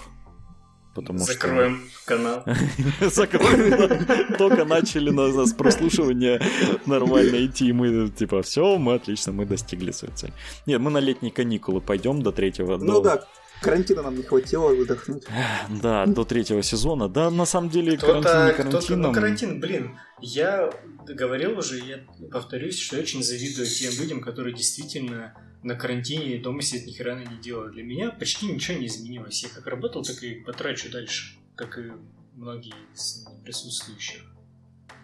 Потому 0.94 1.18
Закроем 1.18 1.88
что... 1.90 2.06
канал. 2.06 2.44
Закроем. 3.00 4.06
Только 4.38 4.64
начали 4.64 5.10
нас 5.10 5.52
прослушивание 5.52 6.40
нормально 6.86 7.44
идти, 7.44 7.68
и 7.68 7.72
мы 7.72 8.08
типа, 8.10 8.42
все, 8.42 8.78
мы 8.78 8.94
отлично, 8.94 9.32
мы 9.32 9.44
достигли 9.44 9.90
свою 9.90 10.14
цель. 10.14 10.32
Нет, 10.66 10.80
мы 10.80 10.90
на 10.90 10.98
летние 10.98 11.32
каникулы 11.32 11.80
пойдем 11.80 12.22
до 12.22 12.30
третьего. 12.30 12.76
Ну 12.76 13.00
да, 13.00 13.24
карантина 13.60 14.02
нам 14.02 14.16
не 14.16 14.22
хватило 14.22 14.68
выдохнуть. 14.68 15.24
Да, 15.82 16.06
до 16.06 16.24
третьего 16.24 16.62
сезона. 16.62 17.08
Да, 17.08 17.30
на 17.30 17.46
самом 17.46 17.70
деле, 17.70 17.96
карантин 17.96 18.46
не 18.46 18.52
карантином. 18.52 19.00
Ну, 19.00 19.12
карантин, 19.12 19.60
блин, 19.60 19.98
я 20.20 20.70
говорил 21.06 21.58
уже, 21.58 21.78
я 21.78 21.98
повторюсь, 22.30 22.78
что 22.78 22.96
я 22.96 23.02
очень 23.02 23.22
завидую 23.22 23.66
тем 23.66 23.92
людям, 24.00 24.20
которые 24.20 24.54
действительно 24.54 25.34
на 25.64 25.74
карантине 25.74 26.38
дома 26.38 26.62
сидят, 26.62 26.86
ни 26.86 26.92
хера 26.92 27.14
не 27.14 27.36
делают. 27.38 27.72
Для 27.72 27.82
меня 27.82 28.10
почти 28.10 28.46
ничего 28.46 28.78
не 28.78 28.86
изменилось. 28.86 29.42
Я 29.42 29.48
как 29.48 29.66
работал, 29.66 30.02
так 30.02 30.22
и 30.22 30.34
потрачу 30.34 30.90
дальше, 30.90 31.36
как 31.56 31.78
и 31.78 31.92
многие 32.34 32.74
из 32.94 33.26
присутствующих. 33.44 34.22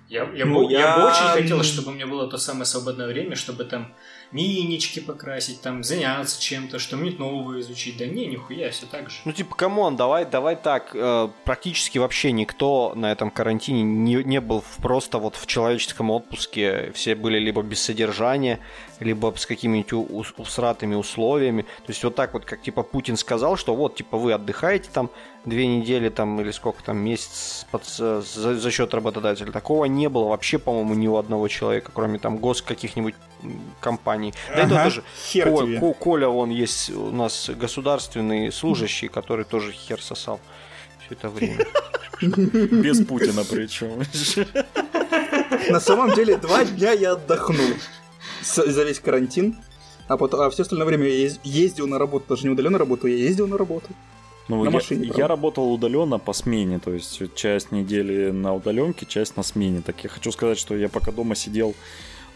Я, 0.09 0.31
я, 0.35 0.45
ну, 0.45 0.67
бы, 0.67 0.73
я... 0.73 0.81
я 0.81 0.97
бы 0.97 1.05
очень 1.05 1.43
хотел, 1.43 1.63
чтобы 1.63 1.93
у 1.93 1.95
меня 1.95 2.07
было 2.07 2.29
то 2.29 2.37
самое 2.37 2.67
свободное 2.67 3.07
время, 3.07 3.37
чтобы 3.37 3.65
там 3.65 3.95
минички 4.33 5.01
покрасить, 5.01 5.61
там 5.61 5.83
заняться 5.83 6.41
чем-то, 6.41 6.79
что-нибудь 6.79 7.19
новое 7.19 7.61
изучить. 7.61 7.97
Да 7.97 8.07
не, 8.07 8.27
нихуя, 8.27 8.71
все 8.71 8.87
так 8.87 9.11
же. 9.11 9.17
Ну, 9.25 9.33
типа, 9.33 9.55
come 9.55 9.79
on, 9.79 9.97
давай, 9.97 10.25
давай 10.25 10.57
так. 10.57 10.91
Э, 10.95 11.29
практически 11.45 11.99
вообще 11.99 12.33
никто 12.33 12.93
на 12.95 13.11
этом 13.11 13.31
карантине 13.31 13.83
не, 13.83 14.23
не 14.23 14.41
был 14.41 14.63
просто 14.79 15.19
вот 15.19 15.37
в 15.37 15.47
человеческом 15.47 16.11
отпуске. 16.11 16.93
Все 16.95 17.15
были 17.15 17.39
либо 17.39 17.63
без 17.63 17.81
содержания, 17.83 18.61
либо 19.01 19.35
с 19.37 19.47
какими-нибудь 19.47 19.93
усратыми 20.37 20.95
условиями. 20.95 21.63
То 21.63 21.89
есть 21.89 22.05
вот 22.05 22.15
так 22.15 22.35
вот, 22.35 22.45
как 22.45 22.63
типа 22.63 22.83
Путин 22.83 23.17
сказал, 23.17 23.57
что 23.57 23.75
вот, 23.75 23.97
типа, 23.97 24.17
вы 24.17 24.33
отдыхаете 24.33 24.91
там 24.93 25.11
две 25.45 25.67
недели 25.67 26.09
там 26.11 26.41
или 26.41 26.51
сколько 26.51 26.83
там, 26.83 26.99
месяц 26.99 27.67
под, 27.71 27.85
за, 27.85 28.21
за 28.21 28.71
счет 28.71 28.93
работодателя. 28.95 29.51
Такого 29.51 29.87
не 29.87 30.09
было 30.09 30.29
вообще, 30.29 30.59
по-моему, 30.59 30.95
ни 30.95 31.09
у 31.09 31.17
одного 31.17 31.49
человека, 31.49 31.91
кроме 31.95 32.19
там 32.19 32.37
гос 32.39 32.63
каких-нибудь 32.63 33.15
компаний. 33.81 34.20
Да 34.55 34.65
ага, 34.65 34.81
и 34.81 34.85
тоже 34.85 35.03
хер 35.31 35.51
Ко, 35.51 35.81
Ко, 35.81 35.93
Коля, 35.95 36.29
он 36.29 36.51
есть 36.51 36.91
у 36.91 37.11
нас 37.11 37.51
государственный 37.51 38.53
служащий, 38.53 39.09
который 39.09 39.45
тоже 39.45 39.73
хер 39.73 40.03
сосал 40.03 40.41
все 41.05 41.15
это 41.15 41.29
время. 41.29 41.67
Без 42.23 43.05
Путина 43.05 43.45
причем. 43.45 44.03
На 45.71 45.81
самом 45.81 46.15
деле, 46.15 46.37
два 46.37 46.65
дня 46.65 46.93
я 46.93 47.13
отдохнул 47.13 47.75
за 48.43 48.85
весь 48.85 49.01
карантин. 49.01 49.57
А, 50.09 50.17
потом, 50.17 50.41
а 50.41 50.51
все 50.51 50.63
остальное 50.63 50.87
время 50.87 51.07
я 51.07 51.31
ездил 51.45 51.87
на 51.87 51.99
работу, 51.99 52.27
даже 52.29 52.43
не 52.43 52.51
удаленно 52.51 52.79
работаю, 52.79 53.17
я 53.17 53.25
ездил 53.25 53.47
на 53.47 53.57
работу. 53.57 53.89
Ну, 54.49 54.65
на 54.65 54.69
я, 54.69 54.71
машине, 54.71 55.13
я 55.17 55.29
работал 55.29 55.73
удаленно 55.73 56.19
по 56.19 56.33
смене, 56.33 56.81
то 56.81 56.93
есть 56.93 57.23
часть 57.37 57.71
недели 57.71 58.31
на 58.31 58.53
удаленке, 58.53 59.07
часть 59.07 59.37
на 59.37 59.45
смене. 59.45 59.81
Так 59.81 60.03
я 60.03 60.11
хочу 60.11 60.33
сказать, 60.33 60.59
что 60.59 60.75
я 60.75 60.89
пока 60.89 61.13
дома 61.13 61.37
сидел 61.37 61.77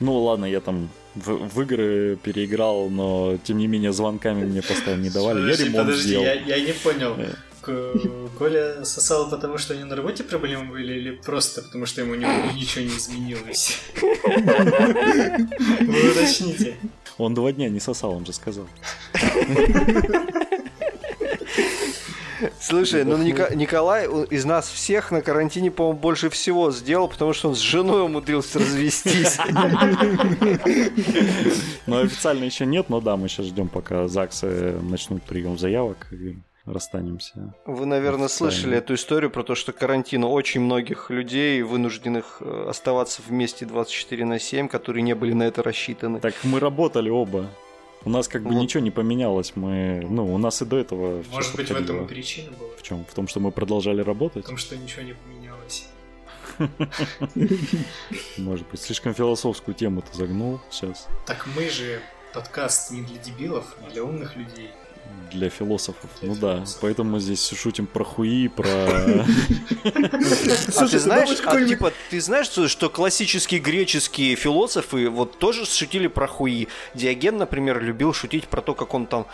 ну 0.01 0.19
ладно, 0.23 0.45
я 0.47 0.61
там 0.61 0.89
в, 1.15 1.49
в 1.49 1.63
игры 1.63 2.17
переиграл, 2.23 2.89
но 2.91 3.39
тем 3.45 3.59
не 3.59 3.67
менее 3.67 3.93
звонками 3.93 4.45
мне 4.45 4.63
постоянно 4.63 5.03
не 5.03 5.11
давали. 5.11 5.41
Подожди, 5.41 5.63
я 5.63 5.69
ремонт 5.69 5.87
подожди, 5.87 6.09
сделал. 6.09 6.25
Я, 6.25 6.35
я 6.35 6.61
не 6.61 6.73
понял. 6.73 7.17
Э. 7.19 7.35
Коля 8.39 8.85
сосал 8.85 9.31
потому, 9.31 9.57
что 9.59 9.73
у 9.75 9.77
него 9.77 9.87
на 9.89 9.97
работе 9.97 10.23
проблемы 10.23 10.71
были, 10.71 10.95
или 10.95 11.13
просто 11.13 11.63
потому, 11.63 11.87
что 11.87 12.03
ему 12.03 12.15
ничего 12.15 12.85
не 12.85 12.97
изменилось? 12.97 13.81
Вы 15.81 16.11
уточните. 16.11 16.77
Он 17.17 17.33
два 17.33 17.53
дня 17.53 17.69
не 17.71 17.81
сосал, 17.81 18.13
он 18.13 18.27
же 18.27 18.33
сказал. 18.33 18.67
Слушай, 22.61 23.05
ну 23.05 23.17
Николай 23.19 24.07
из 24.31 24.45
нас 24.45 24.69
всех 24.69 25.11
на 25.11 25.21
карантине, 25.23 25.71
по-моему, 25.71 25.99
больше 25.99 26.31
всего 26.31 26.71
сделал, 26.71 27.09
потому 27.09 27.33
что 27.33 27.49
он 27.49 27.57
с 27.57 27.61
женой 27.61 28.03
умудрился 28.05 28.59
развестись. 28.59 29.39
Ну, 31.87 32.01
официально 32.01 32.45
еще 32.45 32.67
нет, 32.67 32.89
но 32.89 33.01
да, 33.01 33.17
мы 33.17 33.29
сейчас 33.29 33.47
ждем, 33.47 33.69
пока 33.69 34.09
ЗАГСы 34.09 34.79
начнут 34.83 35.23
прием 35.23 35.59
заявок 35.59 36.09
и 36.13 36.39
расстанемся. 36.67 37.55
Вы, 37.67 37.87
наверное, 37.87 38.29
слышали 38.29 38.79
эту 38.79 38.95
историю 38.95 39.31
про 39.31 39.43
то, 39.43 39.55
что 39.55 39.73
карантин 39.73 40.25
очень 40.25 40.61
многих 40.61 41.11
людей, 41.11 41.63
вынужденных 41.63 42.39
э, 42.41 42.67
оставаться 42.69 43.23
вместе 43.27 43.67
24 43.67 44.25
на 44.25 44.39
7, 44.39 44.69
которые 44.69 45.03
не 45.03 45.15
были 45.15 45.35
на 45.35 45.43
это 45.45 45.63
рассчитаны. 45.63 46.21
Так 46.21 46.35
мы 46.43 46.61
работали 46.61 47.11
оба. 47.11 47.51
У 48.05 48.11
нас 48.11 48.29
как 48.29 48.43
бы 48.43 48.51
вот. 48.51 48.61
ничего 48.61 48.83
не 48.83 48.91
поменялось. 48.91 49.53
Мы, 49.55 50.07
ну, 50.09 50.33
у 50.35 50.39
нас 50.39 50.61
и 50.63 50.65
до 50.65 50.77
этого. 50.77 51.23
Может 51.31 51.57
быть, 51.57 51.71
в 51.71 51.77
этом 51.77 52.05
и 52.05 52.09
причина 52.09 52.51
была. 52.53 52.71
В 52.77 52.83
чем? 52.83 53.05
В 53.05 53.15
том, 53.15 53.29
что 53.29 53.41
мы 53.41 53.51
продолжали 53.51 54.03
работать. 54.03 54.45
В 54.45 54.49
том, 54.49 54.59
что 54.59 54.77
ничего 54.77 55.03
не 55.03 55.15
поменялось. 55.15 55.87
Может 58.37 58.69
быть, 58.69 58.81
слишком 58.81 59.15
философскую 59.15 59.75
тему 59.75 60.03
ты 60.03 60.17
загнул 60.17 60.61
сейчас. 60.71 61.09
Так 61.27 61.47
мы 61.57 61.69
же 61.71 62.01
подкаст 62.35 62.91
не 62.91 63.03
для 63.03 63.19
дебилов, 63.19 63.77
а 63.85 63.91
для 63.91 64.05
умных 64.05 64.37
людей 64.37 64.71
для 65.35 65.51
философов. 65.51 66.11
Для 66.21 66.31
ну 66.31 66.35
философов. 66.37 66.69
да, 66.69 66.79
поэтому 66.81 67.11
мы 67.11 67.21
здесь 67.21 67.51
шутим 67.51 67.87
про 67.87 68.05
хуи, 68.05 68.49
про... 68.49 68.67
А 70.77 70.87
ты 70.87 70.99
знаешь, 70.99 71.29
а, 71.45 71.65
типа, 71.67 71.93
ты 72.11 72.21
знаешь, 72.21 72.47
что 72.47 72.89
классические 72.89 73.61
греческие 73.61 74.37
философы 74.37 75.09
вот 75.09 75.39
тоже 75.39 75.67
шутили 75.67 76.07
про 76.07 76.27
хуи. 76.27 76.69
Диоген, 76.95 77.37
например, 77.37 77.83
любил 77.83 78.13
шутить 78.13 78.45
про 78.45 78.63
то, 78.63 78.75
как 78.75 78.95
он 78.95 79.07
там 79.07 79.27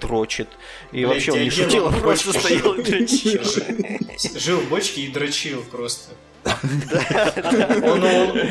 дрочит. 0.00 0.48
И 0.92 1.04
вообще 1.04 1.32
он 1.32 1.40
не 1.40 1.50
шутил, 1.50 1.88
а 1.88 1.92
просто 1.92 2.38
стоял 2.38 2.74
и 2.74 2.82
дрочил. 2.82 3.42
Жил 4.38 4.60
в 4.60 4.68
бочке 4.68 5.02
и 5.02 5.08
дрочил 5.08 5.62
просто. 5.70 6.14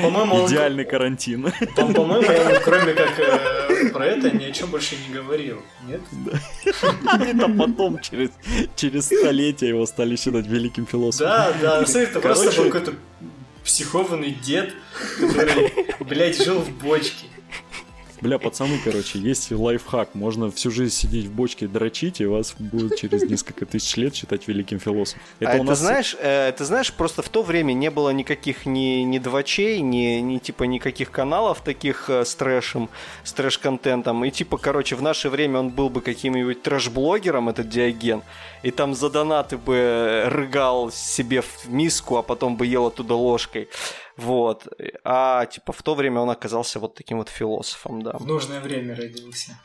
По-моему, 0.01 0.47
Идеальный 0.47 0.85
карантин. 0.85 1.51
По-моему, 1.75 2.13
он, 2.13 2.61
кроме 2.63 2.93
как 2.93 3.19
э, 3.19 3.89
про 3.89 4.05
это, 4.05 4.31
ни 4.31 4.45
о 4.45 4.51
чем 4.51 4.69
больше 4.69 4.95
не 5.07 5.13
говорил. 5.13 5.61
Нет? 5.87 6.01
Это 6.65 7.49
потом, 7.57 7.99
через, 8.01 8.29
через 8.75 9.05
столетия 9.05 9.69
его 9.69 9.85
стали 9.85 10.15
считать 10.15 10.47
великим 10.47 10.85
философом. 10.85 11.27
Да, 11.27 11.53
да, 11.61 11.99
это 11.99 12.19
просто 12.19 12.51
был 12.61 12.69
какой-то 12.69 12.93
психованный 13.63 14.31
дед, 14.31 14.73
который, 15.19 15.71
блядь, 15.99 16.43
жил 16.43 16.59
в 16.59 16.69
бочке. 16.83 17.27
Бля, 18.21 18.37
пацаны, 18.37 18.79
короче, 18.83 19.19
есть 19.19 19.51
лайфхак. 19.51 20.13
Можно 20.13 20.51
всю 20.51 20.71
жизнь 20.71 20.93
сидеть 20.93 21.25
в 21.25 21.31
бочке 21.31 21.67
дрочить, 21.67 22.19
и 22.19 22.25
вас 22.25 22.53
будет 22.59 22.97
через 22.97 23.23
несколько 23.23 23.65
тысяч 23.65 23.95
лет 23.95 24.15
считать 24.15 24.47
великим 24.47 24.79
философом. 24.79 25.21
Это 25.39 25.53
а 25.53 25.57
у 25.57 25.63
нас... 25.63 25.79
знаешь, 25.79 26.15
э, 26.19 26.51
ты 26.57 26.65
знаешь, 26.65 26.91
просто 26.93 27.21
в 27.21 27.29
то 27.29 27.43
время 27.43 27.73
не 27.73 27.89
было 27.89 28.09
никаких 28.09 28.65
ни, 28.65 29.03
ни 29.03 29.19
двочей, 29.19 29.79
ни, 29.81 30.19
ни 30.19 30.37
типа 30.37 30.63
никаких 30.63 31.11
каналов 31.11 31.61
таких 31.61 32.09
э, 32.09 32.25
с 32.25 32.35
трэшем, 32.35 32.89
с 33.23 33.33
трэш-контентом. 33.33 34.25
И 34.25 34.31
типа, 34.31 34.57
короче, 34.57 34.95
в 34.95 35.01
наше 35.01 35.29
время 35.29 35.59
он 35.59 35.69
был 35.69 35.89
бы 35.89 36.01
каким-нибудь 36.01 36.61
трэш-блогером, 36.61 37.49
этот 37.49 37.69
Диоген, 37.69 38.23
и 38.63 38.71
там 38.71 38.95
за 38.95 39.09
донаты 39.09 39.57
бы 39.57 40.23
рыгал 40.27 40.91
себе 40.91 41.41
в 41.41 41.69
миску, 41.69 42.17
а 42.17 42.23
потом 42.23 42.57
бы 42.57 42.65
ел 42.65 42.87
оттуда 42.87 43.15
ложкой. 43.15 43.69
Вот. 44.19 44.67
А 45.03 45.45
типа 45.45 45.71
в 45.71 45.81
то 45.81 45.95
время 45.95 46.19
он 46.19 46.29
оказался 46.29 46.79
вот 46.79 46.95
таким 46.95 47.17
вот 47.17 47.29
философом, 47.29 48.01
да. 48.01 48.11
В 48.13 48.25
нужное 48.25 48.59
время 48.59 48.95
родился. 48.95 49.57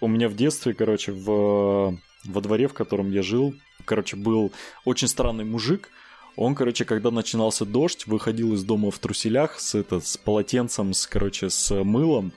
У 0.00 0.08
меня 0.08 0.28
в 0.28 0.34
детстве, 0.34 0.74
короче, 0.74 1.12
в, 1.12 1.96
во 2.24 2.40
дворе, 2.40 2.66
в 2.66 2.74
котором 2.74 3.12
я 3.12 3.22
жил, 3.22 3.54
короче, 3.84 4.16
был 4.16 4.52
очень 4.84 5.08
странный 5.08 5.44
мужик. 5.44 5.88
Он, 6.34 6.54
короче, 6.54 6.84
когда 6.84 7.10
начинался 7.10 7.64
дождь, 7.64 8.06
выходил 8.06 8.54
из 8.54 8.64
дома 8.64 8.90
в 8.90 8.98
труселях 8.98 9.60
с, 9.60 9.74
это, 9.74 10.00
с 10.00 10.16
полотенцем, 10.16 10.94
с, 10.94 11.06
короче, 11.06 11.50
с 11.50 11.70
мылом, 11.84 12.32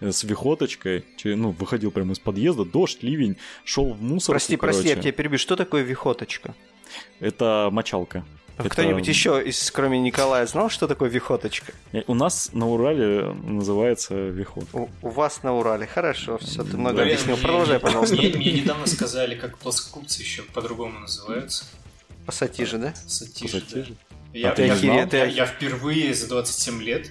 э, 0.00 0.12
с 0.12 0.24
вихоточкой, 0.24 1.04
ну, 1.24 1.50
выходил 1.50 1.90
прямо 1.90 2.12
из 2.12 2.18
подъезда, 2.18 2.64
дождь, 2.64 3.02
ливень, 3.02 3.36
шел 3.64 3.92
в 3.92 4.00
мусор. 4.00 4.34
Прости, 4.34 4.56
короче. 4.56 4.78
прости, 4.78 4.88
я 4.88 4.96
тебя 4.96 5.12
перебью. 5.12 5.38
Что 5.38 5.56
такое 5.56 5.82
вихоточка? 5.82 6.54
Это 7.18 7.68
мочалка. 7.72 8.24
А 8.60 8.66
Это- 8.66 8.70
Кто-нибудь 8.70 9.06
еще, 9.08 9.42
из, 9.42 9.70
кроме 9.70 9.98
Николая, 9.98 10.46
знал, 10.46 10.68
что 10.68 10.86
такое 10.86 11.08
вихоточка? 11.08 11.72
Э, 11.92 12.02
У 12.06 12.14
нас 12.14 12.50
на 12.52 12.68
Урале 12.68 13.32
называется 13.44 14.14
вихот. 14.14 14.64
У, 14.74 14.88
у 15.02 15.08
вас 15.08 15.42
на 15.42 15.54
Урале. 15.54 15.86
Хорошо, 15.86 16.38
все, 16.38 16.62
ты 16.62 16.76
много 16.76 16.98
Да. 16.98 17.02
Блин, 17.04 17.14
объяснил. 17.14 17.36
мне- 17.36 17.44
Продолжай, 17.46 17.80
пожалуйста. 17.80 18.16
Мне, 18.16 18.28
мне 18.30 18.52
недавно 18.52 18.86
сказали, 18.86 19.34
как 19.34 19.56
плоскогубцы 19.58 20.20
еще 20.22 20.42
по-другому 20.42 20.98
называются. 21.00 21.64
Пассатижи, 22.26 22.78
да? 22.78 22.94
Сатижи, 23.06 23.60
Пассатижи? 23.60 23.94
да. 23.98 24.16
Я, 24.38 24.50
А 24.50 24.54
ты 24.54 24.66
я- 24.66 24.74
я- 24.74 25.04
я- 25.10 25.24
я 25.24 25.46
впервые 25.46 26.14
за 26.14 26.28
27 26.28 26.82
лет 26.82 27.10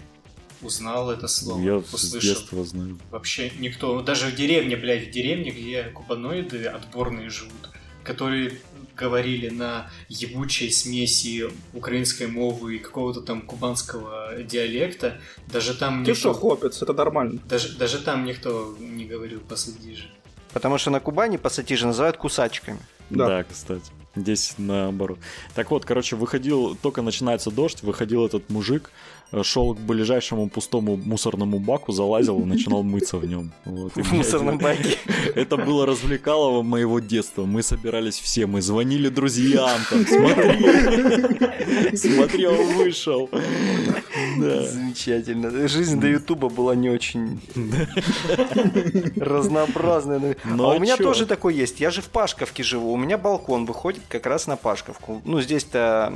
узнал 0.62 1.10
это 1.12 1.28
слово. 1.28 1.60
Я 1.62 1.80
с 1.82 1.94
услышал. 1.94 2.30
детства 2.36 2.64
знаю. 2.64 2.98
Вообще 3.12 3.52
никто, 3.60 4.02
даже 4.02 4.28
в 4.28 4.36
деревне, 4.36 4.76
блядь, 4.78 5.08
в 5.08 5.12
деревне, 5.12 5.52
где 5.52 5.84
кубаноиды 5.84 6.66
отборные 6.66 7.30
живут, 7.30 7.72
которые 8.04 8.54
говорили 9.00 9.50
на 9.50 9.90
ебучей 10.10 10.72
смеси 10.72 11.46
украинской 11.74 12.28
мовы 12.28 12.76
и 12.76 12.80
какого-то 12.80 13.22
там 13.22 13.42
кубанского 13.42 14.44
диалекта, 14.44 15.20
даже 15.48 15.74
там 15.74 16.04
Ты 16.04 16.12
никто, 16.12 16.20
что, 16.20 16.34
хлопец, 16.34 16.82
это 16.82 16.94
нормально. 16.94 17.40
даже, 17.46 17.78
даже 17.78 18.00
там 18.00 18.26
никто 18.26 18.76
не 18.80 19.06
говорил 19.06 19.40
посадижи. 19.40 20.10
Потому 20.54 20.78
что 20.78 20.90
на 20.92 21.00
Кубани 21.00 21.38
пассатижи 21.38 21.86
называют 21.86 22.18
кусачками. 22.18 22.80
Да. 23.10 23.28
Да. 23.28 23.44
кстати. 23.44 23.92
Здесь 24.16 24.56
наоборот. 24.58 25.20
Так 25.56 25.72
вот, 25.72 25.86
короче, 25.86 26.16
выходил, 26.16 26.76
только 26.76 27.02
начинается 27.02 27.52
дождь, 27.52 27.84
выходил 27.84 28.26
этот 28.26 28.50
мужик, 28.50 28.92
шел 29.44 29.76
к 29.76 29.80
ближайшему 29.80 30.50
пустому 30.50 30.98
мусорному 30.98 31.60
баку, 31.60 31.92
залазил 31.92 32.40
и 32.42 32.46
начинал 32.46 32.84
мыться 32.84 33.18
в 33.18 33.26
нем. 33.26 33.52
Вот. 33.66 33.94
В 33.96 34.14
мусорном 34.14 34.56
это- 34.56 34.64
баке. 34.64 34.98
Это 35.36 35.58
было 35.58 35.86
развлекалово 35.86 36.64
моего 36.64 37.00
детства. 37.00 37.46
Мы 37.46 37.62
собирались 37.64 38.20
все, 38.20 38.46
мы 38.48 38.62
звонили 38.62 39.10
друзьям, 39.10 39.80
там, 39.90 40.06
смотри, 40.08 41.98
смотри, 41.98 42.46
он 42.48 42.66
вышел. 42.78 43.30
Да. 44.40 44.64
Замечательно. 44.64 45.68
Жизнь 45.68 46.00
до 46.00 46.08
Ютуба 46.08 46.50
была 46.50 46.76
не 46.76 46.90
очень 46.90 47.40
разнообразная. 49.18 50.20
но- 50.20 50.56
Ну, 50.56 50.70
а 50.70 50.74
а 50.74 50.76
у 50.76 50.80
меня 50.80 50.98
чё? 50.98 51.04
тоже 51.04 51.26
такой 51.26 51.56
есть. 51.56 51.80
Я 51.80 51.92
же 51.92 52.02
в 52.02 52.10
Пашковке 52.10 52.64
живу. 52.64 52.92
У 52.94 52.98
меня 52.98 53.18
балкон 53.18 53.66
выходит 53.66 54.02
как 54.10 54.26
раз 54.26 54.48
на 54.48 54.56
Пашковку. 54.56 55.22
Ну, 55.26 55.42
здесь-то 55.42 56.12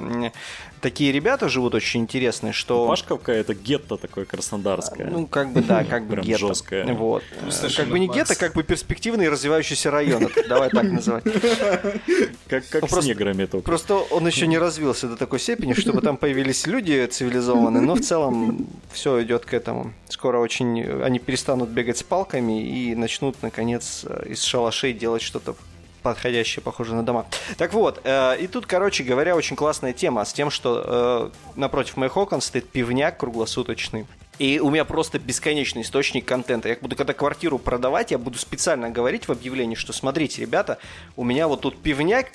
такие 0.84 1.14
ребята 1.14 1.48
живут 1.50 1.74
очень 1.74 2.02
интересные, 2.02 2.52
что... 2.52 2.88
Пашковка 2.88 3.32
это 3.32 3.54
гетто 3.56 3.96
такое 3.96 4.26
краснодарское. 4.26 5.10
Ну, 5.10 5.26
как 5.26 5.52
бы 5.54 5.62
да, 5.62 5.84
как 5.86 6.06
бы 6.06 6.18
гетто. 6.18 6.48
жёсткое. 6.48 6.94
Вот. 6.94 7.24
Ну, 7.42 7.52
Как 7.76 7.88
бы 7.88 8.00
не 8.00 8.08
класс. 8.08 8.18
гетто, 8.20 8.36
как 8.36 8.54
бы 8.54 8.64
перспективный 8.64 9.30
развивающийся 9.30 9.90
район. 9.90 10.30
Давай 10.48 10.70
так 10.70 10.84
называть. 10.84 11.24
как 11.24 12.64
ну, 12.74 12.88
с 12.88 12.92
просто- 12.92 13.08
неграми 13.08 13.46
только. 13.46 13.66
Просто 13.66 13.96
он 13.96 14.28
еще 14.28 14.46
не 14.46 14.58
развился 14.58 15.08
до 15.08 15.16
такой 15.16 15.40
степени, 15.40 15.74
чтобы 15.74 16.02
там 16.02 16.18
появились 16.18 16.68
люди 16.68 17.06
цивилизованные, 17.06 17.82
но 17.82 17.96
в 17.96 18.02
целом 18.02 18.68
все 18.92 19.24
идет 19.24 19.46
к 19.46 19.54
этому. 19.54 19.94
Скоро 20.10 20.40
очень 20.40 20.84
они 21.02 21.20
перестанут 21.20 21.70
бегать 21.70 21.98
с 21.98 22.04
палками 22.04 22.62
и 22.62 22.94
начнут, 22.94 23.42
наконец, 23.42 24.06
из 24.26 24.44
шалашей 24.44 24.94
делать 24.94 25.22
что-то 25.22 25.56
подходящее, 26.04 26.62
похожее 26.62 26.96
на 26.96 27.04
дома. 27.04 27.26
Так 27.58 27.74
вот, 27.74 28.02
э, 28.04 28.38
и 28.40 28.48
тут, 28.48 28.68
короче 28.68 29.04
говоря, 29.04 29.36
очень 29.36 29.56
классная 29.56 29.94
тема 29.94 30.24
с 30.26 30.34
тем, 30.34 30.52
что 30.52 31.32
э, 31.56 31.60
напротив 31.60 31.98
моих 31.98 32.16
окон 32.18 32.42
стоит 32.42 32.70
пивняк 32.70 33.18
круглосуточный. 33.18 34.06
И 34.40 34.60
у 34.60 34.70
меня 34.70 34.84
просто 34.84 35.20
бесконечный 35.20 35.84
источник 35.84 36.26
контента. 36.26 36.68
Я 36.68 36.78
буду, 36.82 36.96
когда 36.96 37.14
квартиру 37.14 37.60
продавать, 37.60 38.12
я 38.12 38.18
буду 38.18 38.40
специально 38.40 38.90
говорить 38.90 39.28
в 39.28 39.32
объявлении, 39.32 39.76
что 39.76 39.94
смотрите, 39.94 40.42
ребята, 40.42 40.80
у 41.16 41.24
меня 41.24 41.48
вот 41.48 41.62
тут 41.62 41.82
пивняк, 41.82 42.32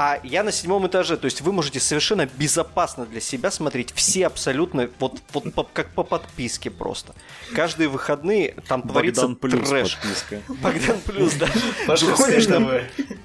а 0.00 0.20
я 0.22 0.44
на 0.44 0.52
седьмом 0.52 0.86
этаже, 0.86 1.16
то 1.16 1.24
есть 1.24 1.40
вы 1.40 1.52
можете 1.52 1.80
совершенно 1.80 2.24
безопасно 2.24 3.04
для 3.04 3.20
себя 3.20 3.50
смотреть 3.50 3.92
все 3.96 4.28
абсолютно, 4.28 4.88
вот, 5.00 5.20
вот 5.32 5.52
по- 5.52 5.64
как 5.64 5.92
по 5.92 6.04
подписке 6.04 6.70
просто. 6.70 7.16
Каждые 7.52 7.88
выходные 7.88 8.54
там 8.68 8.82
творится 8.82 9.22
Богдан 9.22 9.36
плюс 9.36 9.68
трэш. 9.68 9.96
подписка. 9.96 10.42
Богдан 10.62 11.00
плюс, 11.00 11.34
да. 11.34 11.48
Выходишь 11.88 12.46
там 12.46 12.70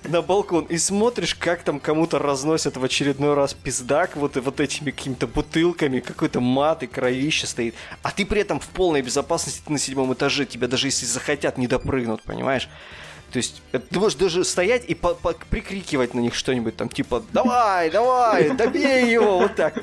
на 0.05 0.23
балкон 0.23 0.63
и 0.65 0.79
смотришь, 0.79 1.35
как 1.35 1.61
там 1.61 1.79
кому-то 1.79 2.17
разносят 2.17 2.75
в 2.75 2.83
очередной 2.83 3.35
раз 3.35 3.53
пиздак 3.53 4.15
вот, 4.15 4.35
вот 4.37 4.59
этими 4.59 4.89
какими-то 4.89 5.27
бутылками, 5.27 5.99
какой-то 5.99 6.39
мат 6.39 6.81
и 6.81 6.87
кровище 6.87 7.45
стоит. 7.45 7.75
А 8.01 8.09
ты 8.09 8.25
при 8.25 8.41
этом 8.41 8.59
в 8.59 8.69
полной 8.69 9.03
безопасности 9.03 9.61
ты 9.63 9.71
на 9.73 9.77
седьмом 9.77 10.11
этаже, 10.13 10.47
тебя 10.47 10.67
даже 10.67 10.87
если 10.87 11.05
захотят, 11.05 11.59
не 11.59 11.67
допрыгнут, 11.67 12.23
понимаешь? 12.23 12.67
То 13.33 13.37
есть 13.37 13.63
ты 13.71 13.99
можешь 13.99 14.15
даже 14.19 14.43
стоять 14.45 14.83
и 14.87 14.93
по- 14.93 15.15
по- 15.15 15.33
прикрикивать 15.49 16.13
на 16.13 16.19
них 16.19 16.35
что-нибудь 16.35 16.75
там, 16.75 16.87
типа 16.87 17.23
«Давай, 17.33 17.89
давай, 17.89 18.51
добей 18.51 19.11
его!» 19.11 19.39
Вот 19.39 19.55
так. 19.55 19.73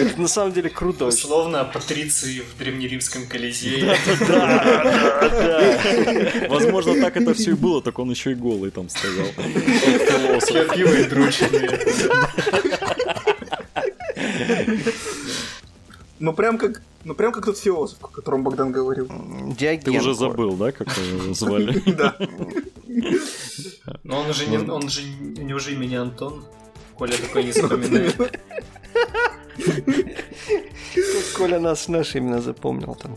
Это 0.00 0.18
на 0.18 0.28
самом 0.28 0.52
деле 0.54 0.70
круто. 0.70 1.04
Условно, 1.04 1.64
патриции 1.64 2.40
в 2.40 2.56
древнеримском 2.58 3.26
колизее. 3.26 3.96
Возможно, 6.48 6.98
так 7.02 7.18
это 7.18 7.34
все 7.34 7.50
и 7.50 7.54
было, 7.54 7.82
так 7.82 7.98
он 7.98 8.10
еще 8.10 8.32
и 8.32 8.34
голый 8.34 8.70
там 8.70 8.88
стоял. 8.88 9.26
Крапивой 10.48 11.04
дручные. 11.04 11.78
Ну 16.18 16.32
прям 16.32 16.58
как, 16.58 16.82
ну 17.04 17.14
прям 17.14 17.32
как 17.32 17.44
тот 17.44 17.58
философ, 17.58 17.98
о 18.02 18.08
котором 18.08 18.42
Богдан 18.42 18.72
говорил. 18.72 19.08
Диоген. 19.58 19.82
Ты 19.82 19.90
уже 19.98 20.14
забыл, 20.14 20.52
да, 20.56 20.72
как 20.72 20.88
его 20.96 21.34
звали? 21.34 21.82
Да. 21.96 22.16
Но 24.02 24.20
он 24.20 24.32
же 24.34 24.46
не, 24.46 24.58
он 24.58 24.88
же, 24.88 25.02
у 25.38 25.42
него 25.42 25.58
же 25.58 25.72
имя 25.72 26.02
Антон. 26.02 26.44
Коля 26.96 27.12
такой 27.16 27.44
не 27.44 27.52
запоминает. 27.52 28.40
Как 30.94 31.36
Коля 31.36 31.60
нас 31.60 31.88
наши 31.88 32.18
имена 32.18 32.40
запомнил 32.40 32.94
там. 32.94 33.16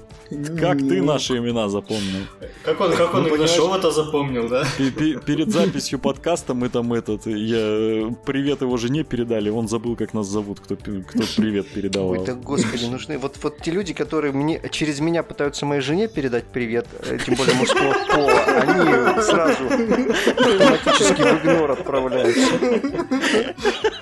Как 0.59 0.77
ты 0.77 1.01
наши 1.01 1.38
имена 1.38 1.69
запомнил? 1.69 2.25
Как 2.63 2.79
он, 2.81 2.91
как 2.93 3.13
он 3.13 3.23
Ну, 3.23 3.36
нашел, 3.38 3.73
это 3.75 3.91
запомнил, 3.91 4.47
да? 4.49 4.65
Пе- 4.77 4.91
пе- 4.91 5.19
Перед 5.19 5.51
записью 5.51 5.99
подкаста 5.99 6.53
мы 6.53 6.69
там 6.69 6.93
этот, 6.93 7.25
я 7.27 8.11
привет 8.25 8.61
его 8.61 8.77
жене 8.77 9.03
передали, 9.03 9.49
он 9.49 9.67
забыл, 9.67 9.95
как 9.95 10.13
нас 10.13 10.27
зовут, 10.27 10.59
кто, 10.59 10.75
кто 10.75 11.23
привет 11.36 11.67
передавал. 11.67 12.11
Ой, 12.11 12.25
да 12.25 12.34
господи, 12.34 12.86
нужны. 12.86 13.17
Вот, 13.17 13.38
вот 13.43 13.57
те 13.61 13.71
люди, 13.71 13.93
которые 13.93 14.31
мне, 14.34 14.61
через 14.71 14.99
меня 14.99 15.23
пытаются 15.23 15.65
моей 15.65 15.81
жене 15.81 16.07
передать 16.07 16.45
привет, 16.45 16.88
э, 17.01 17.17
тем 17.25 17.36
более 17.36 17.55
мужского 17.55 17.93
пола, 18.11 18.31
они 18.61 19.21
сразу 19.23 19.63
автоматически 19.65 21.21
в 21.21 21.41
игнор 21.45 21.71
отправляются. 21.71 22.55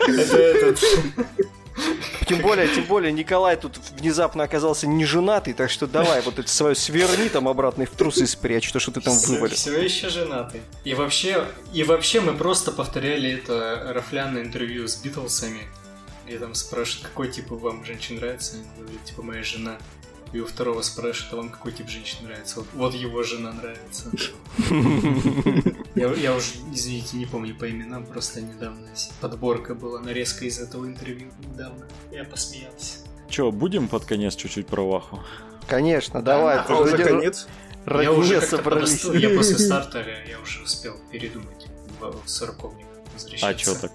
Это 0.08 0.38
этот... 0.38 0.80
Тем 2.28 2.40
более, 2.40 2.68
тем 2.68 2.86
более, 2.86 3.12
Николай 3.12 3.58
тут 3.58 3.78
внезапно 4.00 4.44
оказался 4.44 4.88
не 4.88 5.06
женатый, 5.06 5.54
так 5.54 5.70
что 5.70 5.88
давай 5.88 6.22
вот 6.22 6.40
это 6.40 6.50
свое 6.50 6.76
сверни 6.76 7.30
там 7.30 7.48
обратно 7.48 7.84
и 7.84 7.86
в 7.86 7.92
трусы 7.92 8.28
спрячь, 8.28 8.72
то, 8.72 8.80
что 8.80 8.92
ты 8.92 9.02
там 9.02 9.18
вывалил. 9.18 9.56
Все 9.56 9.78
еще 9.82 10.10
женатый. 10.10 10.62
И 10.84 10.94
вообще, 10.94 11.46
и 11.74 11.84
вообще 11.84 12.22
мы 12.22 12.34
просто 12.34 12.72
повторяли 12.72 13.32
это 13.32 13.92
рафляное 13.94 14.44
интервью 14.44 14.88
с 14.88 14.96
Битлсами, 14.98 15.62
где 16.26 16.40
там 16.40 16.56
спрашивают, 16.56 17.08
какой 17.08 17.30
тип 17.30 17.52
вам 17.52 17.84
женщин 17.86 18.16
нравится. 18.16 18.56
Они 18.56 18.64
говорят, 18.78 19.04
типа, 19.06 19.22
моя 19.24 19.44
жена. 19.44 19.78
И 20.34 20.40
у 20.40 20.46
второго 20.46 20.82
спрашивают, 20.82 21.34
а 21.34 21.36
вам 21.36 21.50
какой 21.50 21.74
тип 21.74 21.90
женщин 21.90 22.24
нравится? 22.24 22.60
Вот, 22.60 22.68
вот 22.74 22.94
его 22.94 23.22
жена 23.24 23.52
нравится. 23.52 24.06
Я, 25.96 26.14
я 26.14 26.36
уже, 26.36 26.52
извините, 26.74 27.18
не 27.18 27.26
помню 27.26 27.56
по 27.56 27.70
именам, 27.70 28.06
просто 28.06 28.42
недавно 28.42 28.88
подборка 29.20 29.76
была, 29.76 30.00
нарезка 30.00 30.46
из 30.46 30.60
этого 30.60 30.86
интервью 30.86 31.32
недавно. 31.40 31.86
Я 32.12 32.24
посмеялся. 32.24 33.00
Че, 33.30 33.52
будем 33.52 33.88
под 33.88 34.06
конец 34.06 34.36
чуть-чуть 34.36 34.68
про 34.68 34.82
Ваху? 34.88 35.22
Конечно, 35.68 36.22
давай. 36.22 36.58
Да, 36.58 36.66
А 36.70 36.80
уже 36.80 36.92
ради- 36.98 37.04
конец. 37.04 37.48
ради 37.86 38.04
я 38.04 38.12
уже 38.14 38.42
собрались. 38.42 39.02
подостыл, 39.02 39.14
я 39.14 39.30
после 39.38 39.58
стартера, 39.66 40.26
я 40.28 40.40
уже 40.40 40.62
успел 40.64 40.98
передумать 41.12 41.68
в 42.00 42.28
сороковник 42.28 42.88
возвращаться. 43.14 43.48
А 43.48 43.54
чё 43.54 43.76
так? 43.80 43.92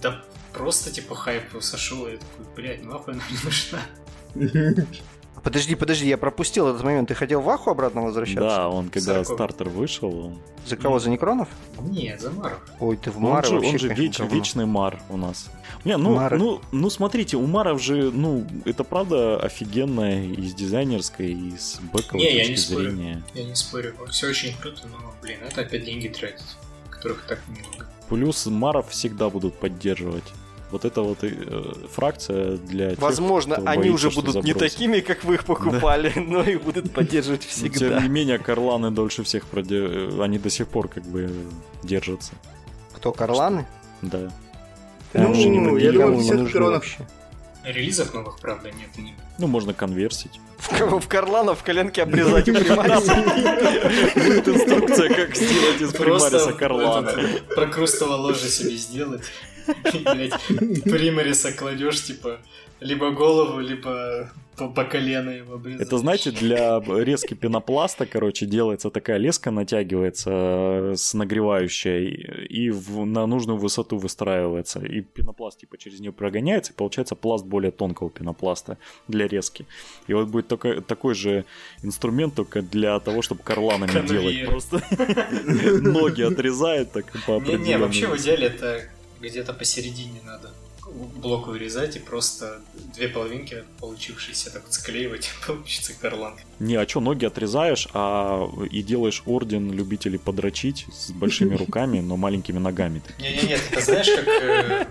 Да 0.00 0.24
просто 0.52 0.90
типа 0.92 1.14
хайп 1.16 1.44
сошел, 1.60 2.06
и 2.06 2.12
я 2.12 2.18
такой, 2.18 2.46
блядь, 2.56 2.84
нахуй 2.84 3.14
она 3.14 3.22
не 3.30 3.38
нужна. 3.44 4.84
Подожди, 5.44 5.74
подожди, 5.74 6.08
я 6.08 6.16
пропустил 6.16 6.68
этот 6.68 6.82
момент. 6.82 7.08
Ты 7.08 7.14
хотел 7.14 7.42
в 7.42 7.48
Аху 7.50 7.70
обратно 7.70 8.00
возвращаться? 8.02 8.40
Да, 8.40 8.68
он 8.70 8.88
когда 8.88 9.12
Сороковник. 9.22 9.36
стартер 9.36 9.68
вышел, 9.68 10.18
он, 10.26 10.38
За 10.66 10.76
кого, 10.78 10.98
за 10.98 11.10
Некронов? 11.10 11.48
Нет, 11.80 12.18
Замаров. 12.20 12.58
Ой, 12.80 12.96
ты 12.96 13.10
в 13.10 13.20
Ну, 13.20 13.28
он 13.28 13.44
же, 13.44 13.54
вообще, 13.56 13.72
он 13.72 13.78
же 13.78 13.88
конечно, 13.90 14.22
веч- 14.24 14.32
вечный 14.32 14.64
Мар 14.64 15.02
у 15.10 15.18
нас. 15.18 15.50
Не, 15.84 15.98
ну, 15.98 16.14
Мары. 16.14 16.38
ну, 16.38 16.62
ну, 16.72 16.88
смотрите, 16.88 17.36
у 17.36 17.46
Маров 17.46 17.82
же, 17.82 18.10
ну, 18.10 18.46
это 18.64 18.84
правда 18.84 19.38
офигенная 19.38 20.24
и 20.24 20.48
с 20.48 20.54
дизайнерской, 20.54 21.30
и 21.32 21.56
с 21.58 21.78
бэковой 21.92 22.24
Не, 22.24 22.32
я 22.32 22.38
точки 22.38 22.50
не 22.52 22.56
спорю. 22.56 22.90
зрения. 22.90 23.22
Я 23.34 23.44
не 23.44 23.54
спорю, 23.54 23.94
все 24.10 24.28
очень 24.28 24.56
круто, 24.58 24.80
но, 24.90 25.12
блин, 25.20 25.38
это 25.46 25.60
опять 25.60 25.84
деньги 25.84 26.08
тратить, 26.08 26.42
которых 26.88 27.22
так 27.28 27.40
много. 27.48 27.86
Плюс 28.08 28.46
Маров 28.46 28.88
всегда 28.88 29.28
будут 29.28 29.54
поддерживать. 29.60 30.24
Вот 30.74 30.84
эта 30.84 31.02
вот 31.02 31.18
э, 31.22 31.30
фракция 31.92 32.56
для 32.56 32.90
тех, 32.90 32.98
Возможно, 32.98 33.54
кто 33.54 33.64
они 33.68 33.90
боится, 33.90 34.08
уже 34.08 34.10
будут 34.20 34.42
не 34.44 34.54
такими, 34.54 34.98
как 34.98 35.22
вы 35.22 35.34
их 35.34 35.44
покупали, 35.44 36.12
но 36.16 36.42
и 36.42 36.56
будут 36.56 36.92
поддерживать 36.92 37.42
Но, 37.44 37.48
всегда. 37.68 37.78
Тем 37.78 38.02
не 38.02 38.08
менее, 38.08 38.38
Карланы 38.40 38.90
дольше 38.90 39.22
всех 39.22 39.46
проде- 39.46 40.10
они 40.20 40.38
до 40.40 40.50
сих 40.50 40.66
пор 40.66 40.88
как 40.88 41.04
бы 41.04 41.30
держатся. 41.84 42.32
Кто, 42.92 43.12
Карланы? 43.12 43.66
Да. 44.02 44.32
Ну, 45.12 45.28
Ну, 45.28 45.34
никому 45.36 45.76
я 45.76 45.92
думаю, 45.92 46.14
не 46.14 46.18
десятка 46.22 46.38
нужны 46.38 46.50
кронов. 46.52 46.72
вообще. 46.74 46.98
Релизов 47.62 48.12
новых, 48.12 48.40
правда, 48.40 48.72
нет. 48.72 48.98
не- 48.98 49.14
Ну, 49.38 49.46
можно 49.46 49.72
конверсить. 49.74 50.40
В, 50.58 50.98
в 50.98 51.06
Карлана 51.06 51.54
в 51.54 51.62
коленке 51.62 52.02
обрезать. 52.02 52.46
Будет 54.16 54.48
инструкция, 54.48 55.08
как 55.14 55.36
сделать 55.36 55.80
из 55.80 55.92
Просто 55.92 56.30
примариса 56.30 56.52
Карлана. 56.58 57.12
прокрустово 57.54 58.14
ложе 58.14 58.48
себе 58.48 58.76
сделать. 58.76 59.22
Примариса 60.84 61.52
кладешь, 61.52 62.02
типа, 62.04 62.40
либо 62.80 63.10
голову, 63.10 63.60
либо 63.60 64.30
по, 64.56 64.68
по 64.68 64.84
колено 64.84 65.30
его 65.30 65.54
обрезать. 65.54 65.86
Это, 65.86 65.98
знаете, 65.98 66.30
для 66.30 66.80
резки 66.80 67.34
пенопласта, 67.34 68.06
короче, 68.06 68.46
делается 68.46 68.90
такая 68.90 69.16
леска, 69.16 69.50
натягивается 69.50 70.30
э, 70.30 70.94
с 70.96 71.12
нагревающей 71.14 72.08
и 72.48 72.70
в- 72.70 73.04
на 73.04 73.26
нужную 73.26 73.58
высоту 73.58 73.96
выстраивается. 73.98 74.80
И 74.80 75.00
пенопласт 75.00 75.58
типа 75.60 75.76
через 75.76 75.98
нее 76.00 76.12
прогоняется, 76.12 76.72
и 76.72 76.76
получается 76.76 77.14
пласт 77.16 77.44
более 77.44 77.72
тонкого 77.72 78.10
пенопласта 78.10 78.78
для 79.08 79.26
резки. 79.26 79.66
И 80.06 80.14
вот 80.14 80.28
будет 80.28 80.46
такой, 80.48 80.80
такой 80.82 81.14
же 81.14 81.44
инструмент, 81.82 82.34
только 82.34 82.62
для 82.62 83.00
того, 83.00 83.22
чтобы 83.22 83.42
карланами 83.42 83.90
Конвейер. 83.90 84.20
делать. 84.20 84.46
Просто 84.46 84.82
ноги 85.82 86.22
отрезает 86.22 86.92
так 86.92 87.06
по 87.26 87.40
Не-не, 87.40 87.78
вообще 87.78 88.06
в 88.06 88.16
идеале 88.20 88.46
это 88.46 88.82
где-то 89.28 89.52
посередине 89.52 90.20
надо 90.24 90.50
блок 91.16 91.46
вырезать 91.46 91.96
и 91.96 91.98
просто 91.98 92.60
две 92.94 93.08
половинки 93.08 93.64
получившиеся 93.80 94.50
так 94.52 94.64
вот 94.64 94.74
склеивать, 94.74 95.30
получится 95.46 95.92
карлан. 96.00 96.34
Не, 96.58 96.76
а 96.76 96.88
что, 96.88 97.00
ноги 97.00 97.24
отрезаешь, 97.24 97.88
а 97.94 98.48
и 98.70 98.82
делаешь 98.82 99.22
орден 99.26 99.72
любителей 99.72 100.18
подрочить 100.18 100.86
с 100.92 101.10
большими 101.10 101.54
руками, 101.56 102.00
но 102.00 102.16
маленькими 102.16 102.58
ногами. 102.58 103.02
Не-не-нет, 103.18 103.60
это 103.70 103.80
знаешь, 103.80 104.10
как 104.10 104.26
э, 104.28 104.86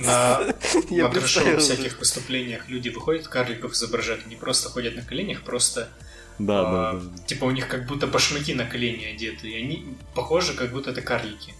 на, 0.00 1.08
представил. 1.10 1.58
всяких 1.60 1.98
выступлениях 1.98 2.68
люди 2.68 2.88
выходят, 2.88 3.28
карликов 3.28 3.72
изображают, 3.72 4.22
они 4.26 4.36
просто 4.36 4.68
ходят 4.68 4.96
на 4.96 5.02
коленях, 5.02 5.42
просто 5.42 5.88
Да, 6.38 6.60
а, 6.60 6.92
да, 6.94 7.00
да. 7.00 7.26
типа 7.26 7.44
у 7.44 7.50
них 7.50 7.68
как 7.68 7.86
будто 7.86 8.06
башмаки 8.06 8.54
на 8.54 8.66
колени 8.66 9.04
одеты, 9.04 9.48
и 9.48 9.56
они 9.56 9.86
похожи, 10.14 10.54
как 10.54 10.72
будто 10.72 10.90
это 10.90 11.00
карлики. 11.00 11.54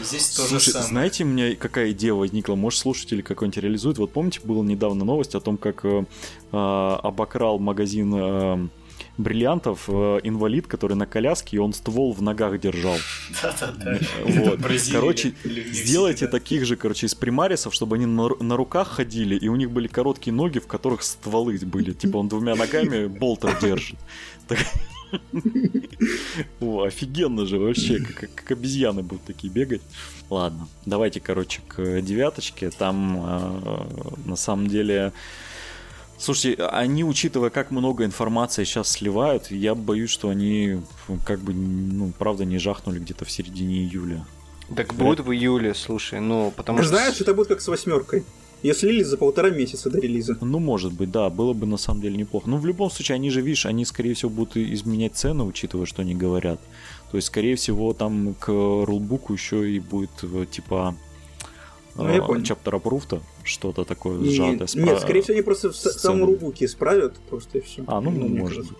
Здесь 0.00 0.30
то 0.30 0.42
же 0.42 0.48
Слушай, 0.48 0.70
самое. 0.72 0.88
знаете, 0.88 1.24
у 1.24 1.26
меня 1.26 1.56
какая 1.56 1.92
идея 1.92 2.12
возникла? 2.12 2.54
Может, 2.54 2.80
слушатели 2.80 3.22
какой-нибудь 3.22 3.62
реализуют? 3.62 3.98
Вот 3.98 4.12
помните, 4.12 4.40
была 4.44 4.64
недавно 4.64 5.04
новость 5.04 5.34
о 5.34 5.40
том, 5.40 5.56
как 5.56 5.84
э, 5.84 6.04
э, 6.52 6.56
обокрал 6.56 7.58
магазин 7.58 8.14
э, 8.14 8.68
бриллиантов 9.18 9.84
э, 9.88 10.20
инвалид, 10.22 10.66
который 10.66 10.96
на 10.96 11.06
коляске, 11.06 11.56
и 11.56 11.58
он 11.58 11.72
ствол 11.72 12.12
в 12.12 12.20
ногах 12.20 12.60
держал. 12.60 12.96
Да-да-да. 13.42 13.98
Вот. 14.24 14.60
Короче, 14.92 15.34
сделайте 15.44 16.26
таких 16.26 16.66
же, 16.66 16.76
короче, 16.76 17.06
из 17.06 17.14
примарисов, 17.14 17.72
чтобы 17.74 17.96
они 17.96 18.06
на 18.06 18.56
руках 18.56 18.88
ходили, 18.88 19.36
и 19.36 19.48
у 19.48 19.56
них 19.56 19.70
были 19.70 19.88
короткие 19.88 20.34
ноги, 20.34 20.58
в 20.58 20.66
которых 20.66 21.02
стволы 21.02 21.58
были. 21.58 21.92
Типа 21.92 22.18
он 22.18 22.28
двумя 22.28 22.54
ногами 22.54 23.06
болтер 23.06 23.58
держит. 23.60 23.98
О, 26.60 26.82
офигенно 26.82 27.46
же 27.46 27.58
вообще, 27.58 28.00
как, 28.00 28.30
как- 28.34 28.50
обезьяны 28.50 29.02
будут 29.02 29.24
такие 29.24 29.52
бегать. 29.52 29.82
Ладно, 30.30 30.68
давайте, 30.84 31.20
короче, 31.20 31.60
к 31.68 32.00
девяточке. 32.02 32.70
Там 32.70 33.22
э, 33.24 33.86
на 34.24 34.36
самом 34.36 34.66
деле... 34.66 35.12
Слушайте, 36.18 36.64
они, 36.64 37.04
учитывая, 37.04 37.50
как 37.50 37.70
много 37.70 38.04
информации 38.04 38.64
сейчас 38.64 38.90
сливают, 38.90 39.50
я 39.50 39.74
боюсь, 39.74 40.08
что 40.10 40.30
они 40.30 40.80
как 41.26 41.40
бы, 41.40 41.52
ну, 41.52 42.10
правда, 42.18 42.46
не 42.46 42.58
жахнули 42.58 42.98
где-то 42.98 43.26
в 43.26 43.30
середине 43.30 43.84
июля. 43.84 44.24
Так 44.74 44.94
будет 44.94 45.20
в 45.20 45.30
июле, 45.30 45.74
слушай, 45.74 46.18
ну, 46.20 46.52
потому 46.56 46.78
что... 46.78 46.88
Знаешь, 46.88 47.20
это 47.20 47.34
будет 47.34 47.48
как 47.48 47.60
с 47.60 47.68
восьмеркой. 47.68 48.24
Ее 48.62 48.74
слили 48.74 49.02
за 49.02 49.16
полтора 49.16 49.50
месяца 49.50 49.90
до 49.90 50.00
релиза. 50.00 50.36
Ну, 50.40 50.58
может 50.58 50.92
быть, 50.92 51.10
да, 51.10 51.28
было 51.30 51.52
бы 51.52 51.66
на 51.66 51.76
самом 51.76 52.00
деле 52.00 52.16
неплохо. 52.16 52.48
Ну, 52.48 52.56
в 52.56 52.66
любом 52.66 52.90
случае, 52.90 53.16
они 53.16 53.30
же, 53.30 53.40
видишь, 53.42 53.66
они, 53.66 53.84
скорее 53.84 54.14
всего, 54.14 54.30
будут 54.30 54.56
изменять 54.56 55.14
цены, 55.14 55.44
учитывая, 55.44 55.86
что 55.86 56.02
они 56.02 56.14
говорят. 56.14 56.58
То 57.10 57.18
есть, 57.18 57.28
скорее 57.28 57.54
всего, 57.56 57.92
там 57.92 58.34
к 58.40 58.48
рулбуку 58.48 59.32
еще 59.34 59.70
и 59.70 59.78
будет, 59.78 60.10
э, 60.22 60.46
типа, 60.50 60.96
Ну, 61.94 62.08
я 62.08 62.16
э, 62.16 62.26
понял. 62.26 62.42
чаптера 62.44 62.78
пруфта, 62.78 63.20
что-то 63.44 63.84
такое 63.84 64.20
И- 64.22 64.30
сжатое. 64.34 64.66
с 64.66 64.74
Нет, 64.74 65.00
скорее 65.00 65.20
всего, 65.22 65.34
они 65.34 65.42
просто 65.42 65.70
в 65.70 65.76
самом 65.76 66.24
рубуке 66.24 66.64
исправят 66.64 67.14
просто 67.30 67.58
и 67.58 67.60
все. 67.60 67.84
А, 67.86 68.00
ну, 68.00 68.10
может 68.10 68.66
быть. 68.68 68.78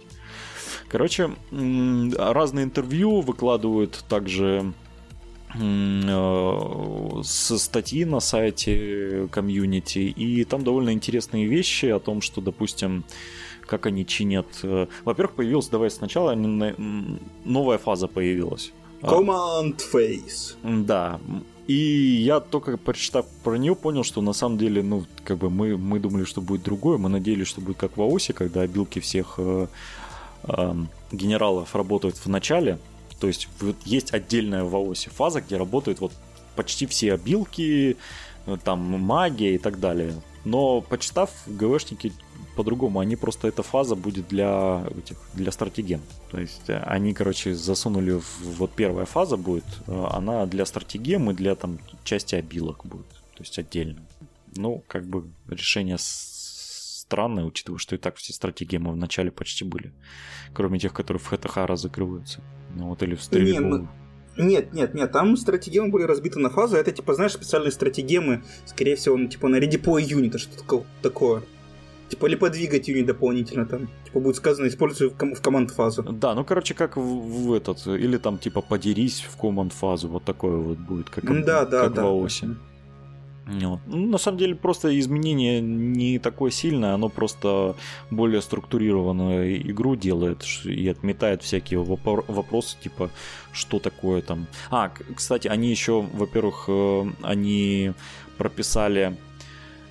Короче, 0.88 1.30
разные 1.50 2.64
интервью 2.64 3.20
выкладывают 3.20 4.04
также 4.08 4.72
со 7.24 7.58
статьи 7.58 8.04
на 8.04 8.20
сайте 8.20 9.28
комьюнити, 9.30 9.98
и 9.98 10.44
там 10.44 10.64
довольно 10.64 10.92
интересные 10.92 11.46
вещи 11.46 11.86
о 11.86 11.98
том, 11.98 12.20
что, 12.20 12.40
допустим, 12.40 13.04
как 13.66 13.86
они 13.86 14.06
чинят. 14.06 14.46
э, 14.62 14.86
Во-первых, 15.04 15.34
появилась, 15.36 15.68
давай 15.68 15.90
сначала, 15.90 16.34
новая 17.44 17.78
фаза 17.78 18.06
появилась. 18.06 18.72
А, 19.02 19.08
Command 19.12 19.80
Face. 19.92 20.54
да. 20.62 21.20
И 21.66 21.74
я 21.74 22.38
только 22.38 22.76
прочитав 22.76 23.26
про 23.42 23.56
нее, 23.58 23.74
понял, 23.74 24.04
что 24.04 24.20
на 24.22 24.32
самом 24.32 24.56
деле, 24.56 24.82
ну, 24.82 25.04
как 25.24 25.38
бы 25.38 25.50
мы, 25.50 25.76
мы 25.76 25.98
думали, 25.98 26.24
что 26.24 26.40
будет 26.40 26.62
другое. 26.62 26.96
Мы 26.96 27.08
надеялись, 27.08 27.48
что 27.48 27.60
будет 27.60 27.76
как 27.76 27.96
в 27.96 28.02
АОСе, 28.02 28.32
когда 28.32 28.60
обилки 28.60 29.00
всех 29.00 29.34
э, 29.38 29.66
эм, 30.44 30.88
генералов 31.10 31.74
работают 31.74 32.16
в 32.16 32.28
начале. 32.28 32.78
То 33.20 33.26
есть 33.26 33.48
есть 33.84 34.12
отдельная 34.12 34.64
в 34.64 34.74
АОСе 34.74 35.10
фаза, 35.10 35.40
где 35.40 35.56
работают 35.56 36.00
вот 36.00 36.12
почти 36.54 36.86
все 36.86 37.14
обилки, 37.14 37.96
э, 38.46 38.56
там 38.62 38.80
магия 38.80 39.54
и 39.54 39.58
так 39.58 39.80
далее. 39.80 40.14
Но 40.44 40.80
почитав, 40.80 41.30
ГВшники 41.46 42.12
по-другому, 42.56 43.00
они 43.00 43.16
просто 43.16 43.48
эта 43.48 43.62
фаза 43.62 43.96
будет 43.96 44.28
для 44.28 44.84
этих, 44.96 45.16
для 45.34 45.52
стратеген. 45.52 46.00
То 46.30 46.40
есть 46.40 46.68
э, 46.68 46.78
они, 46.86 47.14
короче, 47.14 47.54
засунули 47.54 48.12
в, 48.12 48.58
вот 48.58 48.72
первая 48.72 49.06
фаза 49.06 49.36
будет, 49.36 49.64
э, 49.86 50.06
она 50.10 50.46
для 50.46 50.64
стратегем 50.66 51.30
и 51.30 51.34
для 51.34 51.54
там 51.54 51.78
части 52.04 52.34
обилок 52.34 52.86
будет, 52.86 53.08
то 53.08 53.40
есть 53.40 53.58
отдельно. 53.58 54.00
Ну, 54.56 54.82
как 54.88 55.04
бы 55.04 55.24
решение 55.48 55.98
странное, 55.98 57.44
учитывая, 57.44 57.78
что 57.78 57.94
и 57.94 57.98
так 57.98 58.16
все 58.16 58.32
стратегемы 58.32 58.92
в 58.92 58.96
начале 58.96 59.30
почти 59.30 59.64
были, 59.64 59.92
кроме 60.54 60.78
тех, 60.78 60.92
которые 60.92 61.20
в 61.20 61.26
ХТХ 61.26 61.58
разыгрываются. 61.58 62.40
Ну 62.76 62.88
вот 62.88 63.02
или 63.02 63.14
в 63.14 63.22
стрельбу. 63.22 63.88
ну, 64.36 64.44
Нет, 64.44 64.72
нет, 64.74 64.94
нет, 64.94 65.10
там 65.12 65.36
стратегемы 65.36 65.88
были 65.90 66.04
разбиты 66.04 66.38
на 66.38 66.50
фазы. 66.50 66.76
Это, 66.76 66.92
типа, 66.92 67.14
знаешь, 67.14 67.32
специальные 67.32 67.72
стратегемы, 67.72 68.42
скорее 68.66 68.96
всего, 68.96 69.16
ну, 69.16 69.28
типа 69.28 69.48
на 69.48 69.56
редепой 69.56 70.04
юнита, 70.04 70.38
что-то 70.38 70.62
тако- 70.62 70.84
такое. 71.02 71.42
Типа, 72.08 72.26
или 72.26 72.36
подвигать 72.36 72.86
юнит 72.86 73.06
дополнительно 73.06 73.66
там. 73.66 73.88
Типа, 74.04 74.20
будет 74.20 74.36
сказано, 74.36 74.68
используй 74.68 75.08
в, 75.08 75.16
ком- 75.16 75.34
в 75.34 75.40
команд 75.42 75.70
фазу. 75.72 76.02
Да, 76.04 76.34
ну 76.34 76.44
короче, 76.44 76.74
как 76.74 76.96
в, 76.96 77.00
в 77.00 77.52
этот, 77.52 77.84
или 77.86 78.16
там 78.18 78.38
типа 78.38 78.60
подерись 78.60 79.22
в 79.28 79.36
команд 79.36 79.72
фазу, 79.72 80.08
вот 80.08 80.22
такое 80.24 80.56
вот 80.56 80.78
будет, 80.78 81.10
как, 81.10 81.24
Да, 81.44 81.64
да, 81.64 81.84
как 81.84 81.94
да. 81.94 82.02
в 82.04 82.06
АОСе. 82.06 82.54
Вот. 83.46 83.80
Ну, 83.86 84.06
на 84.06 84.18
самом 84.18 84.38
деле, 84.38 84.56
просто 84.56 84.98
изменение 84.98 85.60
не 85.60 86.18
такое 86.18 86.50
сильное, 86.50 86.94
оно 86.94 87.08
просто 87.08 87.76
более 88.10 88.42
структурированную 88.42 89.70
игру 89.70 89.94
делает 89.94 90.44
и 90.64 90.88
отметает 90.88 91.42
всякие 91.42 91.80
вопор- 91.80 92.24
вопросы, 92.26 92.76
типа, 92.80 93.10
что 93.52 93.78
такое 93.78 94.20
там. 94.20 94.48
А, 94.70 94.90
кстати, 95.14 95.46
они 95.46 95.70
еще, 95.70 96.00
во-первых, 96.00 96.64
э, 96.66 97.04
они 97.22 97.92
прописали 98.36 99.16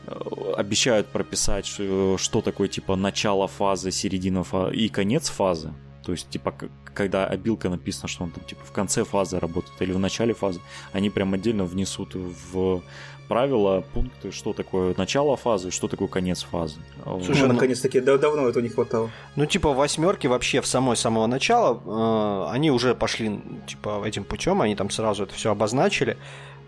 э, 0.05 0.53
обещают 0.57 1.07
прописать, 1.07 1.65
что 1.65 2.41
такое 2.43 2.67
типа 2.67 2.97
начало 2.97 3.47
фазы, 3.47 3.91
середина 3.91 4.43
фазы 4.43 4.75
и 4.75 4.89
конец 4.89 5.29
фазы. 5.29 5.73
То 6.03 6.11
есть, 6.11 6.29
типа, 6.29 6.53
когда 6.93 7.25
обилка 7.25 7.67
написано, 7.67 8.07
что 8.07 8.25
он 8.25 8.31
там 8.31 8.43
типа 8.43 8.63
в 8.63 8.71
конце 8.71 9.03
фазы 9.03 9.39
работает 9.39 9.81
или 9.81 9.91
в 9.91 9.97
начале 9.97 10.35
фазы, 10.35 10.61
они 10.93 11.09
прям 11.09 11.33
отдельно 11.33 11.65
внесут 11.65 12.13
в 12.13 12.83
правила 13.27 13.83
пункты, 13.93 14.31
что 14.31 14.53
такое 14.53 14.93
начало 14.97 15.35
фазы, 15.35 15.71
что 15.71 15.87
такое 15.87 16.07
конец 16.07 16.43
фазы. 16.43 16.75
Слушай, 17.03 17.41
ну, 17.41 17.47
ну- 17.47 17.53
наконец-таки, 17.53 17.99
да- 17.99 18.17
давно 18.17 18.47
этого 18.47 18.63
не 18.63 18.69
хватало. 18.69 19.09
Ну, 19.35 19.45
типа, 19.45 19.73
восьмерки 19.73 20.27
вообще 20.27 20.61
в 20.61 20.67
самой 20.67 20.95
самого 20.95 21.27
начала, 21.27 21.81
э, 21.85 22.53
они 22.55 22.71
уже 22.71 22.95
пошли, 22.95 23.39
типа, 23.67 24.01
этим 24.05 24.23
путем, 24.23 24.61
они 24.61 24.75
там 24.75 24.89
сразу 24.89 25.23
это 25.23 25.33
все 25.33 25.51
обозначили, 25.51 26.17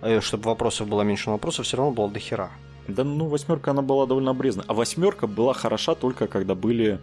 э, 0.01 0.19
чтобы 0.21 0.45
вопросов 0.45 0.87
было 0.87 1.01
меньше, 1.03 1.23
но 1.29 1.33
вопросов 1.33 1.65
все 1.65 1.77
равно 1.77 1.91
было 1.93 2.09
до 2.09 2.19
хера. 2.19 2.49
Да, 2.87 3.03
ну, 3.03 3.25
восьмерка, 3.27 3.71
она 3.71 3.81
была 3.81 4.05
довольно 4.05 4.31
обрезана. 4.31 4.63
А 4.67 4.73
восьмерка 4.73 5.27
была 5.27 5.53
хороша 5.53 5.93
только 5.93 6.27
когда 6.27 6.55
были... 6.55 6.99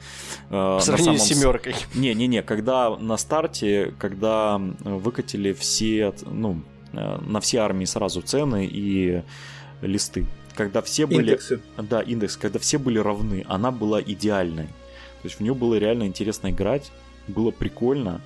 э, 0.49 0.77
По 0.77 0.81
сравнению 0.81 1.19
самом 1.19 1.35
с- 1.37 1.39
семеркой. 1.41 1.75
Не-не-не, 1.95 2.43
когда 2.43 2.97
на 2.97 3.19
старте, 3.19 3.93
когда 3.99 4.59
выкатили 4.81 5.53
все, 5.53 6.15
ну, 6.25 6.63
на 6.95 7.41
все 7.41 7.59
армии 7.59 7.85
сразу 7.85 8.21
цены 8.23 8.67
и 8.67 9.23
листы. 9.83 10.27
Когда 10.55 10.83
все 10.83 11.07
были... 11.07 11.33
Индексы. 11.33 11.61
Да, 11.77 12.01
индекс, 12.01 12.37
когда 12.37 12.59
все 12.59 12.79
были 12.79 12.99
равны, 12.99 13.45
она 13.49 13.71
была 13.71 14.01
идеальной. 14.01 14.67
То 14.67 15.29
есть 15.29 15.37
в 15.37 15.41
нее 15.41 15.55
было 15.55 15.77
реально 15.77 16.05
интересно 16.05 16.51
играть, 16.51 16.93
было 17.29 17.51
прикольно, 17.51 18.21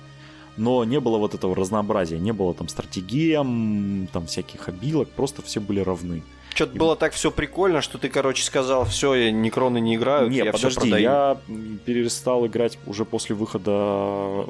но 0.57 0.83
не 0.83 0.99
было 0.99 1.17
вот 1.17 1.33
этого 1.33 1.55
разнообразия, 1.55 2.19
не 2.19 2.33
было 2.33 2.53
там 2.53 2.67
стратегем, 2.67 4.09
там 4.11 4.27
всяких 4.27 4.67
обилок, 4.67 5.09
просто 5.09 5.41
все 5.41 5.61
были 5.61 5.79
равны. 5.79 6.23
Что-то 6.53 6.77
было 6.77 6.95
так 6.95 7.13
все 7.13 7.31
прикольно, 7.31 7.81
что 7.81 7.97
ты, 7.97 8.09
короче, 8.09 8.43
сказал, 8.43 8.83
все, 8.83 9.13
я 9.15 9.31
некроны 9.31 9.79
не 9.79 9.95
играю, 9.95 10.29
Не, 10.29 10.39
я 10.39 10.51
подожди, 10.51 10.81
продаю. 10.81 11.01
я 11.01 11.37
перестал 11.85 12.45
играть 12.47 12.77
уже 12.85 13.05
после 13.05 13.35
выхода 13.35 13.71
э, 13.71 14.45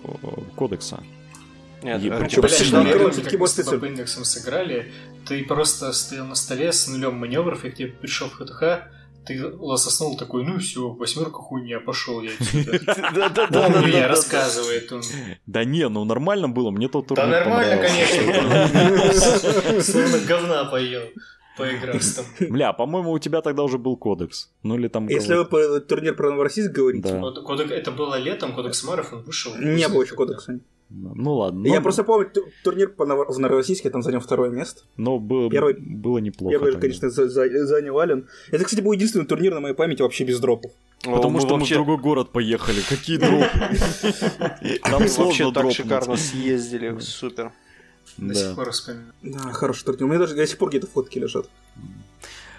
кодекса. 0.55 1.03
Нет, 1.83 2.03
э, 2.03 2.19
причем 2.19 2.41
Блядь, 2.41 2.53
с 2.53 3.83
индексам 3.83 4.25
сыграли, 4.25 4.91
ты 5.27 5.43
просто 5.45 5.91
стоял 5.93 6.25
на 6.25 6.35
столе 6.35 6.71
с 6.71 6.87
нулем 6.87 7.15
маневров, 7.15 7.63
и 7.65 7.69
к 7.71 7.75
тебе 7.75 7.89
пришел 7.89 8.27
в 8.29 8.33
ХТХ, 8.33 8.89
ты 9.25 9.45
лососнул 9.57 10.17
такой, 10.17 10.43
ну 10.43 10.57
все, 10.59 10.89
восьмерка 10.89 11.33
хуйня, 11.37 11.79
пошел 11.79 12.21
я 12.21 12.31
отсюда. 12.39 12.79
Да-да-да. 13.13 13.69
Помню 13.69 13.87
я, 13.87 14.07
рассказывает 14.15 14.91
он. 14.91 15.01
Да 15.45 15.63
не, 15.63 15.87
ну 15.87 16.03
нормально 16.03 16.49
было, 16.49 16.71
мне 16.71 16.87
тот 16.89 17.07
Да 17.09 17.15
турнир 17.15 17.45
нормально, 17.45 17.75
понравился. 17.77 19.01
конечно. 19.03 19.81
Словно 19.81 20.19
говна 20.27 20.65
поел, 20.65 21.03
поиграв 21.57 22.01
с 22.03 22.13
тобой. 22.15 22.49
Бля, 22.51 22.73
по-моему, 22.73 23.11
у 23.11 23.19
тебя 23.19 23.41
тогда 23.41 23.63
уже 23.63 23.77
был 23.77 23.97
кодекс. 23.97 24.51
Ну 24.63 24.75
или 24.77 24.87
там... 24.87 25.07
Если 25.07 25.35
вы 25.35 25.45
по 25.45 25.79
турнир 25.79 26.15
про 26.15 26.31
Новороссийск 26.31 26.71
говорите, 26.71 27.09
Да. 27.09 27.19
Код- 27.19 27.45
кодек- 27.45 27.71
Это 27.71 27.91
было 27.91 28.15
летом, 28.15 28.55
Кодекс 28.55 28.83
Маров, 28.83 29.13
он 29.13 29.23
вышел. 29.23 29.55
не 29.57 29.87
было 29.87 30.03
еще 30.03 30.15
кодекса. 30.15 30.59
Ну 30.91 31.35
ладно. 31.35 31.67
Я 31.67 31.75
ну, 31.75 31.81
просто 31.83 32.03
помню 32.03 32.29
ту- 32.33 32.47
турнир 32.63 32.89
по 32.89 33.05
Ново- 33.05 33.31
в 33.31 33.37
Новороссийске, 33.37 33.89
там 33.91 34.01
занял 34.01 34.19
второе 34.19 34.49
место. 34.49 34.81
Но 34.97 35.19
было, 35.19 35.49
Первый- 35.49 35.75
было 35.79 36.17
неплохо. 36.17 36.51
Первый, 36.51 36.71
тогда. 36.71 36.81
конечно, 36.81 37.09
за- 37.11 37.29
за- 37.29 37.65
занял 37.67 37.99
Ален. 37.99 38.27
Это, 38.51 38.63
кстати, 38.63 38.81
был 38.81 38.93
единственный 38.93 39.25
турнир 39.25 39.53
на 39.53 39.59
моей 39.59 39.75
памяти 39.75 40.01
вообще 40.01 40.23
без 40.23 40.39
дропов. 40.39 40.71
Потому 41.03 41.29
Мы 41.29 41.39
что 41.41 41.49
мы 41.49 41.55
в 41.57 41.59
вообще- 41.59 41.75
другой 41.75 41.97
город 41.97 42.31
поехали. 42.31 42.81
Какие 42.89 43.17
дропы? 43.19 43.45
Там 44.83 45.01
мы 45.01 45.07
вообще 45.25 45.51
так 45.51 45.71
шикарно 45.71 46.15
съездили, 46.17 46.97
супер. 46.99 47.51
До 48.17 48.33
Да. 48.33 48.33
сих 48.33 48.55
пор 48.55 48.71
вспоминаю. 48.71 49.13
Да, 49.21 49.39
хороший 49.53 49.85
турнир. 49.85 50.03
У 50.05 50.07
меня 50.07 50.19
даже 50.19 50.35
до 50.35 50.47
сих 50.47 50.57
пор 50.57 50.69
где-то 50.69 50.87
фотки 50.87 51.19
лежат. 51.19 51.47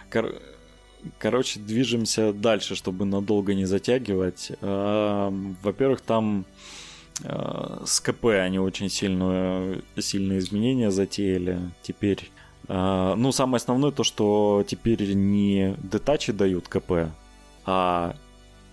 Кор- 0.08 0.34
Короче, 1.18 1.58
движемся 1.60 2.32
дальше, 2.32 2.74
чтобы 2.76 3.06
надолго 3.06 3.54
не 3.54 3.64
затягивать. 3.64 4.52
Во-первых, 4.60 6.02
там 6.02 6.44
с 7.24 8.00
КП 8.00 8.26
они 8.26 8.58
очень 8.58 8.88
сильную, 8.88 9.82
сильные 9.98 10.38
изменения 10.38 10.90
затеяли. 10.90 11.58
Теперь, 11.82 12.30
э, 12.68 13.14
ну, 13.16 13.32
самое 13.32 13.56
основное 13.56 13.90
то, 13.90 14.04
что 14.04 14.64
теперь 14.66 15.14
не 15.14 15.76
детачи 15.82 16.32
дают 16.32 16.68
КП, 16.68 17.10
а 17.66 18.14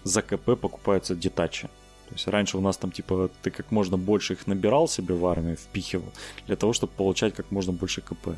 за 0.04 0.22
КП 0.22 0.58
покупаются 0.60 1.16
детачи. 1.16 1.70
То 2.08 2.14
есть 2.14 2.28
раньше 2.28 2.58
у 2.58 2.62
нас 2.62 2.78
там 2.78 2.92
типа 2.92 3.30
ты 3.42 3.52
как 3.52 3.70
можно 3.72 3.98
больше 3.98 4.34
их 4.34 4.48
набирал 4.48 4.88
себе 4.88 5.14
в 5.14 5.26
армию, 5.26 5.58
впихивал, 5.58 6.14
для 6.46 6.56
того, 6.56 6.72
чтобы 6.72 6.94
получать 6.94 7.36
как 7.36 7.52
можно 7.52 7.74
больше 7.74 8.02
КП. 8.02 8.30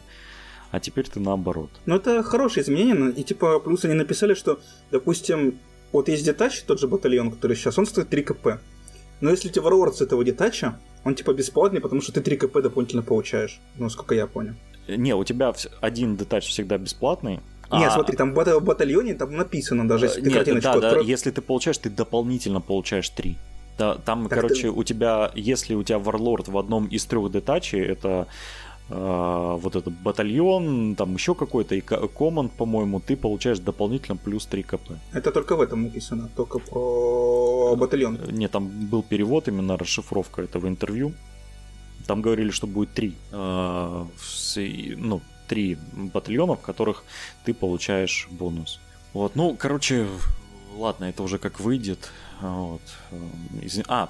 А 0.71 0.79
теперь 0.79 1.07
ты 1.07 1.19
наоборот. 1.19 1.69
Но 1.85 1.95
это 1.95 2.23
хорошие 2.23 2.63
изменения, 2.63 2.95
но- 2.95 3.09
и 3.09 3.23
типа 3.23 3.59
плюс 3.59 3.85
они 3.85 3.93
написали, 3.93 4.33
что, 4.33 4.59
допустим, 4.91 5.59
вот 5.91 6.09
есть 6.09 6.25
детач, 6.25 6.61
тот 6.63 6.79
же 6.79 6.87
батальон, 6.87 7.31
который 7.31 7.55
сейчас, 7.55 7.77
он 7.77 7.85
стоит 7.85 8.09
3 8.09 8.23
КП. 8.23 8.47
Но 9.21 9.29
если 9.29 9.49
у 9.49 9.51
тебя 9.51 9.65
Warlord 9.65 9.93
с 9.93 10.01
этого 10.01 10.23
детача, 10.23 10.79
он 11.03 11.15
типа 11.15 11.33
бесплатный, 11.33 11.81
потому 11.81 12.01
что 12.01 12.11
ты 12.13 12.21
3 12.21 12.37
КП 12.37 12.61
дополнительно 12.61 13.01
получаешь. 13.03 13.59
Ну, 13.77 13.89
сколько 13.89 14.15
я 14.15 14.27
понял. 14.27 14.53
Не, 14.87 15.15
у 15.15 15.23
тебя 15.23 15.53
один 15.81 16.15
детач 16.17 16.47
всегда 16.47 16.77
бесплатный. 16.77 17.39
Не, 17.71 17.85
а- 17.85 17.91
смотри, 17.91 18.17
там 18.17 18.31
в 18.31 18.35
бата- 18.35 18.59
в 18.59 18.63
батальоне 18.63 19.13
там 19.13 19.35
написано 19.35 19.87
даже, 19.87 20.05
если 20.05 20.21
э, 20.21 20.23
ты 20.23 20.29
Нет, 20.29 20.37
картиночку 20.37 20.81
да, 20.81 20.93
да, 20.95 20.99
если 21.01 21.29
ты 21.31 21.41
получаешь, 21.41 21.77
ты 21.77 21.89
дополнительно 21.89 22.61
получаешь 22.61 23.09
три. 23.09 23.37
Да, 23.77 23.95
там, 23.95 24.27
Так 24.27 24.41
короче, 24.41 24.63
ты- 24.63 24.71
у 24.71 24.83
тебя, 24.83 25.31
если 25.35 25.75
у 25.75 25.83
тебя 25.83 25.99
варлорд 25.99 26.47
в 26.47 26.57
одном 26.57 26.87
из 26.87 27.05
трех 27.05 27.31
детачей, 27.31 27.79
это 27.81 28.07
э, 28.17 28.25
вот 28.89 29.75
этот 29.75 29.93
батальон, 30.03 30.95
там 30.95 31.13
еще 31.13 31.35
какой-то, 31.35 31.75
и 31.75 31.81
ко- 31.81 32.07
команд, 32.07 32.51
по-моему, 32.53 32.99
ты 32.99 33.15
получаешь 33.15 33.59
дополнительно 33.59 34.17
плюс 34.17 34.45
3 34.47 34.63
КП. 34.63 34.91
Это 35.13 35.31
только 35.31 35.55
в 35.55 35.61
этом 35.61 35.83
написано, 35.83 36.29
только 36.35 36.59
про 36.59 37.75
батальон. 37.75 38.17
Нет, 38.31 38.51
там 38.51 38.67
был 38.89 39.03
перевод, 39.03 39.47
именно 39.47 39.77
расшифровка 39.77 40.41
этого 40.41 40.67
интервью. 40.67 41.13
Там 42.07 42.21
говорили, 42.21 42.49
что 42.51 42.67
будет 42.67 42.93
три, 42.93 43.13
э, 43.31 44.05
с- 44.19 44.57
и- 44.59 44.95
ну, 44.97 45.21
три 45.47 45.77
батальона, 46.13 46.53
в 46.55 46.61
которых 46.61 47.03
ты 47.45 47.53
получаешь 47.53 48.27
бонус. 48.31 48.79
Вот, 49.13 49.35
ну, 49.35 49.55
короче, 49.59 50.07
ладно, 50.77 51.05
это 51.05 51.23
уже 51.23 51.37
как 51.37 51.59
выйдет. 51.59 52.11
Вот. 52.41 52.81
Эм, 53.11 53.59
из- 53.61 53.81
А, 53.87 54.09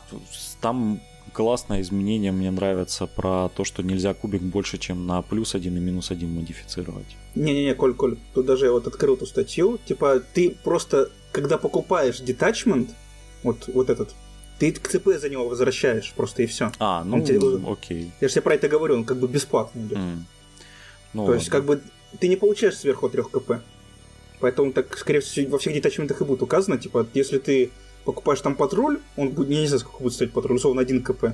там 0.61 0.99
классное 1.33 1.81
изменение 1.81 2.31
мне 2.31 2.51
нравится 2.51 3.07
про 3.07 3.49
то, 3.49 3.63
что 3.63 3.81
нельзя 3.83 4.13
кубик 4.13 4.41
больше, 4.41 4.77
чем 4.77 5.07
на 5.07 5.21
плюс 5.21 5.55
один 5.55 5.77
и 5.77 5.79
минус 5.79 6.11
один 6.11 6.33
модифицировать. 6.35 7.15
Не-не-не, 7.35 7.75
Коль, 7.75 7.93
Коль, 7.93 8.17
тут 8.33 8.45
даже 8.45 8.65
я 8.65 8.71
вот 8.71 8.87
открыл 8.87 9.15
эту 9.15 9.25
статью. 9.25 9.79
Типа, 9.85 10.21
ты 10.33 10.51
просто, 10.63 11.09
когда 11.31 11.57
покупаешь 11.57 12.19
детачмент, 12.19 12.89
вот, 13.43 13.69
вот 13.73 13.89
этот, 13.89 14.13
ты 14.59 14.71
КЦП 14.71 15.09
за 15.19 15.29
него 15.29 15.47
возвращаешь 15.47 16.11
просто 16.15 16.43
и 16.43 16.45
все. 16.45 16.71
А, 16.79 17.03
ну, 17.03 17.17
Он 17.17 17.23
тебе- 17.23 17.39
окей. 17.71 18.11
Я 18.19 18.27
же 18.27 18.33
тебе 18.33 18.41
про 18.41 18.55
это 18.55 18.67
говорю, 18.67 18.95
он 18.95 19.05
как 19.05 19.17
бы 19.17 19.27
бесплатный 19.27 19.83
идет. 19.83 19.97
М. 19.97 20.25
Ну, 21.13 21.25
То 21.25 21.33
есть, 21.33 21.51
ладно. 21.53 21.59
как 21.59 21.65
бы, 21.65 21.81
ты 22.19 22.27
не 22.27 22.35
получаешь 22.35 22.77
сверху 22.77 23.09
3 23.09 23.29
КП. 23.31 23.61
Поэтому 24.39 24.71
так, 24.71 24.97
скорее 24.97 25.19
всего, 25.19 25.51
во 25.51 25.57
всех 25.59 25.73
детачментах 25.73 26.21
и 26.21 26.23
будет 26.25 26.41
указано, 26.41 26.77
типа, 26.77 27.07
если 27.13 27.39
ты 27.39 27.71
покупаешь 28.05 28.41
там 28.41 28.55
патруль, 28.55 28.99
он 29.17 29.29
будет, 29.29 29.49
я 29.49 29.61
не 29.61 29.67
знаю, 29.67 29.79
сколько 29.79 30.03
будет 30.03 30.13
стоить 30.13 30.31
патруль, 30.31 30.57
условно 30.57 30.81
1 30.81 31.03
КП, 31.03 31.25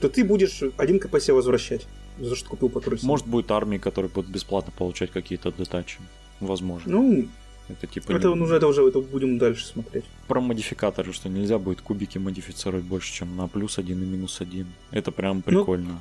то 0.00 0.08
ты 0.08 0.24
будешь 0.24 0.62
1 0.76 0.98
КП 0.98 1.20
себе 1.20 1.34
возвращать. 1.34 1.86
За 2.20 2.30
то, 2.30 2.36
что 2.36 2.48
купил 2.50 2.68
патруль. 2.68 2.98
Может, 3.02 3.26
будет 3.26 3.50
армии, 3.50 3.78
которые 3.78 4.10
будут 4.10 4.30
бесплатно 4.30 4.72
получать 4.76 5.10
какие-то 5.10 5.50
детачи. 5.52 5.98
Возможно. 6.40 6.92
Ну, 6.92 7.28
это 7.68 7.86
типа 7.86 8.12
это, 8.12 8.28
не- 8.28 8.40
уже, 8.42 8.56
это 8.56 8.66
уже 8.68 8.86
это 8.86 9.00
будем 9.00 9.38
дальше 9.38 9.66
смотреть. 9.66 10.04
про 10.28 10.40
модификаторы, 10.40 11.12
что 11.12 11.28
нельзя 11.28 11.58
будет 11.58 11.80
кубики 11.80 12.18
модифицировать 12.18 12.84
больше, 12.84 13.12
чем 13.12 13.36
на 13.36 13.48
плюс 13.48 13.78
один 13.78 14.02
и 14.02 14.06
минус 14.06 14.40
один. 14.40 14.66
Это 14.90 15.10
прям 15.12 15.42
прикольно. 15.42 16.00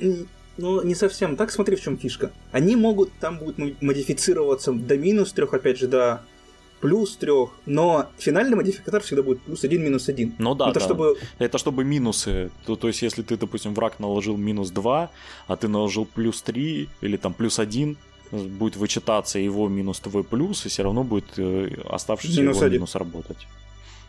М, 0.00 0.26
Ну, 0.58 0.82
не 0.82 0.94
совсем 0.94 1.36
так, 1.36 1.50
смотри, 1.50 1.76
в 1.76 1.80
чем 1.80 1.96
фишка. 1.96 2.30
Они 2.50 2.76
могут, 2.76 3.10
там 3.20 3.38
будут 3.38 3.56
мо- 3.56 3.70
модифицироваться 3.80 4.72
до 4.72 4.98
минус 4.98 5.32
трех, 5.32 5.54
опять 5.54 5.78
же, 5.78 5.86
до 5.88 6.22
плюс 6.82 7.16
трех, 7.16 7.50
но 7.64 8.10
финальный 8.18 8.56
модификатор 8.56 9.00
всегда 9.00 9.22
будет 9.22 9.40
плюс 9.40 9.64
один, 9.64 9.82
минус 9.84 10.08
один. 10.08 10.34
Ну 10.38 10.54
да, 10.54 10.70
это 10.70 10.80
да. 10.80 10.84
чтобы 10.84 11.16
Это 11.38 11.56
чтобы 11.58 11.84
минусы. 11.84 12.50
То, 12.66 12.76
то 12.76 12.88
есть, 12.88 13.02
если 13.02 13.22
ты, 13.22 13.36
допустим, 13.36 13.72
враг 13.74 14.00
наложил 14.00 14.36
минус 14.36 14.70
2, 14.70 15.10
а 15.46 15.56
ты 15.56 15.68
наложил 15.68 16.04
плюс 16.04 16.42
3 16.42 16.88
или 17.00 17.16
там 17.16 17.32
плюс 17.34 17.58
1, 17.60 17.96
будет 18.32 18.76
вычитаться 18.76 19.38
его 19.38 19.68
минус 19.68 20.00
твой 20.00 20.24
плюс, 20.24 20.66
и 20.66 20.68
все 20.68 20.82
равно 20.82 21.04
будет 21.04 21.38
э, 21.38 21.70
оставшийся 21.88 22.40
Минус 22.40 22.56
его 22.56 22.66
один. 22.66 22.78
минус 22.78 22.94
работать. 22.94 23.46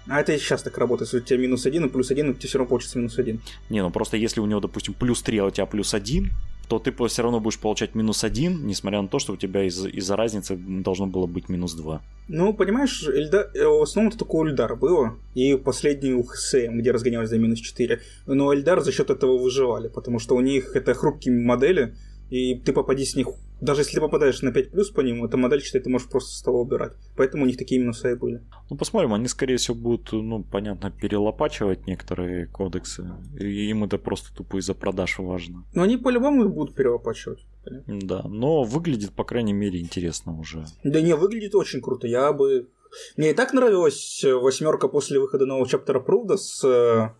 А 0.07 0.19
это 0.19 0.38
сейчас 0.38 0.63
так 0.63 0.78
работает. 0.78 1.07
Если 1.13 1.24
у 1.24 1.28
тебя 1.28 1.39
минус 1.39 1.65
один 1.65 1.86
и 1.86 1.89
плюс 1.89 2.11
один, 2.11 2.30
у 2.30 2.34
тебя 2.34 2.47
все 2.47 2.57
равно 2.57 2.69
получится 2.69 2.97
минус 2.97 3.19
один. 3.19 3.41
Не, 3.69 3.82
ну 3.82 3.91
просто 3.91 4.17
если 4.17 4.41
у 4.41 4.45
него, 4.45 4.59
допустим, 4.59 4.93
плюс 4.93 5.21
3, 5.21 5.38
а 5.39 5.45
у 5.45 5.51
тебя 5.51 5.65
плюс 5.65 5.93
1, 5.93 6.32
то 6.68 6.80
ты 6.80 6.91
все 7.07 7.22
равно 7.24 7.39
будешь 7.39 7.59
получать 7.59 7.95
минус 7.95 8.24
1, 8.24 8.66
несмотря 8.66 9.01
на 9.01 9.07
то, 9.07 9.20
что 9.20 9.34
у 9.34 9.38
тебя 9.38 9.64
из- 9.64 9.86
из-за 9.86 10.16
разницы 10.16 10.55
должно 10.55 11.07
было 11.07 11.28
быть 11.28 11.49
минус 11.49 11.74
2. 11.74 12.01
Ну, 12.30 12.53
понимаешь, 12.53 13.03
Эльда... 13.07 13.49
э, 13.53 13.66
в 13.66 13.82
основном 13.82 14.09
это 14.09 14.20
только 14.20 14.36
у 14.36 14.43
было. 14.76 15.18
И 15.36 15.55
последний 15.55 16.14
у 16.14 16.24
ХСМ, 16.24 16.80
где 16.80 16.91
разгонялись 16.91 17.30
за 17.30 17.38
минус 17.38 17.59
4. 17.59 17.99
Но 18.28 18.53
Эльдар 18.53 18.82
за 18.82 18.91
счет 18.91 19.09
этого 19.09 19.38
выживали, 19.38 19.89
потому 19.89 20.20
что 20.20 20.36
у 20.36 20.41
них 20.41 20.76
это 20.76 20.93
хрупкие 20.93 21.36
модели, 21.36 21.95
и 22.30 22.55
ты 22.55 22.74
попади 22.74 23.05
с 23.05 23.16
них... 23.16 23.28
Даже 23.64 23.80
если 23.80 23.95
ты 23.95 24.01
попадаешь 24.01 24.41
на 24.41 24.51
5 24.51 24.72
плюс 24.72 24.89
по 24.89 24.99
ним, 24.99 25.24
эта 25.24 25.38
модель, 25.38 25.61
считай, 25.61 25.82
ты 25.82 25.89
можешь 25.89 26.09
просто 26.09 26.36
с 26.36 26.41
того 26.41 26.61
убирать. 26.61 26.91
Поэтому 27.16 27.43
у 27.43 27.45
них 27.45 27.55
такие 27.55 27.80
минусы 27.80 28.11
и 28.11 28.16
были. 28.16 28.43
Ну, 28.70 28.76
посмотрим, 28.76 29.14
они, 29.14 29.30
скорее 29.30 29.55
всего, 29.55 29.76
будут, 29.76 30.11
ну, 30.11 30.43
понятно, 30.43 30.91
перелопачивать 30.91 31.88
некоторые 31.88 32.47
кодексы. 32.47 33.09
И 33.39 33.70
им 33.70 33.86
это 33.86 33.97
просто 33.97 34.36
тупо 34.36 34.57
из-за 34.57 34.74
продаж 34.74 35.18
важно. 35.20 35.64
Но 35.74 35.84
они 35.84 35.95
по-любому 35.95 36.49
будут 36.49 36.76
перелопачивать. 36.76 37.45
понятно. 37.64 37.99
Да, 38.01 38.24
но 38.28 38.64
выглядит, 38.64 39.14
по 39.14 39.24
крайней 39.24 39.53
мере, 39.53 39.80
интересно 39.80 40.38
уже. 40.38 40.66
Да 40.84 40.99
не, 40.99 41.16
выглядит 41.16 41.55
очень 41.55 41.82
круто. 41.82 42.05
Я 42.05 42.34
бы... 42.34 42.68
Мне 43.16 43.32
и 43.32 43.34
так 43.34 43.53
нравилась 43.53 44.26
э, 44.26 44.34
восьмерка 44.34 44.89
после 44.89 45.22
выхода 45.22 45.45
нового 45.45 45.70
чаптера 45.70 46.01
Пруда, 46.01 46.36
с, 46.36 46.61
э, 46.66 47.11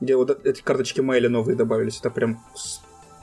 где 0.00 0.14
вот 0.14 0.44
эти 0.44 0.60
карточки 0.60 1.00
Майли 1.00 1.28
новые 1.28 1.56
добавились. 1.56 1.98
Это 2.00 2.10
прям 2.10 2.44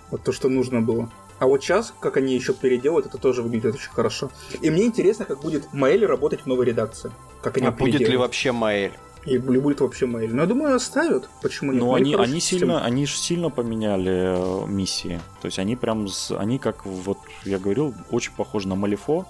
вот 0.09 0.23
то, 0.23 0.31
что 0.31 0.49
нужно 0.49 0.81
было. 0.81 1.11
А 1.43 1.45
вот 1.45 1.61
сейчас, 1.61 1.93
как 1.99 2.15
они 2.15 2.35
еще 2.35 2.53
переделают, 2.53 3.05
это 3.05 3.17
тоже 3.17 3.41
выглядит 3.41 3.75
очень 3.75 3.91
хорошо. 3.91 4.31
И 4.61 4.69
мне 4.69 4.85
интересно, 4.85 5.25
как 5.25 5.41
будет 5.41 5.73
Маэль 5.73 6.05
работать 6.05 6.43
в 6.43 6.45
новой 6.45 6.65
редакции. 6.65 7.11
Как 7.41 7.57
они 7.57 7.67
А 7.67 7.71
будет 7.71 7.99
ли 7.99 8.15
вообще 8.15 8.53
Маэль? 8.53 8.93
И 9.25 9.37
будет 9.37 9.81
вообще 9.81 10.05
Маэль. 10.05 10.33
Но 10.33 10.43
я 10.43 10.47
думаю, 10.47 10.73
оставят. 10.73 11.27
Почему 11.41 11.73
нет? 11.73 11.81
Ну, 11.81 11.95
они, 11.95 12.15
они 12.15 12.39
система. 12.39 12.59
сильно, 12.59 12.85
они 12.85 13.05
же 13.05 13.17
сильно 13.17 13.49
поменяли 13.49 14.63
э, 14.63 14.67
миссии. 14.67 15.19
То 15.41 15.47
есть 15.47 15.59
они 15.59 15.75
прям, 15.75 16.07
с- 16.07 16.31
они 16.31 16.59
как, 16.59 16.85
вот 16.85 17.17
я 17.43 17.59
говорил, 17.59 17.93
очень 18.09 18.31
похожи 18.31 18.69
на 18.69 18.75
Малифо. 18.75 19.25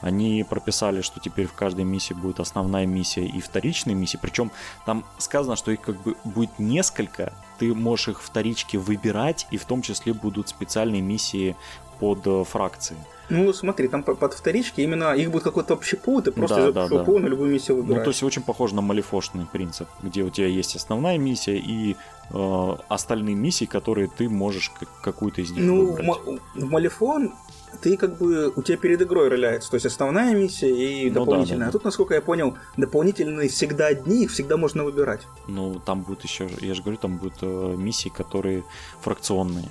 Они 0.00 0.44
прописали, 0.48 1.02
что 1.02 1.20
теперь 1.20 1.46
в 1.46 1.52
каждой 1.52 1.84
миссии 1.84 2.14
будет 2.14 2.40
основная 2.40 2.86
миссия 2.86 3.24
и 3.26 3.40
вторичные 3.40 3.94
миссии. 3.94 4.18
Причем 4.20 4.50
там 4.86 5.04
сказано, 5.18 5.56
что 5.56 5.70
их 5.70 5.80
как 5.80 6.00
бы 6.02 6.16
будет 6.24 6.58
несколько. 6.58 7.32
Ты 7.58 7.74
можешь 7.74 8.08
их 8.08 8.22
вторички 8.22 8.76
выбирать, 8.78 9.46
и 9.50 9.56
в 9.58 9.64
том 9.64 9.82
числе 9.82 10.12
будут 10.14 10.48
специальные 10.48 11.02
миссии 11.02 11.54
под 11.98 12.26
э, 12.26 12.44
фракции. 12.44 12.96
Ну, 13.28 13.52
смотри, 13.52 13.88
там 13.88 14.02
по- 14.02 14.14
под 14.14 14.32
вторички 14.32 14.80
именно 14.80 15.12
их 15.14 15.30
будет 15.30 15.42
какой-то 15.44 15.74
общий 15.74 15.96
пул, 15.96 16.22
ты 16.22 16.32
просто 16.32 16.72
Да, 16.72 16.88
да, 16.88 16.96
да. 16.96 17.04
пула 17.04 17.18
на 17.18 17.26
любую 17.26 17.50
миссию 17.52 17.76
Ну, 17.76 17.82
выбираешь. 17.82 18.04
то 18.04 18.10
есть 18.10 18.22
очень 18.22 18.42
похоже 18.42 18.74
на 18.74 18.80
малифошный 18.80 19.44
принцип, 19.44 19.86
где 20.02 20.22
у 20.22 20.30
тебя 20.30 20.46
есть 20.46 20.74
основная 20.76 21.18
миссия 21.18 21.58
и 21.58 21.96
э, 22.32 22.76
остальные 22.88 23.34
миссии, 23.34 23.66
которые 23.66 24.08
ты 24.08 24.30
можешь 24.30 24.70
как- 24.70 24.88
какую-то 25.02 25.42
из 25.42 25.50
них 25.50 25.62
Ну, 25.62 25.86
выбрать. 25.92 26.06
ма- 26.06 26.38
в 26.54 26.70
Малифон 26.70 27.34
ты 27.80 27.96
как 27.96 28.18
бы 28.18 28.52
у 28.54 28.62
тебя 28.62 28.76
перед 28.76 29.00
игрой 29.02 29.28
роляется, 29.28 29.70
то 29.70 29.74
есть 29.76 29.86
основная 29.86 30.34
миссия 30.34 30.70
и 30.70 31.08
Ну 31.10 31.14
да, 31.14 31.20
дополнительная. 31.20 31.66
да. 31.66 31.68
А 31.68 31.72
тут, 31.72 31.84
насколько 31.84 32.14
я 32.14 32.20
понял, 32.20 32.54
дополнительные 32.76 33.48
всегда 33.48 33.86
одни, 33.86 34.24
их 34.24 34.30
всегда 34.30 34.56
можно 34.56 34.84
выбирать. 34.84 35.22
Ну, 35.48 35.80
там 35.84 36.02
будет 36.02 36.22
еще, 36.24 36.48
я 36.60 36.74
же 36.74 36.82
говорю, 36.82 36.98
там 36.98 37.16
будут 37.16 37.34
э, 37.42 37.74
миссии, 37.76 38.08
которые 38.08 38.64
фракционные. 39.00 39.68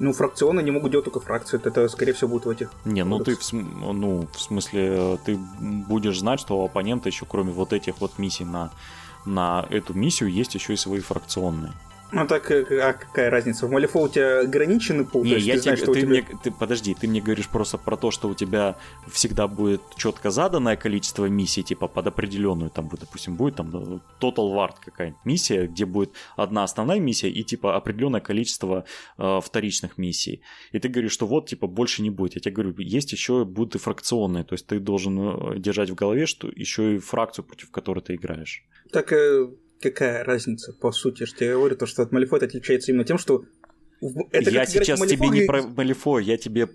Ну, 0.00 0.12
фракционы 0.12 0.62
не 0.62 0.70
могут 0.70 0.92
делать 0.92 1.04
только 1.06 1.18
фракции, 1.20 1.60
это, 1.62 1.88
скорее 1.88 2.12
всего, 2.12 2.30
будет 2.30 2.46
в 2.46 2.50
этих. 2.50 2.70
Не, 2.84 3.04
ну 3.04 3.18
ты, 3.18 3.34
в, 3.34 3.42
см- 3.42 3.92
ну, 3.92 4.28
в 4.32 4.40
смысле, 4.40 4.88
э, 4.92 5.16
ты 5.24 5.36
будешь 5.60 6.18
знать, 6.20 6.38
что 6.40 6.60
у 6.60 6.64
оппонента 6.64 7.08
еще 7.08 7.26
кроме 7.26 7.50
вот 7.52 7.72
этих 7.72 8.00
вот 8.00 8.12
миссий 8.18 8.44
на, 8.44 8.70
на 9.26 9.66
эту 9.70 9.94
миссию 9.94 10.30
есть 10.30 10.54
еще 10.54 10.74
и 10.74 10.76
свои 10.76 11.00
фракционные. 11.00 11.72
Ну 12.10 12.26
так, 12.26 12.50
э, 12.50 12.80
а 12.80 12.92
какая 12.94 13.30
разница? 13.30 13.66
В 13.66 13.70
Малифо 13.70 14.02
у 14.02 14.08
тебя 14.08 14.40
ограниченный 14.40 15.04
пул, 15.04 15.24
Не, 15.24 15.30
то 15.30 15.36
есть 15.36 15.46
я 15.46 15.54
ты 15.54 15.60
знаешь, 15.60 15.78
тебе, 15.80 15.84
что 15.84 15.90
у 15.90 15.94
ты 15.94 16.00
тебя... 16.00 16.10
мне, 16.10 16.38
ты, 16.42 16.50
подожди, 16.50 16.94
ты 16.94 17.06
мне 17.06 17.20
говоришь 17.20 17.48
просто 17.48 17.76
про 17.76 17.96
то, 17.96 18.10
что 18.10 18.28
у 18.28 18.34
тебя 18.34 18.76
всегда 19.06 19.46
будет 19.46 19.82
четко 19.96 20.30
заданное 20.30 20.76
количество 20.76 21.26
миссий, 21.26 21.62
типа 21.62 21.86
под 21.86 22.06
определенную, 22.06 22.70
там, 22.70 22.88
будет, 22.88 23.00
допустим, 23.00 23.36
будет 23.36 23.56
там 23.56 23.70
э, 23.74 23.98
Total 24.20 24.54
Ward 24.54 24.76
какая-нибудь 24.84 25.20
миссия, 25.24 25.66
где 25.66 25.84
будет 25.84 26.12
одна 26.36 26.64
основная 26.64 26.98
миссия 26.98 27.28
и 27.28 27.44
типа 27.44 27.76
определенное 27.76 28.20
количество 28.20 28.84
э, 29.18 29.40
вторичных 29.42 29.98
миссий. 29.98 30.40
И 30.72 30.78
ты 30.78 30.88
говоришь, 30.88 31.12
что 31.12 31.26
вот, 31.26 31.48
типа, 31.48 31.66
больше 31.66 32.02
не 32.02 32.10
будет. 32.10 32.36
Я 32.36 32.40
тебе 32.40 32.54
говорю, 32.54 32.74
есть 32.78 33.12
еще 33.12 33.44
будут 33.44 33.74
и 33.74 33.78
фракционные, 33.78 34.44
то 34.44 34.54
есть 34.54 34.66
ты 34.66 34.80
должен 34.80 35.18
э, 35.18 35.58
держать 35.58 35.90
в 35.90 35.94
голове, 35.94 36.24
что 36.26 36.48
еще 36.48 36.94
и 36.94 36.98
фракцию, 36.98 37.44
против 37.44 37.70
которой 37.70 38.00
ты 38.00 38.14
играешь. 38.14 38.64
Так 38.92 39.12
э, 39.12 39.48
какая 39.80 40.24
разница, 40.24 40.72
по 40.72 40.92
сути, 40.92 41.24
что 41.26 41.44
я 41.44 41.54
говорю, 41.54 41.76
то, 41.76 41.86
что 41.86 42.02
от 42.02 42.12
Малифо 42.12 42.36
это 42.36 42.46
отличается 42.46 42.90
именно 42.92 43.04
тем, 43.04 43.18
что 43.18 43.44
это 44.30 44.50
я 44.50 44.64
сейчас 44.66 45.00
Малифо, 45.00 45.16
тебе 45.24 45.28
не 45.38 45.44
и- 45.44 45.46
про 45.46 45.62
Малифо, 45.62 46.18
я 46.18 46.36
тебе... 46.36 46.68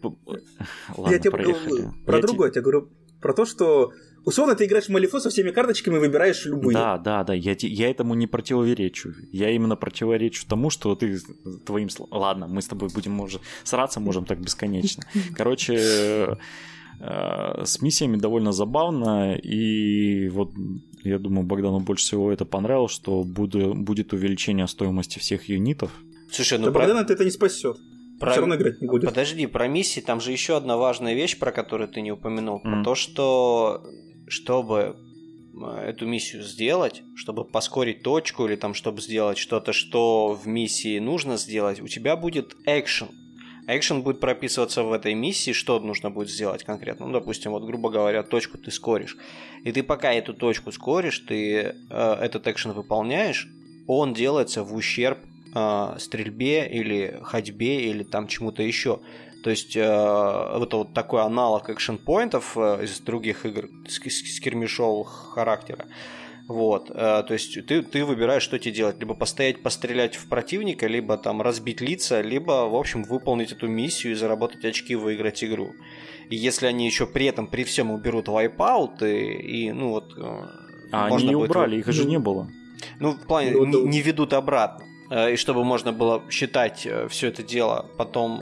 Ладно, 0.97 1.11
я 1.11 1.19
тебе 1.19 1.31
проехали. 1.31 1.89
про 2.05 2.15
Я 2.17 2.21
те- 2.21 2.27
другое, 2.27 2.47
я 2.47 2.51
тебе 2.51 2.61
говорю 2.61 2.89
про 3.21 3.33
то, 3.33 3.45
что 3.45 3.93
условно 4.25 4.55
ты 4.55 4.65
играешь 4.65 4.85
в 4.87 4.89
Малифо 4.89 5.19
со 5.21 5.29
всеми 5.29 5.51
карточками 5.51 5.95
и 5.95 5.99
выбираешь 5.99 6.45
любые. 6.45 6.73
Да, 6.73 6.97
да, 6.97 7.23
да, 7.23 7.33
я, 7.33 7.55
те- 7.55 7.69
я 7.69 7.89
этому 7.89 8.13
не 8.15 8.27
противоречу. 8.27 9.13
Я 9.31 9.51
именно 9.51 9.77
противоречу 9.77 10.45
тому, 10.47 10.69
что 10.69 10.95
ты 10.95 11.17
твоим. 11.65 11.87
Ладно, 12.11 12.47
мы 12.47 12.61
с 12.61 12.67
тобой 12.67 12.89
будем, 12.93 13.13
может, 13.13 13.41
сраться 13.63 14.01
можем 14.01 14.25
так 14.25 14.41
бесконечно. 14.41 15.03
Короче, 15.37 16.37
с 16.99 17.81
миссиями 17.81 18.17
довольно 18.17 18.51
забавно, 18.51 19.35
и 19.35 20.29
вот 20.29 20.51
я 21.03 21.19
думаю, 21.19 21.45
Богдану 21.45 21.79
больше 21.79 22.05
всего 22.05 22.31
это 22.31 22.45
понравилось, 22.45 22.91
что 22.93 23.23
буду- 23.23 23.73
будет 23.73 24.13
увеличение 24.13 24.67
стоимости 24.67 25.19
всех 25.19 25.49
юнитов. 25.49 25.91
Слушай, 26.31 26.57
Да 26.59 26.65
ну 26.67 26.71
про... 26.71 26.79
Богдана 26.81 26.99
это 27.05 27.23
не 27.25 27.31
спасет. 27.31 27.77
про- 28.19 28.31
Все 28.31 28.39
равно 28.39 28.55
играть 28.55 28.81
не 28.81 28.87
будет. 28.87 29.05
Подожди, 29.09 29.45
про 29.47 29.67
миссии 29.67 29.99
там 29.99 30.21
же 30.21 30.31
еще 30.31 30.55
одна 30.55 30.77
важная 30.77 31.13
вещь, 31.13 31.37
про 31.37 31.51
которую 31.51 31.89
ты 31.89 32.01
не 32.01 32.11
упомянул. 32.11 32.59
Про 32.59 32.71
Мгм. 32.75 32.83
то, 32.85 32.95
что 32.95 33.83
чтобы 34.27 34.95
э, 35.61 35.89
эту 35.89 36.07
миссию 36.07 36.41
сделать, 36.43 37.03
чтобы 37.15 37.43
поскорить 37.43 38.01
точку 38.01 38.45
или 38.47 38.55
там, 38.55 38.73
чтобы 38.73 39.01
сделать 39.01 39.37
что-то, 39.37 39.73
что 39.73 40.33
в 40.41 40.47
миссии 40.47 40.97
нужно 40.99 41.37
сделать, 41.37 41.81
у 41.81 41.87
тебя 41.87 42.15
будет 42.15 42.55
экшен. 42.65 43.09
Экшен 43.67 44.01
будет 44.01 44.19
прописываться 44.19 44.83
в 44.83 44.91
этой 44.91 45.13
миссии, 45.13 45.51
что 45.53 45.79
нужно 45.79 46.09
будет 46.09 46.29
сделать 46.29 46.63
конкретно. 46.63 47.05
Ну, 47.05 47.13
допустим, 47.13 47.51
вот, 47.51 47.63
грубо 47.63 47.89
говоря, 47.89 48.23
точку 48.23 48.57
ты 48.57 48.71
скоришь. 48.71 49.17
И 49.63 49.71
ты 49.71 49.83
пока 49.83 50.13
эту 50.13 50.33
точку 50.33 50.71
скоришь, 50.71 51.19
ты 51.19 51.75
э, 51.89 52.13
этот 52.21 52.47
экшен 52.47 52.73
выполняешь, 52.73 53.47
он 53.87 54.13
делается 54.13 54.63
в 54.63 54.75
ущерб 54.75 55.19
э, 55.55 55.95
стрельбе 55.97 56.67
или 56.67 57.19
ходьбе 57.23 57.89
или 57.89 58.03
там 58.03 58.27
чему-то 58.27 58.63
еще. 58.63 58.99
То 59.43 59.49
есть 59.49 59.75
э, 59.75 59.81
это 59.81 60.77
вот 60.77 60.93
такой 60.93 61.21
аналог 61.21 61.69
экшен-поинтов 61.69 62.57
э, 62.57 62.83
из 62.83 62.99
других 62.99 63.45
игр 63.45 63.69
с, 63.87 63.99
с- 63.99 64.35
с 64.35 64.39
кермишового 64.39 65.05
характера. 65.05 65.85
Вот, 66.47 66.89
э, 66.89 66.93
то 66.93 67.33
есть 67.33 67.65
ты, 67.65 67.81
ты 67.81 68.03
выбираешь, 68.03 68.43
что 68.43 68.59
тебе 68.59 68.73
делать. 68.75 68.99
Либо 68.99 69.13
постоять, 69.13 69.63
пострелять 69.63 70.15
в 70.15 70.27
противника, 70.27 70.87
либо 70.87 71.17
там 71.17 71.41
разбить 71.41 71.79
лица, 71.79 72.21
либо, 72.21 72.67
в 72.67 72.75
общем, 72.75 73.03
выполнить 73.03 73.53
эту 73.53 73.67
миссию 73.67 74.11
и 74.11 74.15
заработать 74.15 74.65
очки, 74.65 74.95
выиграть 74.95 75.43
игру. 75.43 75.73
И 76.29 76.35
если 76.35 76.67
они 76.67 76.85
еще 76.85 77.05
при 77.05 77.27
этом, 77.27 77.47
при 77.47 77.63
всем 77.63 77.91
уберут 77.91 78.27
вайпаут, 78.27 79.01
и, 79.03 79.33
и 79.33 79.71
ну 79.71 79.89
вот... 79.91 80.13
э, 80.17 80.41
А 80.91 81.07
можно 81.07 81.27
они 81.27 81.35
будет 81.35 81.49
убрали, 81.51 81.77
их 81.77 81.87
же 81.87 82.03
ну, 82.03 82.09
не 82.09 82.19
было. 82.19 82.49
ну, 82.99 83.11
в 83.11 83.25
плане, 83.25 83.51
Ну, 83.51 83.65
не, 83.65 83.83
не 83.83 84.01
ведут 84.01 84.33
обратно. 84.33 84.85
Э, 85.11 85.31
И 85.33 85.37
чтобы 85.37 85.63
можно 85.63 85.93
было 85.93 86.23
считать 86.29 86.85
все 87.09 87.27
это 87.27 87.41
дело 87.41 87.85
потом, 87.97 88.41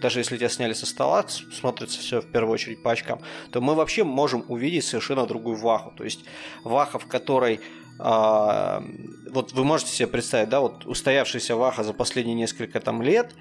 даже 0.00 0.20
если 0.20 0.36
тебя 0.36 0.48
сняли 0.48 0.72
со 0.72 0.86
стола, 0.86 1.24
смотрится 1.28 2.00
все 2.00 2.20
в 2.20 2.26
первую 2.26 2.54
очередь 2.54 2.82
по 2.82 2.92
очкам, 2.92 3.20
то 3.50 3.60
мы 3.60 3.74
вообще 3.74 4.04
можем 4.04 4.44
увидеть 4.48 4.84
совершенно 4.84 5.26
другую 5.26 5.56
ваху. 5.56 5.92
То 5.96 6.04
есть 6.04 6.24
ваха, 6.64 6.98
в 6.98 7.06
которой 7.06 7.60
а, 7.98 8.82
вот 9.30 9.52
вы 9.52 9.64
можете 9.64 9.92
себе 9.92 10.08
представить, 10.08 10.48
да, 10.48 10.60
вот 10.60 10.86
устоявшаяся 10.86 11.54
ваха 11.56 11.84
за 11.84 11.92
последние 11.92 12.34
несколько 12.34 12.80
там 12.80 13.02
лет, 13.02 13.34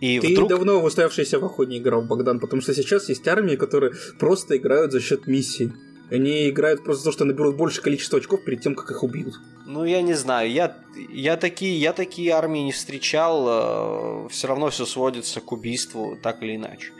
и 0.00 0.20
Ты 0.20 0.32
вдруг... 0.32 0.48
давно 0.48 0.80
в 0.80 0.84
устоявшийся 0.84 1.40
в 1.40 1.44
охоту 1.44 1.70
не 1.70 1.78
играл, 1.78 2.02
Богдан, 2.02 2.38
потому 2.38 2.62
что 2.62 2.72
сейчас 2.72 3.08
есть 3.08 3.26
армии, 3.26 3.56
которые 3.56 3.92
просто 4.18 4.56
играют 4.56 4.92
за 4.92 5.00
счет 5.00 5.26
миссий. 5.26 5.72
Они 6.10 6.48
играют 6.48 6.84
просто 6.84 7.04
за 7.04 7.10
то, 7.10 7.12
что 7.12 7.24
наберут 7.24 7.56
больше 7.56 7.82
количества 7.82 8.18
очков 8.18 8.44
перед 8.44 8.62
тем, 8.62 8.74
как 8.74 8.90
их 8.90 9.02
убьют. 9.02 9.34
Ну, 9.66 9.84
я 9.84 10.00
не 10.00 10.14
знаю, 10.14 10.50
я, 10.50 10.76
я, 11.10 11.36
такие, 11.36 11.78
я 11.78 11.92
такие 11.92 12.32
армии 12.32 12.60
не 12.60 12.72
встречал, 12.72 14.28
все 14.28 14.48
равно 14.48 14.70
все 14.70 14.86
сводится 14.86 15.40
к 15.40 15.52
убийству, 15.52 16.18
так 16.22 16.42
или 16.42 16.56
иначе. 16.56 16.92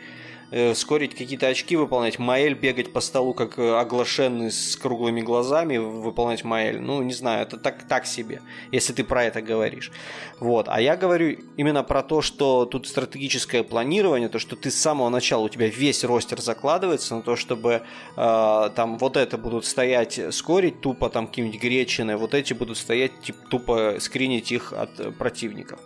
Э, 0.51 0.73
Скорить 0.73 1.15
какие-то 1.15 1.47
очки 1.47 1.75
выполнять, 1.75 2.17
Маэль 2.17 2.55
бегать 2.55 2.91
по 2.91 3.01
столу, 3.01 3.33
как 3.33 3.59
э, 3.59 3.77
оглашенный 3.77 4.51
с 4.51 4.75
круглыми 4.75 5.21
глазами, 5.21 5.77
выполнять 5.77 6.43
Маэль. 6.43 6.79
Ну, 6.79 7.03
не 7.03 7.13
знаю, 7.13 7.43
это 7.43 7.57
так, 7.57 7.87
так 7.87 8.07
себе, 8.07 8.41
если 8.71 8.93
ты 8.93 9.03
про 9.03 9.25
это 9.25 9.41
говоришь. 9.41 9.91
Вот. 10.39 10.67
А 10.67 10.81
я 10.81 10.97
говорю 10.97 11.37
именно 11.57 11.83
про 11.83 12.01
то, 12.01 12.21
что 12.21 12.65
тут 12.65 12.87
стратегическое 12.87 13.63
планирование, 13.63 14.27
то, 14.27 14.39
что 14.39 14.55
ты 14.55 14.71
с 14.71 14.75
самого 14.75 15.09
начала, 15.09 15.43
у 15.43 15.49
тебя 15.49 15.67
весь 15.67 16.03
ростер 16.03 16.41
закладывается 16.41 17.15
на 17.15 17.21
то, 17.21 17.35
чтобы 17.35 17.83
э, 18.17 18.69
там 18.75 18.97
вот 18.97 19.17
это 19.17 19.37
будут 19.37 19.65
стоять 19.65 20.19
скорить 20.31 20.81
тупо, 20.81 21.09
там 21.09 21.27
какие-нибудь 21.27 21.61
гречины, 21.61 22.17
вот 22.17 22.33
эти 22.33 22.53
будут 22.53 22.77
стоять 22.77 23.21
типа, 23.21 23.47
тупо 23.49 23.95
скринить 23.99 24.51
их 24.51 24.73
от 24.73 24.99
э, 24.99 25.11
противников. 25.11 25.79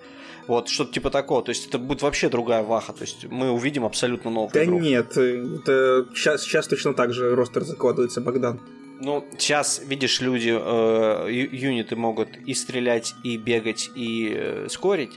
Вот, 0.47 0.67
что-то 0.69 0.93
типа 0.93 1.09
такого. 1.09 1.41
То 1.43 1.49
есть 1.49 1.67
это 1.67 1.77
будет 1.79 2.01
вообще 2.01 2.29
другая 2.29 2.63
ваха. 2.63 2.93
То 2.93 3.01
есть 3.03 3.25
мы 3.29 3.51
увидим 3.51 3.85
абсолютно 3.85 4.29
новую 4.31 4.51
Да 4.53 4.63
игру. 4.63 4.79
нет, 4.79 5.17
э, 5.17 5.45
это 5.61 6.05
сейчас, 6.15 6.43
сейчас 6.43 6.67
точно 6.67 6.93
так 6.93 7.13
же 7.13 7.35
ростер 7.35 7.63
закладывается, 7.63 8.21
Богдан. 8.21 8.59
Ну, 8.99 9.25
сейчас, 9.37 9.81
видишь, 9.85 10.21
люди, 10.21 10.55
э, 10.57 11.27
юниты 11.31 11.95
могут 11.95 12.29
и 12.45 12.53
стрелять, 12.53 13.15
и 13.23 13.37
бегать, 13.37 13.89
и 13.95 14.33
э, 14.35 14.67
скорить. 14.69 15.11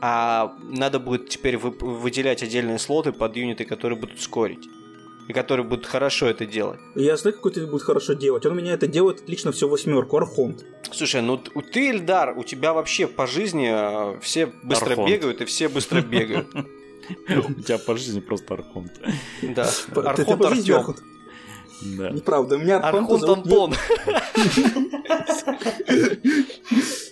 А 0.00 0.54
надо 0.70 0.98
будет 1.00 1.28
теперь 1.30 1.56
вы- 1.56 1.70
выделять 1.70 2.42
отдельные 2.42 2.78
слоты 2.78 3.12
под 3.12 3.36
юниты, 3.36 3.64
которые 3.64 3.98
будут 3.98 4.20
скорить. 4.20 4.68
И 5.28 5.32
которые 5.32 5.64
будут 5.66 5.86
хорошо 5.86 6.26
это 6.26 6.44
делать. 6.44 6.80
Я 6.94 7.16
знаю, 7.16 7.34
какой 7.34 7.52
ты 7.52 7.66
будет 7.66 7.82
хорошо 7.82 8.12
делать. 8.12 8.44
Он 8.44 8.52
у 8.52 8.54
меня 8.56 8.74
это 8.74 8.86
делает 8.86 9.22
отлично 9.22 9.52
все 9.52 9.68
восьмерку, 9.68 10.16
Архонт. 10.18 10.64
Слушай, 10.92 11.22
ну 11.22 11.38
ты, 11.38 11.90
Эльдар, 11.90 12.36
у 12.36 12.44
тебя 12.44 12.72
вообще 12.74 13.06
по 13.06 13.26
жизни 13.26 13.70
э, 13.72 14.20
все 14.20 14.46
быстро 14.62 14.90
Архонт. 14.90 15.08
бегают 15.08 15.40
и 15.40 15.44
все 15.46 15.68
быстро 15.68 16.00
бегают. 16.12 16.48
У 17.28 17.62
тебя 17.62 17.78
по 17.78 17.96
жизни 17.96 18.20
просто 18.20 18.54
Архонт. 18.54 18.92
Да. 19.42 19.70
Архонт 19.94 20.44
Артем. 20.44 20.76
Архонт? 20.76 21.02
Да. 21.82 22.10
Неправда, 22.10 22.56
у 22.56 22.58
меня 22.58 22.78
Архонт 22.78 23.24
Антон. 23.24 23.74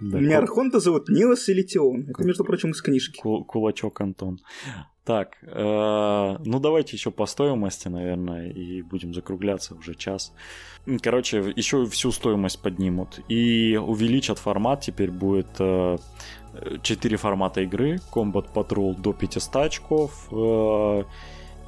Да, 0.00 0.18
У 0.18 0.20
меня 0.20 0.36
ку- 0.38 0.42
Архонта 0.42 0.80
зовут 0.80 1.08
Нилос 1.08 1.48
и 1.48 1.54
Литион. 1.54 2.06
Это, 2.08 2.24
между 2.24 2.44
прочим, 2.44 2.70
из 2.70 2.80
книжки. 2.82 3.20
ку- 3.20 3.44
Кулачок 3.44 4.00
Антон. 4.00 4.38
Так, 5.04 5.36
э, 5.42 6.36
ну 6.44 6.60
давайте 6.60 6.96
еще 6.96 7.10
по 7.10 7.26
стоимости, 7.26 7.88
наверное, 7.88 8.48
и 8.50 8.82
будем 8.82 9.12
закругляться 9.14 9.74
уже 9.74 9.94
час. 9.94 10.32
Короче, 11.02 11.52
еще 11.56 11.84
всю 11.86 12.12
стоимость 12.12 12.62
поднимут 12.62 13.20
и 13.28 13.76
увеличат 13.76 14.38
формат. 14.38 14.82
Теперь 14.82 15.10
будет 15.10 15.48
э, 15.58 15.98
4 16.82 17.16
формата 17.16 17.60
игры. 17.62 17.98
Combat 18.12 18.46
Patrol 18.54 18.94
до 19.00 19.12
500 19.12 19.56
очков, 19.56 20.28
э, 20.32 21.04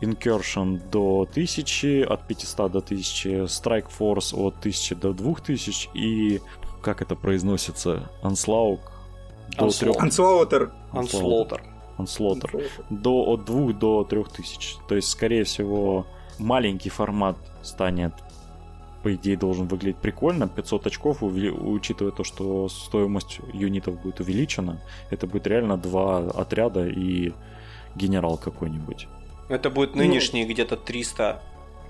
Incursion 0.02 0.80
до 0.90 1.26
1000, 1.32 2.04
от 2.04 2.26
500 2.26 2.72
до 2.72 2.80
1000, 2.80 3.44
Strike 3.46 3.86
Force 3.98 4.34
от 4.34 4.54
1000 4.60 4.94
до 4.96 5.12
2000 5.12 5.88
и, 5.94 6.40
как 6.82 7.02
это 7.02 7.16
произносится. 7.16 8.10
3. 9.52 9.92
Анслаутер. 9.98 10.72
Анслотер. 10.92 11.62
Onslaughter, 11.98 12.70
до, 12.90 13.24
от 13.32 13.44
2 13.44 13.72
до 13.72 14.04
3000. 14.04 14.76
То 14.88 14.96
есть, 14.96 15.08
скорее 15.08 15.44
всего, 15.44 16.06
маленький 16.38 16.90
формат 16.90 17.36
станет 17.62 18.12
по 19.02 19.14
идее, 19.14 19.36
должен 19.36 19.66
выглядеть 19.66 19.96
прикольно. 19.96 20.48
500 20.48 20.86
очков, 20.86 21.22
учитывая 21.22 22.12
то, 22.12 22.22
что 22.24 22.68
стоимость 22.68 23.40
юнитов 23.52 24.00
будет 24.00 24.20
увеличена, 24.20 24.80
это 25.10 25.26
будет 25.26 25.46
реально 25.46 25.76
два 25.76 26.18
отряда 26.18 26.86
и 26.86 27.32
генерал 27.96 28.38
какой-нибудь. 28.38 29.08
Это 29.48 29.70
будет 29.70 29.96
нынешний 29.96 30.44
ну, 30.44 30.52
где-то 30.52 30.76
300 30.76 31.42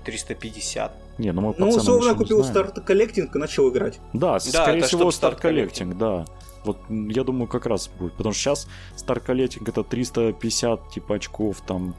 350. 0.03 0.91
Не, 1.17 1.31
ну 1.31 1.41
мы 1.41 1.55
Ну, 1.57 1.69
условно, 1.69 2.15
купил 2.15 2.43
Start 2.43 2.79
Collecting 2.85 3.35
и 3.35 3.39
начал 3.39 3.69
играть. 3.69 3.99
Да, 4.13 4.33
да 4.33 4.39
скорее 4.39 4.83
всего, 4.83 5.11
Start 5.11 5.39
Collecting, 5.39 5.97
да. 5.97 6.25
Вот 6.65 6.77
я 6.89 7.23
думаю, 7.23 7.47
как 7.47 7.65
раз 7.65 7.87
будет. 7.87 8.13
Потому 8.13 8.33
что 8.33 8.41
сейчас 8.41 8.67
Start 8.95 9.23
Collecting 9.23 9.67
это 9.67 9.83
350 9.83 10.91
типа 10.91 11.15
очков, 11.15 11.61
там 11.65 11.95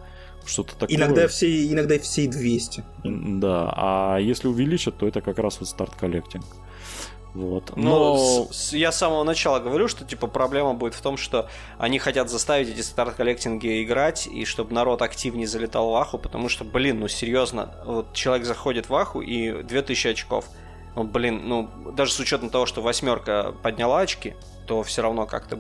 что-то 0.47 0.75
такое. 0.77 0.97
Иногда 0.97 1.29
все, 1.29 1.67
иногда 1.71 1.99
все 1.99 2.27
200. 2.27 2.85
Да, 3.05 3.73
а 3.77 4.19
если 4.19 4.49
увеличат, 4.49 4.99
то 4.99 5.07
это 5.07 5.21
как 5.21 5.39
раз 5.39 5.61
вот 5.61 5.69
Start 5.69 5.95
Collecting. 5.95 6.45
Вот. 7.35 7.77
Но, 7.77 8.15
Но... 8.15 8.17
С, 8.17 8.69
с, 8.69 8.73
я 8.73 8.93
с 8.93 8.99
самого 8.99 9.25
начала 9.25 9.59
говорю, 9.59 9.89
что 9.89 10.05
типа 10.05 10.29
проблема 10.29 10.75
будет 10.75 10.95
в 10.95 11.03
том, 11.03 11.17
что 11.17 11.49
они 11.79 11.99
хотят 11.99 12.31
заставить 12.31 12.69
эти 12.69 12.81
старт-коллектинги 12.81 13.83
играть, 13.83 14.29
и 14.29 14.45
чтобы 14.45 14.73
народ 14.73 15.03
активнее 15.03 15.49
залетал 15.49 15.91
в 15.91 15.97
Аху, 15.97 16.17
потому 16.17 16.49
что, 16.49 16.65
блин, 16.65 17.01
ну 17.01 17.09
серьезно, 17.09 17.75
вот 17.85 18.13
человек 18.13 18.47
заходит 18.47 18.89
в 18.89 18.95
Аху 18.95 19.21
и 19.21 19.63
2000 19.63 20.09
очков. 20.09 20.49
Ну, 20.95 21.03
блин, 21.03 21.43
ну, 21.49 21.69
даже 21.93 22.13
с 22.13 22.21
учетом 22.21 22.51
того, 22.51 22.67
что 22.67 22.81
восьмерка 22.81 23.53
подняла 23.65 24.01
очки, 24.01 24.37
то 24.69 24.85
все 24.85 25.03
равно 25.03 25.27
как-то 25.27 25.57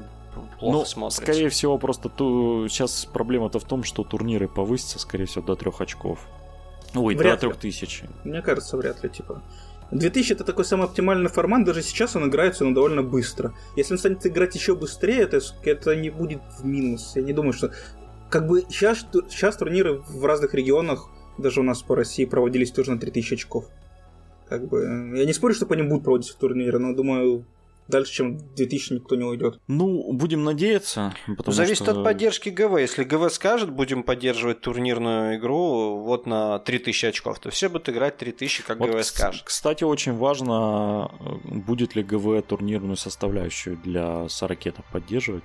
плохо 0.60 0.78
ну, 0.78 0.84
смотрится. 0.84 1.22
Скорее 1.22 1.48
всего, 1.48 1.76
просто 1.76 2.08
ту... 2.08 2.68
сейчас 2.68 3.04
проблема-то 3.06 3.58
в 3.58 3.64
том, 3.64 3.82
что 3.82 4.04
турниры 4.04 4.46
повысятся, 4.46 5.00
скорее 5.00 5.26
всего, 5.26 5.44
до 5.44 5.56
трех 5.56 5.80
очков. 5.80 6.20
Ой, 6.94 7.16
вряд 7.16 7.40
до 7.40 7.48
трех 7.48 7.56
тысяч. 7.56 8.04
Мне 8.22 8.42
кажется, 8.42 8.76
вряд 8.76 9.02
ли, 9.02 9.10
типа. 9.10 9.42
2000 9.90 10.32
это 10.32 10.44
такой 10.44 10.64
самый 10.64 10.84
оптимальный 10.84 11.28
формат, 11.30 11.64
даже 11.64 11.82
сейчас 11.82 12.16
он 12.16 12.28
играется, 12.28 12.64
но 12.64 12.74
довольно 12.74 13.02
быстро. 13.02 13.54
Если 13.76 13.94
он 13.94 13.98
станет 13.98 14.26
играть 14.26 14.54
еще 14.54 14.74
быстрее, 14.74 15.22
это, 15.22 15.40
это 15.62 15.94
не 15.96 16.10
будет 16.10 16.42
в 16.58 16.64
минус. 16.64 17.12
Я 17.14 17.22
не 17.22 17.32
думаю, 17.32 17.52
что... 17.52 17.72
Как 18.30 18.48
бы 18.48 18.62
сейчас, 18.68 19.06
сейчас 19.28 19.56
турниры 19.56 20.02
в 20.08 20.24
разных 20.24 20.54
регионах, 20.54 21.08
даже 21.38 21.60
у 21.60 21.62
нас 21.62 21.82
по 21.82 21.94
России, 21.94 22.24
проводились 22.24 22.72
тоже 22.72 22.90
на 22.90 22.98
3000 22.98 23.34
очков. 23.34 23.66
Как 24.48 24.66
бы... 24.66 25.12
Я 25.14 25.24
не 25.24 25.32
спорю, 25.32 25.54
что 25.54 25.66
по 25.66 25.74
ним 25.74 25.88
будут 25.88 26.04
проводиться 26.04 26.36
турниры, 26.36 26.78
но 26.78 26.94
думаю, 26.94 27.44
дальше, 27.88 28.12
чем 28.12 28.38
2000 28.54 28.94
никто 28.94 29.16
не 29.16 29.24
уйдет. 29.24 29.60
Ну, 29.66 30.12
будем 30.12 30.44
надеяться. 30.44 31.14
Зависит 31.46 31.84
что... 31.84 31.92
от 31.92 32.04
поддержки 32.04 32.48
ГВ. 32.48 32.78
Если 32.78 33.04
ГВ 33.04 33.32
скажет, 33.32 33.70
будем 33.70 34.02
поддерживать 34.02 34.60
турнирную 34.60 35.38
игру 35.38 35.98
вот 35.98 36.26
на 36.26 36.58
3000 36.58 37.06
очков, 37.06 37.38
то 37.38 37.50
все 37.50 37.68
будут 37.68 37.88
играть 37.88 38.16
3000, 38.16 38.62
как 38.62 38.78
вот, 38.78 38.90
ГВ 38.90 39.04
скажет. 39.04 39.42
Кстати, 39.44 39.84
очень 39.84 40.14
важно, 40.14 41.10
будет 41.44 41.96
ли 41.96 42.02
ГВ 42.02 42.42
турнирную 42.46 42.96
составляющую 42.96 43.76
для 43.76 44.28
Саракетов 44.28 44.84
поддерживать. 44.92 45.44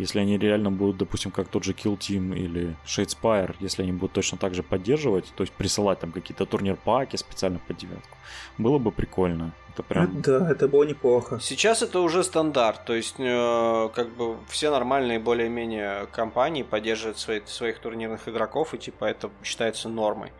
Если 0.00 0.18
они 0.18 0.38
реально 0.38 0.70
будут, 0.70 0.96
допустим, 0.96 1.30
как 1.30 1.48
тот 1.48 1.64
же 1.64 1.72
Kill 1.72 1.98
Team 1.98 2.34
или 2.34 2.74
Shadespire, 2.86 3.54
если 3.60 3.82
они 3.82 3.92
будут 3.92 4.12
точно 4.12 4.38
так 4.38 4.54
же 4.54 4.62
поддерживать, 4.62 5.26
то 5.36 5.42
есть 5.42 5.52
присылать 5.52 6.00
там 6.00 6.10
какие-то 6.10 6.46
турнир-паки 6.46 7.16
специально 7.16 7.58
под 7.68 7.76
девятку, 7.76 8.16
было 8.56 8.78
бы 8.78 8.92
прикольно. 8.92 9.52
Это 9.74 9.82
прям... 9.82 10.22
Да, 10.22 10.50
это 10.50 10.68
было 10.68 10.84
неплохо. 10.84 11.38
Сейчас 11.40 11.82
это 11.82 12.00
уже 12.00 12.24
стандарт, 12.24 12.84
то 12.86 12.94
есть 12.94 13.16
э, 13.18 13.88
как 13.94 14.08
бы 14.16 14.36
все 14.48 14.70
нормальные 14.70 15.18
более-менее 15.18 16.06
компании 16.10 16.62
поддерживают 16.62 17.18
свои, 17.18 17.40
своих 17.46 17.78
турнирных 17.78 18.26
игроков, 18.26 18.74
и 18.74 18.78
типа 18.78 19.04
это 19.04 19.30
считается 19.44 19.88
нормой. 19.88 20.32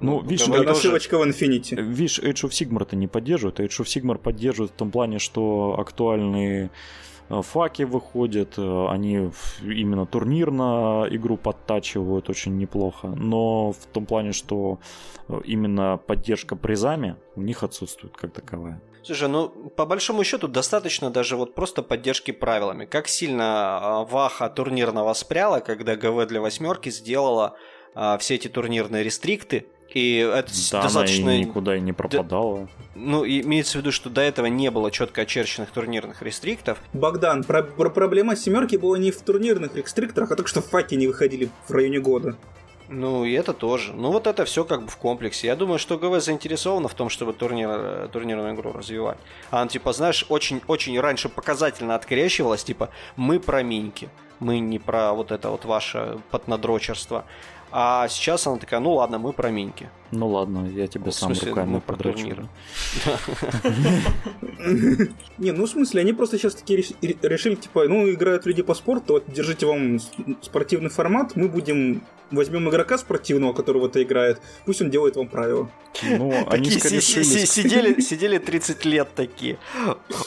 Ну, 0.00 0.22
видишь, 0.22 0.48
это 0.48 0.74
ссылочка 0.74 1.18
в 1.18 1.22
Infinity. 1.22 1.82
Видишь, 1.82 2.20
Age 2.20 2.44
of 2.44 2.50
Sigmar 2.50 2.82
это 2.82 2.96
не 2.96 3.08
поддерживает, 3.08 3.58
Age 3.58 3.80
of 3.80 3.84
Sigmar 3.84 4.18
поддерживает 4.18 4.70
в 4.70 4.76
том 4.76 4.90
плане, 4.90 5.18
что 5.18 5.76
актуальные 5.78 6.48
Э, 6.66 6.68
факи 7.28 7.82
выходят, 7.82 8.54
э, 8.58 8.86
они 8.90 9.30
именно 9.62 10.06
турнирно 10.06 11.06
игру 11.10 11.36
подтачивают 11.36 12.30
очень 12.30 12.56
неплохо, 12.56 13.08
но 13.08 13.72
в 13.72 13.86
том 13.92 14.06
плане, 14.06 14.32
что 14.32 14.78
э, 15.28 15.40
именно 15.44 15.98
поддержка 15.98 16.56
призами 16.56 17.16
у 17.36 17.42
них 17.42 17.62
отсутствует 17.62 18.16
как 18.16 18.32
таковая. 18.32 18.80
Слушай, 19.02 19.28
ну 19.28 19.48
по 19.48 19.86
большому 19.86 20.24
счету 20.24 20.48
достаточно 20.48 21.10
даже 21.10 21.36
вот 21.36 21.54
просто 21.54 21.82
поддержки 21.82 22.30
правилами. 22.30 22.84
Как 22.84 23.08
сильно 23.08 24.06
Ваха 24.10 24.48
турнирно 24.50 25.04
воспряла, 25.04 25.60
когда 25.60 25.96
ГВ 25.96 26.26
для 26.26 26.40
восьмерки 26.40 26.90
сделала 26.90 27.56
а, 27.94 28.18
все 28.18 28.34
эти 28.36 28.48
турнирные 28.48 29.02
рестрикты, 29.02 29.66
и 29.90 30.16
это 30.16 30.52
да, 30.70 30.82
достаточно... 30.82 31.24
Она 31.24 31.38
никуда 31.38 31.76
и 31.76 31.80
не 31.80 31.92
пропадала. 31.92 32.60
Да, 32.60 32.68
ну, 32.94 33.24
имеется 33.24 33.78
в 33.78 33.80
виду, 33.80 33.92
что 33.92 34.10
до 34.10 34.20
этого 34.20 34.46
не 34.46 34.70
было 34.70 34.90
четко 34.90 35.22
очерченных 35.22 35.70
турнирных 35.70 36.22
рестриктов. 36.22 36.78
Богдан, 36.92 37.44
про- 37.44 37.62
про- 37.62 37.90
проблема 37.90 38.36
семерки 38.36 38.76
была 38.76 38.98
не 38.98 39.10
в 39.10 39.20
турнирных 39.22 39.74
рестрикторах, 39.76 40.30
а 40.30 40.36
так 40.36 40.48
что 40.48 40.60
факи 40.60 40.94
не 40.94 41.06
выходили 41.06 41.48
в 41.66 41.72
районе 41.72 42.00
года. 42.00 42.36
Ну, 42.90 43.24
и 43.24 43.32
это 43.32 43.52
тоже. 43.52 43.92
Ну, 43.92 44.10
вот 44.10 44.26
это 44.26 44.44
все 44.46 44.64
как 44.64 44.82
бы 44.82 44.88
в 44.88 44.96
комплексе. 44.96 45.46
Я 45.46 45.56
думаю, 45.56 45.78
что 45.78 45.98
ГВ 45.98 46.22
заинтересована 46.22 46.88
в 46.88 46.94
том, 46.94 47.10
чтобы 47.10 47.34
турнир, 47.34 48.08
турнирную 48.08 48.54
игру 48.54 48.72
развивать. 48.72 49.18
А 49.50 49.60
она, 49.60 49.68
типа, 49.68 49.92
знаешь, 49.92 50.24
очень-очень 50.28 50.98
раньше 50.98 51.28
показательно 51.28 51.94
открещивалась, 51.94 52.64
типа, 52.64 52.88
мы 53.16 53.40
про 53.40 53.62
миньки. 53.62 54.08
Мы 54.40 54.60
не 54.60 54.78
про 54.78 55.12
вот 55.12 55.32
это 55.32 55.50
вот 55.50 55.64
ваше 55.64 56.18
поднадрочерство. 56.30 57.24
А 57.70 58.08
сейчас 58.08 58.46
она 58.46 58.56
такая, 58.56 58.80
ну 58.80 58.94
ладно, 58.94 59.18
мы 59.18 59.32
про 59.32 59.50
миньки. 59.50 59.90
Ну 60.10 60.28
ладно, 60.28 60.66
я 60.66 60.86
тебе 60.86 61.12
сам 61.12 61.32
руками 61.32 61.72
ну, 61.72 61.80
подрачу. 61.80 62.26
Не, 65.38 65.52
ну 65.52 65.66
в 65.66 65.68
смысле, 65.68 66.00
они 66.00 66.14
просто 66.14 66.38
сейчас 66.38 66.54
такие 66.54 66.82
решили, 67.22 67.56
типа, 67.56 67.86
ну, 67.88 68.10
играют 68.10 68.46
люди 68.46 68.62
по 68.62 68.72
спорту, 68.74 69.14
вот 69.14 69.24
держите 69.28 69.66
вам 69.66 69.98
спортивный 70.40 70.88
формат, 70.88 71.36
мы 71.36 71.48
будем 71.48 72.02
возьмем 72.30 72.68
игрока 72.68 72.96
спортивного, 72.96 73.52
которого 73.52 73.88
это 73.88 74.02
играет, 74.02 74.40
пусть 74.64 74.80
он 74.80 74.90
делает 74.90 75.16
вам 75.16 75.28
правила. 75.28 75.70
Ну, 76.02 76.32
они 76.48 76.70
сидели, 76.70 78.00
сидели 78.00 78.38
30 78.38 78.84
лет 78.86 79.08
такие. 79.14 79.58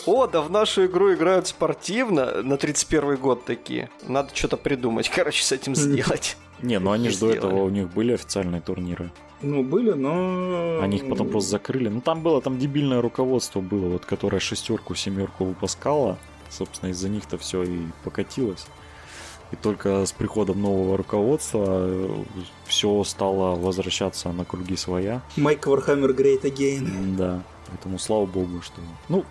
О, 0.05 0.27
да 0.27 0.41
в 0.41 0.51
нашу 0.51 0.85
игру 0.85 1.13
играют 1.13 1.47
спортивно 1.47 2.43
на 2.43 2.57
31 2.57 3.15
год 3.17 3.45
такие. 3.45 3.89
Надо 4.07 4.35
что-то 4.35 4.57
придумать, 4.57 5.09
короче, 5.09 5.43
с 5.43 5.51
этим 5.51 5.75
сделать. 5.75 6.37
Не, 6.61 6.79
ну 6.79 6.91
они 6.91 7.09
же 7.09 7.19
до 7.19 7.31
этого 7.31 7.63
у 7.63 7.69
них 7.69 7.93
были 7.93 8.13
официальные 8.13 8.61
турниры. 8.61 9.11
Ну, 9.41 9.63
были, 9.63 9.91
но... 9.91 10.79
Они 10.81 10.97
их 10.97 11.09
потом 11.09 11.29
просто 11.29 11.51
закрыли. 11.51 11.89
Ну, 11.89 12.01
там 12.01 12.21
было, 12.21 12.41
там 12.41 12.59
дебильное 12.59 13.01
руководство 13.01 13.59
было, 13.59 13.87
вот, 13.87 14.05
которое 14.05 14.39
шестерку, 14.39 14.93
семерку 14.93 15.45
выпускало. 15.45 16.19
Собственно, 16.49 16.91
из-за 16.91 17.09
них-то 17.09 17.37
все 17.37 17.63
и 17.63 17.79
покатилось. 18.03 18.67
И 19.51 19.55
только 19.55 20.05
с 20.05 20.11
приходом 20.11 20.61
нового 20.61 20.95
руководства 20.95 21.65
э, 21.67 22.23
все 22.65 23.03
стало 23.03 23.55
возвращаться 23.55 24.31
на 24.31 24.45
круги 24.45 24.77
своя. 24.77 25.21
Make 25.35 25.65
Warhammer 25.67 26.11
Great 26.11 26.43
Again. 26.43 27.17
Да, 27.17 27.43
поэтому 27.67 27.99
слава 27.99 28.25
богу, 28.25 28.61
что... 28.61 28.75
Ну, 29.09 29.25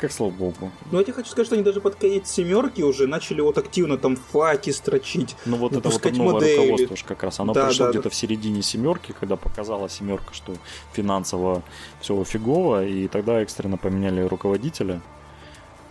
как 0.00 0.12
слава 0.12 0.30
богу. 0.30 0.70
Ну, 0.90 0.98
я 0.98 1.04
тебе 1.04 1.12
хочу 1.12 1.30
сказать, 1.30 1.46
что 1.46 1.54
они 1.54 1.64
даже 1.64 1.80
под 1.80 1.96
конец 1.96 2.28
семерки 2.28 2.82
уже 2.82 3.06
начали 3.06 3.40
вот 3.40 3.58
активно 3.58 3.98
там 3.98 4.16
FAQ 4.16 4.56
и 4.56 4.70
строчить. 4.70 5.36
Ну, 5.44 5.56
вот 5.56 5.72
это 5.72 5.88
вот 5.88 6.04
новое 6.12 6.34
модели. 6.34 6.60
руководство 6.60 6.96
же 6.96 7.04
как 7.04 7.22
раз. 7.22 7.40
Оно 7.40 7.52
да, 7.52 7.66
пришло 7.66 7.86
да, 7.86 7.90
где-то 7.90 8.04
да. 8.04 8.10
в 8.10 8.14
середине 8.14 8.62
семерки, 8.62 9.12
когда 9.18 9.36
показала 9.36 9.88
семерка, 9.88 10.32
что 10.32 10.54
финансово 10.92 11.62
все 12.00 12.22
фигово, 12.24 12.84
и 12.84 13.08
тогда 13.08 13.40
экстренно 13.40 13.76
поменяли 13.76 14.22
руководителя. 14.22 15.00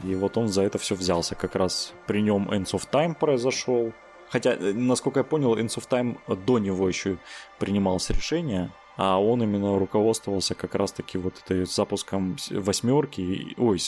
И 0.03 0.15
вот 0.15 0.37
он 0.37 0.47
за 0.47 0.63
это 0.63 0.77
все 0.77 0.95
взялся. 0.95 1.35
Как 1.35 1.55
раз 1.55 1.93
при 2.07 2.21
нем 2.21 2.49
Ends 2.49 2.71
of 2.73 2.83
Time 2.91 3.15
произошел. 3.15 3.93
Хотя, 4.29 4.53
э, 4.53 4.73
насколько 4.73 5.19
я 5.19 5.23
понял, 5.23 5.55
Ends 5.55 5.77
of 5.77 5.87
Time 5.89 6.17
до 6.45 6.59
него 6.59 6.87
еще 6.87 7.17
принималось 7.59 8.09
решение 8.09 8.71
а 9.01 9.17
он 9.17 9.41
именно 9.41 9.79
руководствовался 9.79 10.55
как 10.55 10.75
раз-таки 10.75 11.17
вот 11.17 11.35
этой 11.45 11.65
запуском 11.65 12.35
восьмерки, 12.51 13.55
ой, 13.57 13.79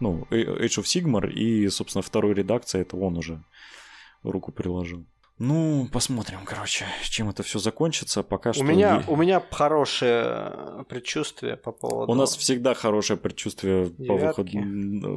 ну, 0.00 0.26
Age 0.30 0.78
of 0.78 0.84
Sigmar, 0.84 1.30
и, 1.30 1.68
собственно, 1.68 2.00
второй 2.00 2.32
редакции 2.32 2.80
это 2.80 2.96
он 2.96 3.18
уже 3.18 3.44
руку 4.22 4.52
приложил. 4.52 5.04
Ну, 5.38 5.86
посмотрим, 5.92 6.38
короче, 6.46 6.86
чем 7.02 7.28
это 7.28 7.42
все 7.42 7.58
закончится. 7.58 8.22
Пока 8.22 8.50
у 8.50 8.52
что. 8.54 8.64
Меня, 8.64 9.04
у 9.06 9.16
меня 9.16 9.42
хорошее 9.50 10.86
предчувствие 10.88 11.58
по 11.58 11.72
поводу. 11.72 12.10
У 12.10 12.14
нас 12.14 12.34
всегда 12.34 12.72
хорошее 12.72 13.18
предчувствие 13.18 13.90
Девятки. 13.98 14.06
по 14.06 14.14
выходу 14.14 14.64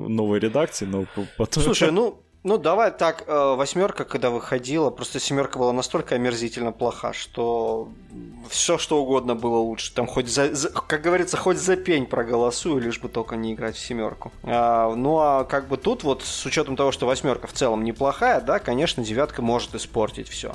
новой 0.09 0.39
редакции, 0.39 0.85
но 0.85 1.05
потом. 1.37 1.63
Слушай, 1.63 1.91
ну 1.91 2.21
Ну, 2.43 2.57
давай 2.57 2.91
так, 2.91 3.25
э, 3.27 3.55
восьмерка, 3.55 4.05
когда 4.05 4.29
выходила, 4.29 4.89
просто 4.91 5.19
семерка 5.19 5.59
была 5.59 5.73
настолько 5.73 6.15
омерзительно 6.15 6.71
плоха, 6.71 7.11
что 7.11 7.89
все 8.49 8.77
что 8.77 9.01
угодно 9.03 9.35
было 9.35 9.57
лучше. 9.57 9.93
Там 9.93 10.07
хоть 10.07 10.29
за, 10.29 10.55
за 10.55 10.69
как 10.69 11.01
говорится, 11.01 11.35
хоть 11.35 11.57
за 11.57 11.75
пень 11.75 12.05
проголосую, 12.05 12.79
лишь 12.79 13.01
бы 13.01 13.09
только 13.09 13.35
не 13.35 13.53
играть 13.53 13.75
в 13.75 13.85
семерку. 13.85 14.31
А, 14.43 14.95
ну 14.95 15.17
а 15.17 15.43
как 15.43 15.67
бы 15.67 15.75
тут 15.75 16.03
вот 16.03 16.23
с 16.23 16.45
учетом 16.45 16.77
того, 16.77 16.93
что 16.93 17.05
восьмерка 17.05 17.47
в 17.47 17.51
целом 17.51 17.83
неплохая, 17.83 18.39
да, 18.39 18.59
конечно, 18.59 19.03
девятка 19.03 19.41
может 19.41 19.75
испортить 19.75 20.29
все. 20.29 20.53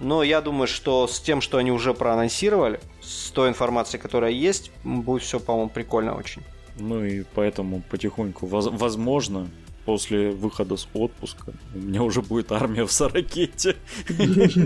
Но 0.00 0.22
я 0.22 0.42
думаю, 0.42 0.66
что 0.66 1.06
с 1.06 1.20
тем, 1.20 1.40
что 1.40 1.56
они 1.56 1.72
уже 1.72 1.94
проанонсировали, 1.94 2.80
с 3.02 3.30
той 3.30 3.48
информацией, 3.48 4.02
которая 4.02 4.32
есть, 4.32 4.70
будет 4.84 5.22
все, 5.22 5.40
по-моему, 5.40 5.70
прикольно 5.70 6.14
очень. 6.14 6.42
Ну 6.76 7.02
и 7.02 7.22
поэтому 7.34 7.82
потихоньку, 7.88 8.46
возможно, 8.46 9.48
после 9.84 10.30
выхода 10.30 10.76
с 10.76 10.88
отпуска 10.94 11.52
у 11.74 11.78
меня 11.78 12.02
уже 12.02 12.22
будет 12.22 12.52
армия 12.52 12.84
в 12.84 12.92
Саракете. 12.92 13.76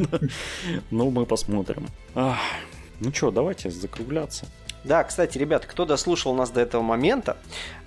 Ну, 0.90 1.10
мы 1.10 1.26
посмотрим. 1.26 1.86
Ну 2.14 3.12
что, 3.12 3.30
давайте 3.30 3.70
закругляться. 3.70 4.46
Да, 4.84 5.02
кстати, 5.04 5.36
ребят, 5.38 5.66
кто 5.66 5.84
дослушал 5.84 6.34
нас 6.34 6.50
до 6.50 6.60
этого 6.60 6.82
момента, 6.82 7.36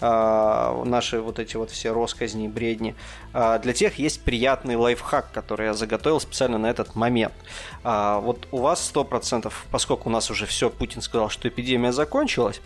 э, 0.01 0.83
наши 0.85 1.21
вот 1.21 1.39
эти 1.39 1.55
вот 1.55 1.71
все 1.71 1.93
росказни, 1.93 2.47
бредни, 2.47 2.95
э, 3.33 3.59
для 3.63 3.73
тех 3.73 3.97
есть 3.97 4.21
приятный 4.21 4.75
лайфхак, 4.75 5.31
который 5.31 5.67
я 5.67 5.73
заготовил 5.73 6.19
специально 6.19 6.57
на 6.57 6.67
этот 6.67 6.95
момент. 6.95 7.33
Э, 7.83 8.19
вот 8.21 8.47
у 8.51 8.57
вас 8.57 8.81
100%, 8.93 9.51
поскольку 9.71 10.09
у 10.09 10.11
нас 10.11 10.29
уже 10.29 10.45
все, 10.45 10.69
Путин 10.69 11.01
сказал, 11.01 11.29
что 11.29 11.47
эпидемия 11.47 11.93
закончилась, 11.93 12.61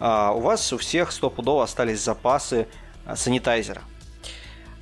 э, 0.00 0.30
у 0.34 0.40
вас 0.40 0.72
у 0.72 0.78
всех 0.78 1.12
стопудово 1.12 1.62
остались 1.62 2.02
запасы 2.02 2.66
санитайзера. 3.14 3.82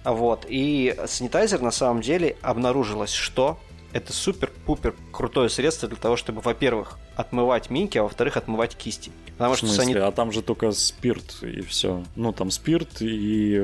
Вот. 0.07 0.47
И 0.49 0.97
санитайзер 1.07 1.61
на 1.61 1.73
самом 1.73 2.01
деле 2.01 2.37
обнаружилось, 2.41 3.13
что 3.13 3.59
это 3.93 4.13
супер-пупер 4.13 4.95
крутое 5.11 5.49
средство 5.49 5.89
для 5.89 5.99
того, 5.99 6.17
чтобы, 6.17 6.41
во-первых, 6.41 6.99
отмывать 7.17 7.71
минки, 7.71 7.99
а 7.99 8.05
во-вторых, 8.05 8.37
отмывать 8.37 8.77
кисти. 8.77 9.11
Потому 9.33 9.55
в 9.55 9.59
смысле? 9.59 9.75
что 9.75 9.85
санит... 9.85 9.97
А 9.97 10.13
там 10.13 10.31
же 10.31 10.43
только 10.43 10.71
спирт 10.71 11.43
и 11.43 11.61
все. 11.63 12.05
Ну, 12.15 12.33
там 12.33 12.53
спирт 12.53 13.01
и 13.01 13.59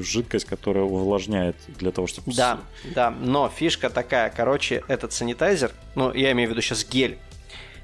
жидкость, 0.00 0.44
которая 0.44 0.84
увлажняет 0.84 1.56
для 1.66 1.90
того, 1.90 2.06
чтобы... 2.06 2.32
Да, 2.32 2.60
да, 2.94 3.10
но 3.10 3.48
фишка 3.48 3.90
такая, 3.90 4.30
короче, 4.30 4.84
этот 4.86 5.12
санитайзер, 5.12 5.72
ну, 5.96 6.12
я 6.14 6.30
имею 6.32 6.48
в 6.48 6.52
виду 6.52 6.60
сейчас 6.60 6.84
гель, 6.84 7.18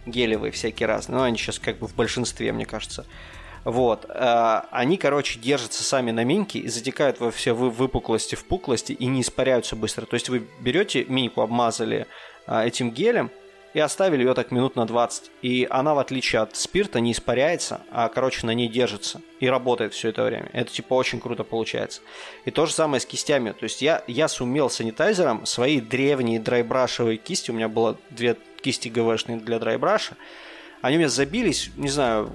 гелевые 0.07 0.53
всякие 0.53 0.87
разные, 0.87 1.19
но 1.19 1.25
они 1.25 1.37
сейчас 1.37 1.59
как 1.59 1.79
бы 1.79 1.89
в 1.89 1.95
большинстве, 1.95 2.53
мне 2.53 2.67
кажется. 2.67 3.05
Вот. 3.67 4.07
Э, 4.09 4.63
они, 4.71 4.97
короче, 4.97 5.41
держатся 5.41 5.83
сами 5.83 6.13
на 6.13 6.23
миньке 6.23 6.61
и 6.61 6.69
затекают 6.69 7.19
во 7.19 7.33
все 7.33 7.53
выпуклости, 7.53 8.37
впуклости 8.37 8.93
и 8.93 9.07
не 9.07 9.23
испаряются 9.23 9.75
быстро. 9.75 10.07
То 10.07 10.15
есть 10.15 10.29
вы 10.29 10.47
берете 10.61 11.05
миньку, 11.07 11.41
обмазали 11.41 12.07
э, 12.47 12.65
этим 12.65 12.93
гелем, 12.93 13.29
и 13.75 13.81
оставили 13.81 14.23
ее 14.23 14.35
так 14.35 14.53
минут 14.53 14.77
на 14.77 14.87
20. 14.87 15.33
И 15.43 15.67
она, 15.69 15.95
в 15.95 15.99
отличие 15.99 16.43
от 16.43 16.55
спирта, 16.55 17.01
не 17.01 17.11
испаряется, 17.11 17.81
а, 17.91 18.09
короче, 18.09 18.47
на 18.47 18.53
ней 18.53 18.69
держится. 18.69 19.21
И 19.41 19.49
работает 19.49 19.93
все 19.93 20.11
это 20.11 20.23
время. 20.23 20.49
Это, 20.53 20.73
типа, 20.73 20.95
очень 20.95 21.21
круто 21.21 21.43
получается. 21.43 22.03
И 22.45 22.53
то 22.53 22.67
же 22.67 22.73
самое 22.73 23.01
с 23.01 23.05
кистями. 23.05 23.51
То 23.51 23.65
есть 23.65 23.83
я, 23.83 24.05
я 24.07 24.29
сумел 24.29 24.71
санитайзером 24.71 25.45
свои 25.45 25.81
древние 25.81 26.39
драйбрашевые 26.39 27.19
кисти, 27.19 27.51
у 27.51 27.55
меня 27.55 27.69
было 27.69 27.99
две 28.11 28.37
кисти 28.63 28.89
ГВшные 28.89 29.39
для 29.39 29.59
драйбраша, 29.59 30.17
они 30.81 30.97
у 30.97 30.99
меня 31.01 31.09
забились, 31.09 31.71
не 31.77 31.89
знаю, 31.89 32.33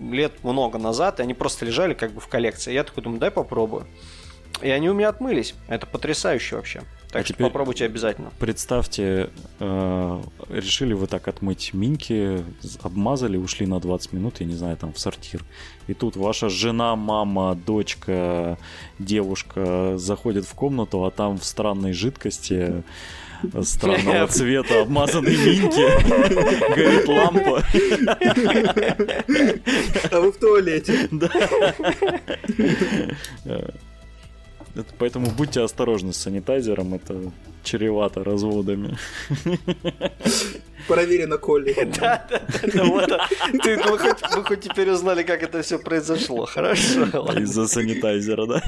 лет 0.00 0.44
много 0.44 0.78
назад, 0.78 1.20
и 1.20 1.22
они 1.22 1.34
просто 1.34 1.64
лежали 1.64 1.94
как 1.94 2.12
бы 2.12 2.20
в 2.20 2.28
коллекции. 2.28 2.72
Я 2.72 2.84
такой 2.84 3.02
думаю, 3.02 3.20
дай 3.20 3.30
попробую. 3.30 3.86
И 4.62 4.68
они 4.68 4.90
у 4.90 4.94
меня 4.94 5.08
отмылись. 5.08 5.54
Это 5.68 5.86
потрясающе 5.86 6.56
вообще. 6.56 6.82
Так 7.10 7.22
а 7.22 7.24
что 7.24 7.34
попробуйте 7.34 7.86
обязательно. 7.86 8.30
Представьте, 8.38 9.30
э, 9.58 10.22
решили 10.48 10.92
вы 10.92 11.06
так 11.08 11.26
отмыть 11.26 11.74
минки, 11.74 12.44
обмазали, 12.82 13.36
ушли 13.36 13.66
на 13.66 13.80
20 13.80 14.12
минут, 14.12 14.40
я 14.40 14.46
не 14.46 14.54
знаю, 14.54 14.76
там 14.76 14.92
в 14.92 14.98
сортир. 14.98 15.44
И 15.88 15.94
тут 15.94 16.16
ваша 16.16 16.48
жена, 16.48 16.94
мама, 16.94 17.56
дочка, 17.56 18.58
девушка 19.00 19.98
заходит 19.98 20.44
в 20.44 20.54
комнату, 20.54 21.04
а 21.04 21.10
там 21.10 21.38
в 21.38 21.44
странной 21.44 21.92
жидкости 21.94 22.84
странного 23.62 24.26
цвета 24.28 24.82
обмазанной 24.82 25.36
минки. 25.36 26.74
Горит 26.74 27.08
лампа. 27.08 27.64
А 30.10 30.20
вы 30.20 30.32
в 30.32 30.36
туалете. 30.38 31.08
Да. 31.10 31.30
Это, 34.74 34.94
поэтому 34.98 35.30
будьте 35.30 35.62
осторожны 35.62 36.12
с 36.12 36.16
санитайзером, 36.16 36.94
это 36.94 37.32
чревато 37.64 38.22
разводами. 38.22 38.96
Проверено 40.86 41.38
Колли. 41.38 41.76
Да, 42.00 42.26
да, 42.30 42.40
да, 42.72 42.84
вот. 42.84 43.10
Ты, 43.62 43.76
мы, 43.76 43.98
хоть, 43.98 44.22
мы 44.36 44.44
хоть 44.44 44.60
теперь 44.60 44.90
узнали, 44.90 45.22
как 45.22 45.42
это 45.42 45.62
все 45.62 45.78
произошло. 45.78 46.46
Хорошо. 46.46 47.04
Из-за 47.38 47.66
санитайзера, 47.66 48.46
да? 48.46 48.62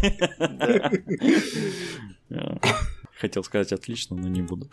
Да. 2.29 2.59
Хотел 3.23 3.45
сказать 3.45 3.73
отлично, 3.73 4.17
но 4.17 4.27
не 4.27 4.43
буду. 4.43 4.67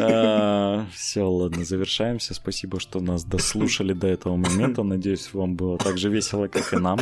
А, 0.00 0.86
Все, 0.94 1.28
ладно, 1.28 1.62
завершаемся. 1.62 2.32
Спасибо, 2.32 2.80
что 2.80 3.00
нас 3.00 3.22
дослушали 3.22 3.92
до 3.92 4.06
этого 4.06 4.36
момента. 4.36 4.82
Надеюсь, 4.82 5.34
вам 5.34 5.56
было 5.56 5.76
так 5.76 5.98
же 5.98 6.08
весело, 6.08 6.48
как 6.48 6.72
и 6.72 6.78
нам. 6.78 6.98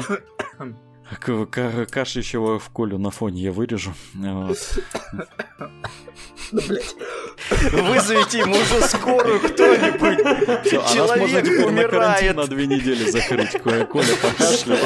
Кашляющего 1.19 2.59
в 2.59 2.71
Колю 2.71 2.99
на 2.99 3.11
фоне 3.11 3.43
я 3.43 3.53
вырежу. 3.53 3.93
Вот. 4.15 4.59
Да, 6.53 6.63
блядь. 6.69 6.97
Вызовите 7.73 8.39
ему 8.39 8.57
уже 8.57 8.81
скорую 8.83 9.41
кто-нибудь. 9.41 10.67
Все, 10.67 10.81
а 10.81 10.95
нас 10.95 11.17
можно 11.17 11.43
теперь 11.43 11.65
умирает. 11.65 11.93
на 11.93 11.99
карантин 11.99 12.37
на 12.37 12.47
две 12.47 12.67
недели 12.67 13.11
закрыть. 13.11 13.61
Коля, 13.63 13.87
покашлял. 13.87 14.79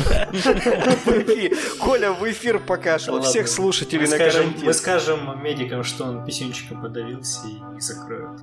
Коля 1.79 2.13
в 2.13 2.31
эфир 2.31 2.59
покашлял. 2.59 3.23
Всех 3.23 3.49
слушателей 3.49 4.07
на 4.09 4.19
карантин. 4.19 4.67
Мы 4.67 4.75
скажем 4.75 5.43
медикам, 5.43 5.85
что 5.85 6.05
он 6.05 6.25
писюнчиком 6.25 6.83
подавился 6.83 7.47
и 7.49 7.61
не 7.75 7.81
закроют. 7.81 8.41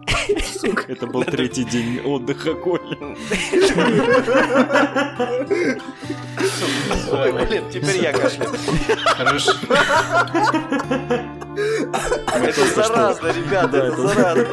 Это 0.87 1.07
был 1.07 1.23
третий 1.23 1.63
день 1.63 1.99
отдыха 2.03 2.53
Коля. 2.53 2.97
Блин, 7.47 7.63
теперь 7.71 8.03
я 8.03 8.11
кашляю. 8.11 8.51
Хорошо. 9.05 9.51
Это 12.35 12.65
заразно, 12.75 13.27
ребята, 13.27 13.77
это 13.77 14.07
заразно. 14.07 14.45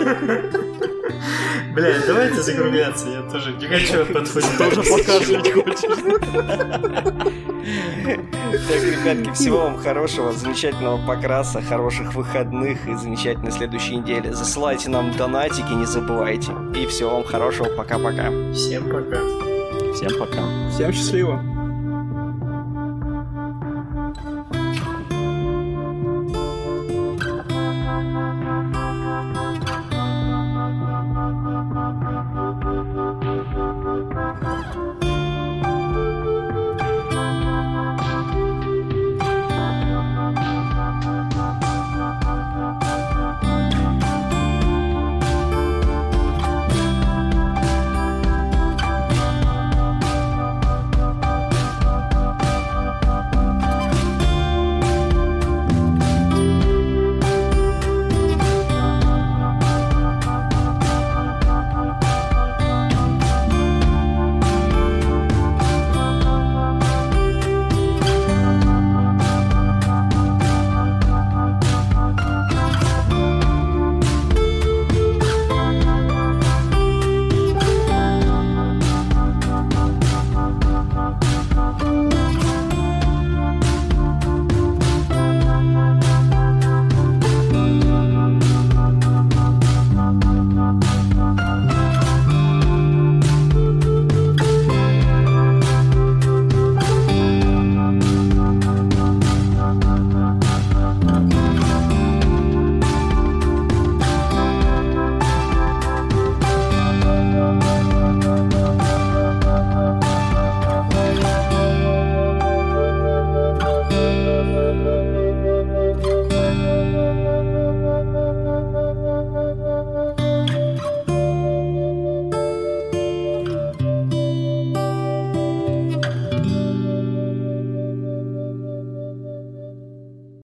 Бля, 1.74 1.94
давайте 2.06 2.42
закругляться, 2.42 3.08
я 3.08 3.22
тоже 3.30 3.52
не 3.52 3.66
хочу 3.66 4.04
подходить. 4.06 4.58
Тоже 4.58 4.82
покажить 4.82 5.52
хочешь. 5.52 5.80
Так, 8.68 8.82
ребятки, 8.82 9.32
всего 9.34 9.58
вам 9.58 9.78
хорошего, 9.78 10.32
замечательного 10.32 11.06
покраса, 11.06 11.60
хороших 11.60 12.14
выходных 12.14 12.86
и 12.88 12.94
замечательной 12.94 13.52
следующей 13.52 13.96
недели. 13.96 14.30
Засылайте 14.30 14.90
нам 14.90 15.12
донатики, 15.16 15.72
не 15.72 15.86
забывайте. 15.86 16.52
И 16.74 16.86
всего 16.86 17.10
вам 17.10 17.24
хорошего, 17.24 17.68
пока-пока. 17.76 18.30
Всем 18.52 18.84
пока. 18.84 19.20
Всем 19.94 20.18
пока. 20.18 20.70
Всем 20.70 20.92
счастливо. 20.92 21.57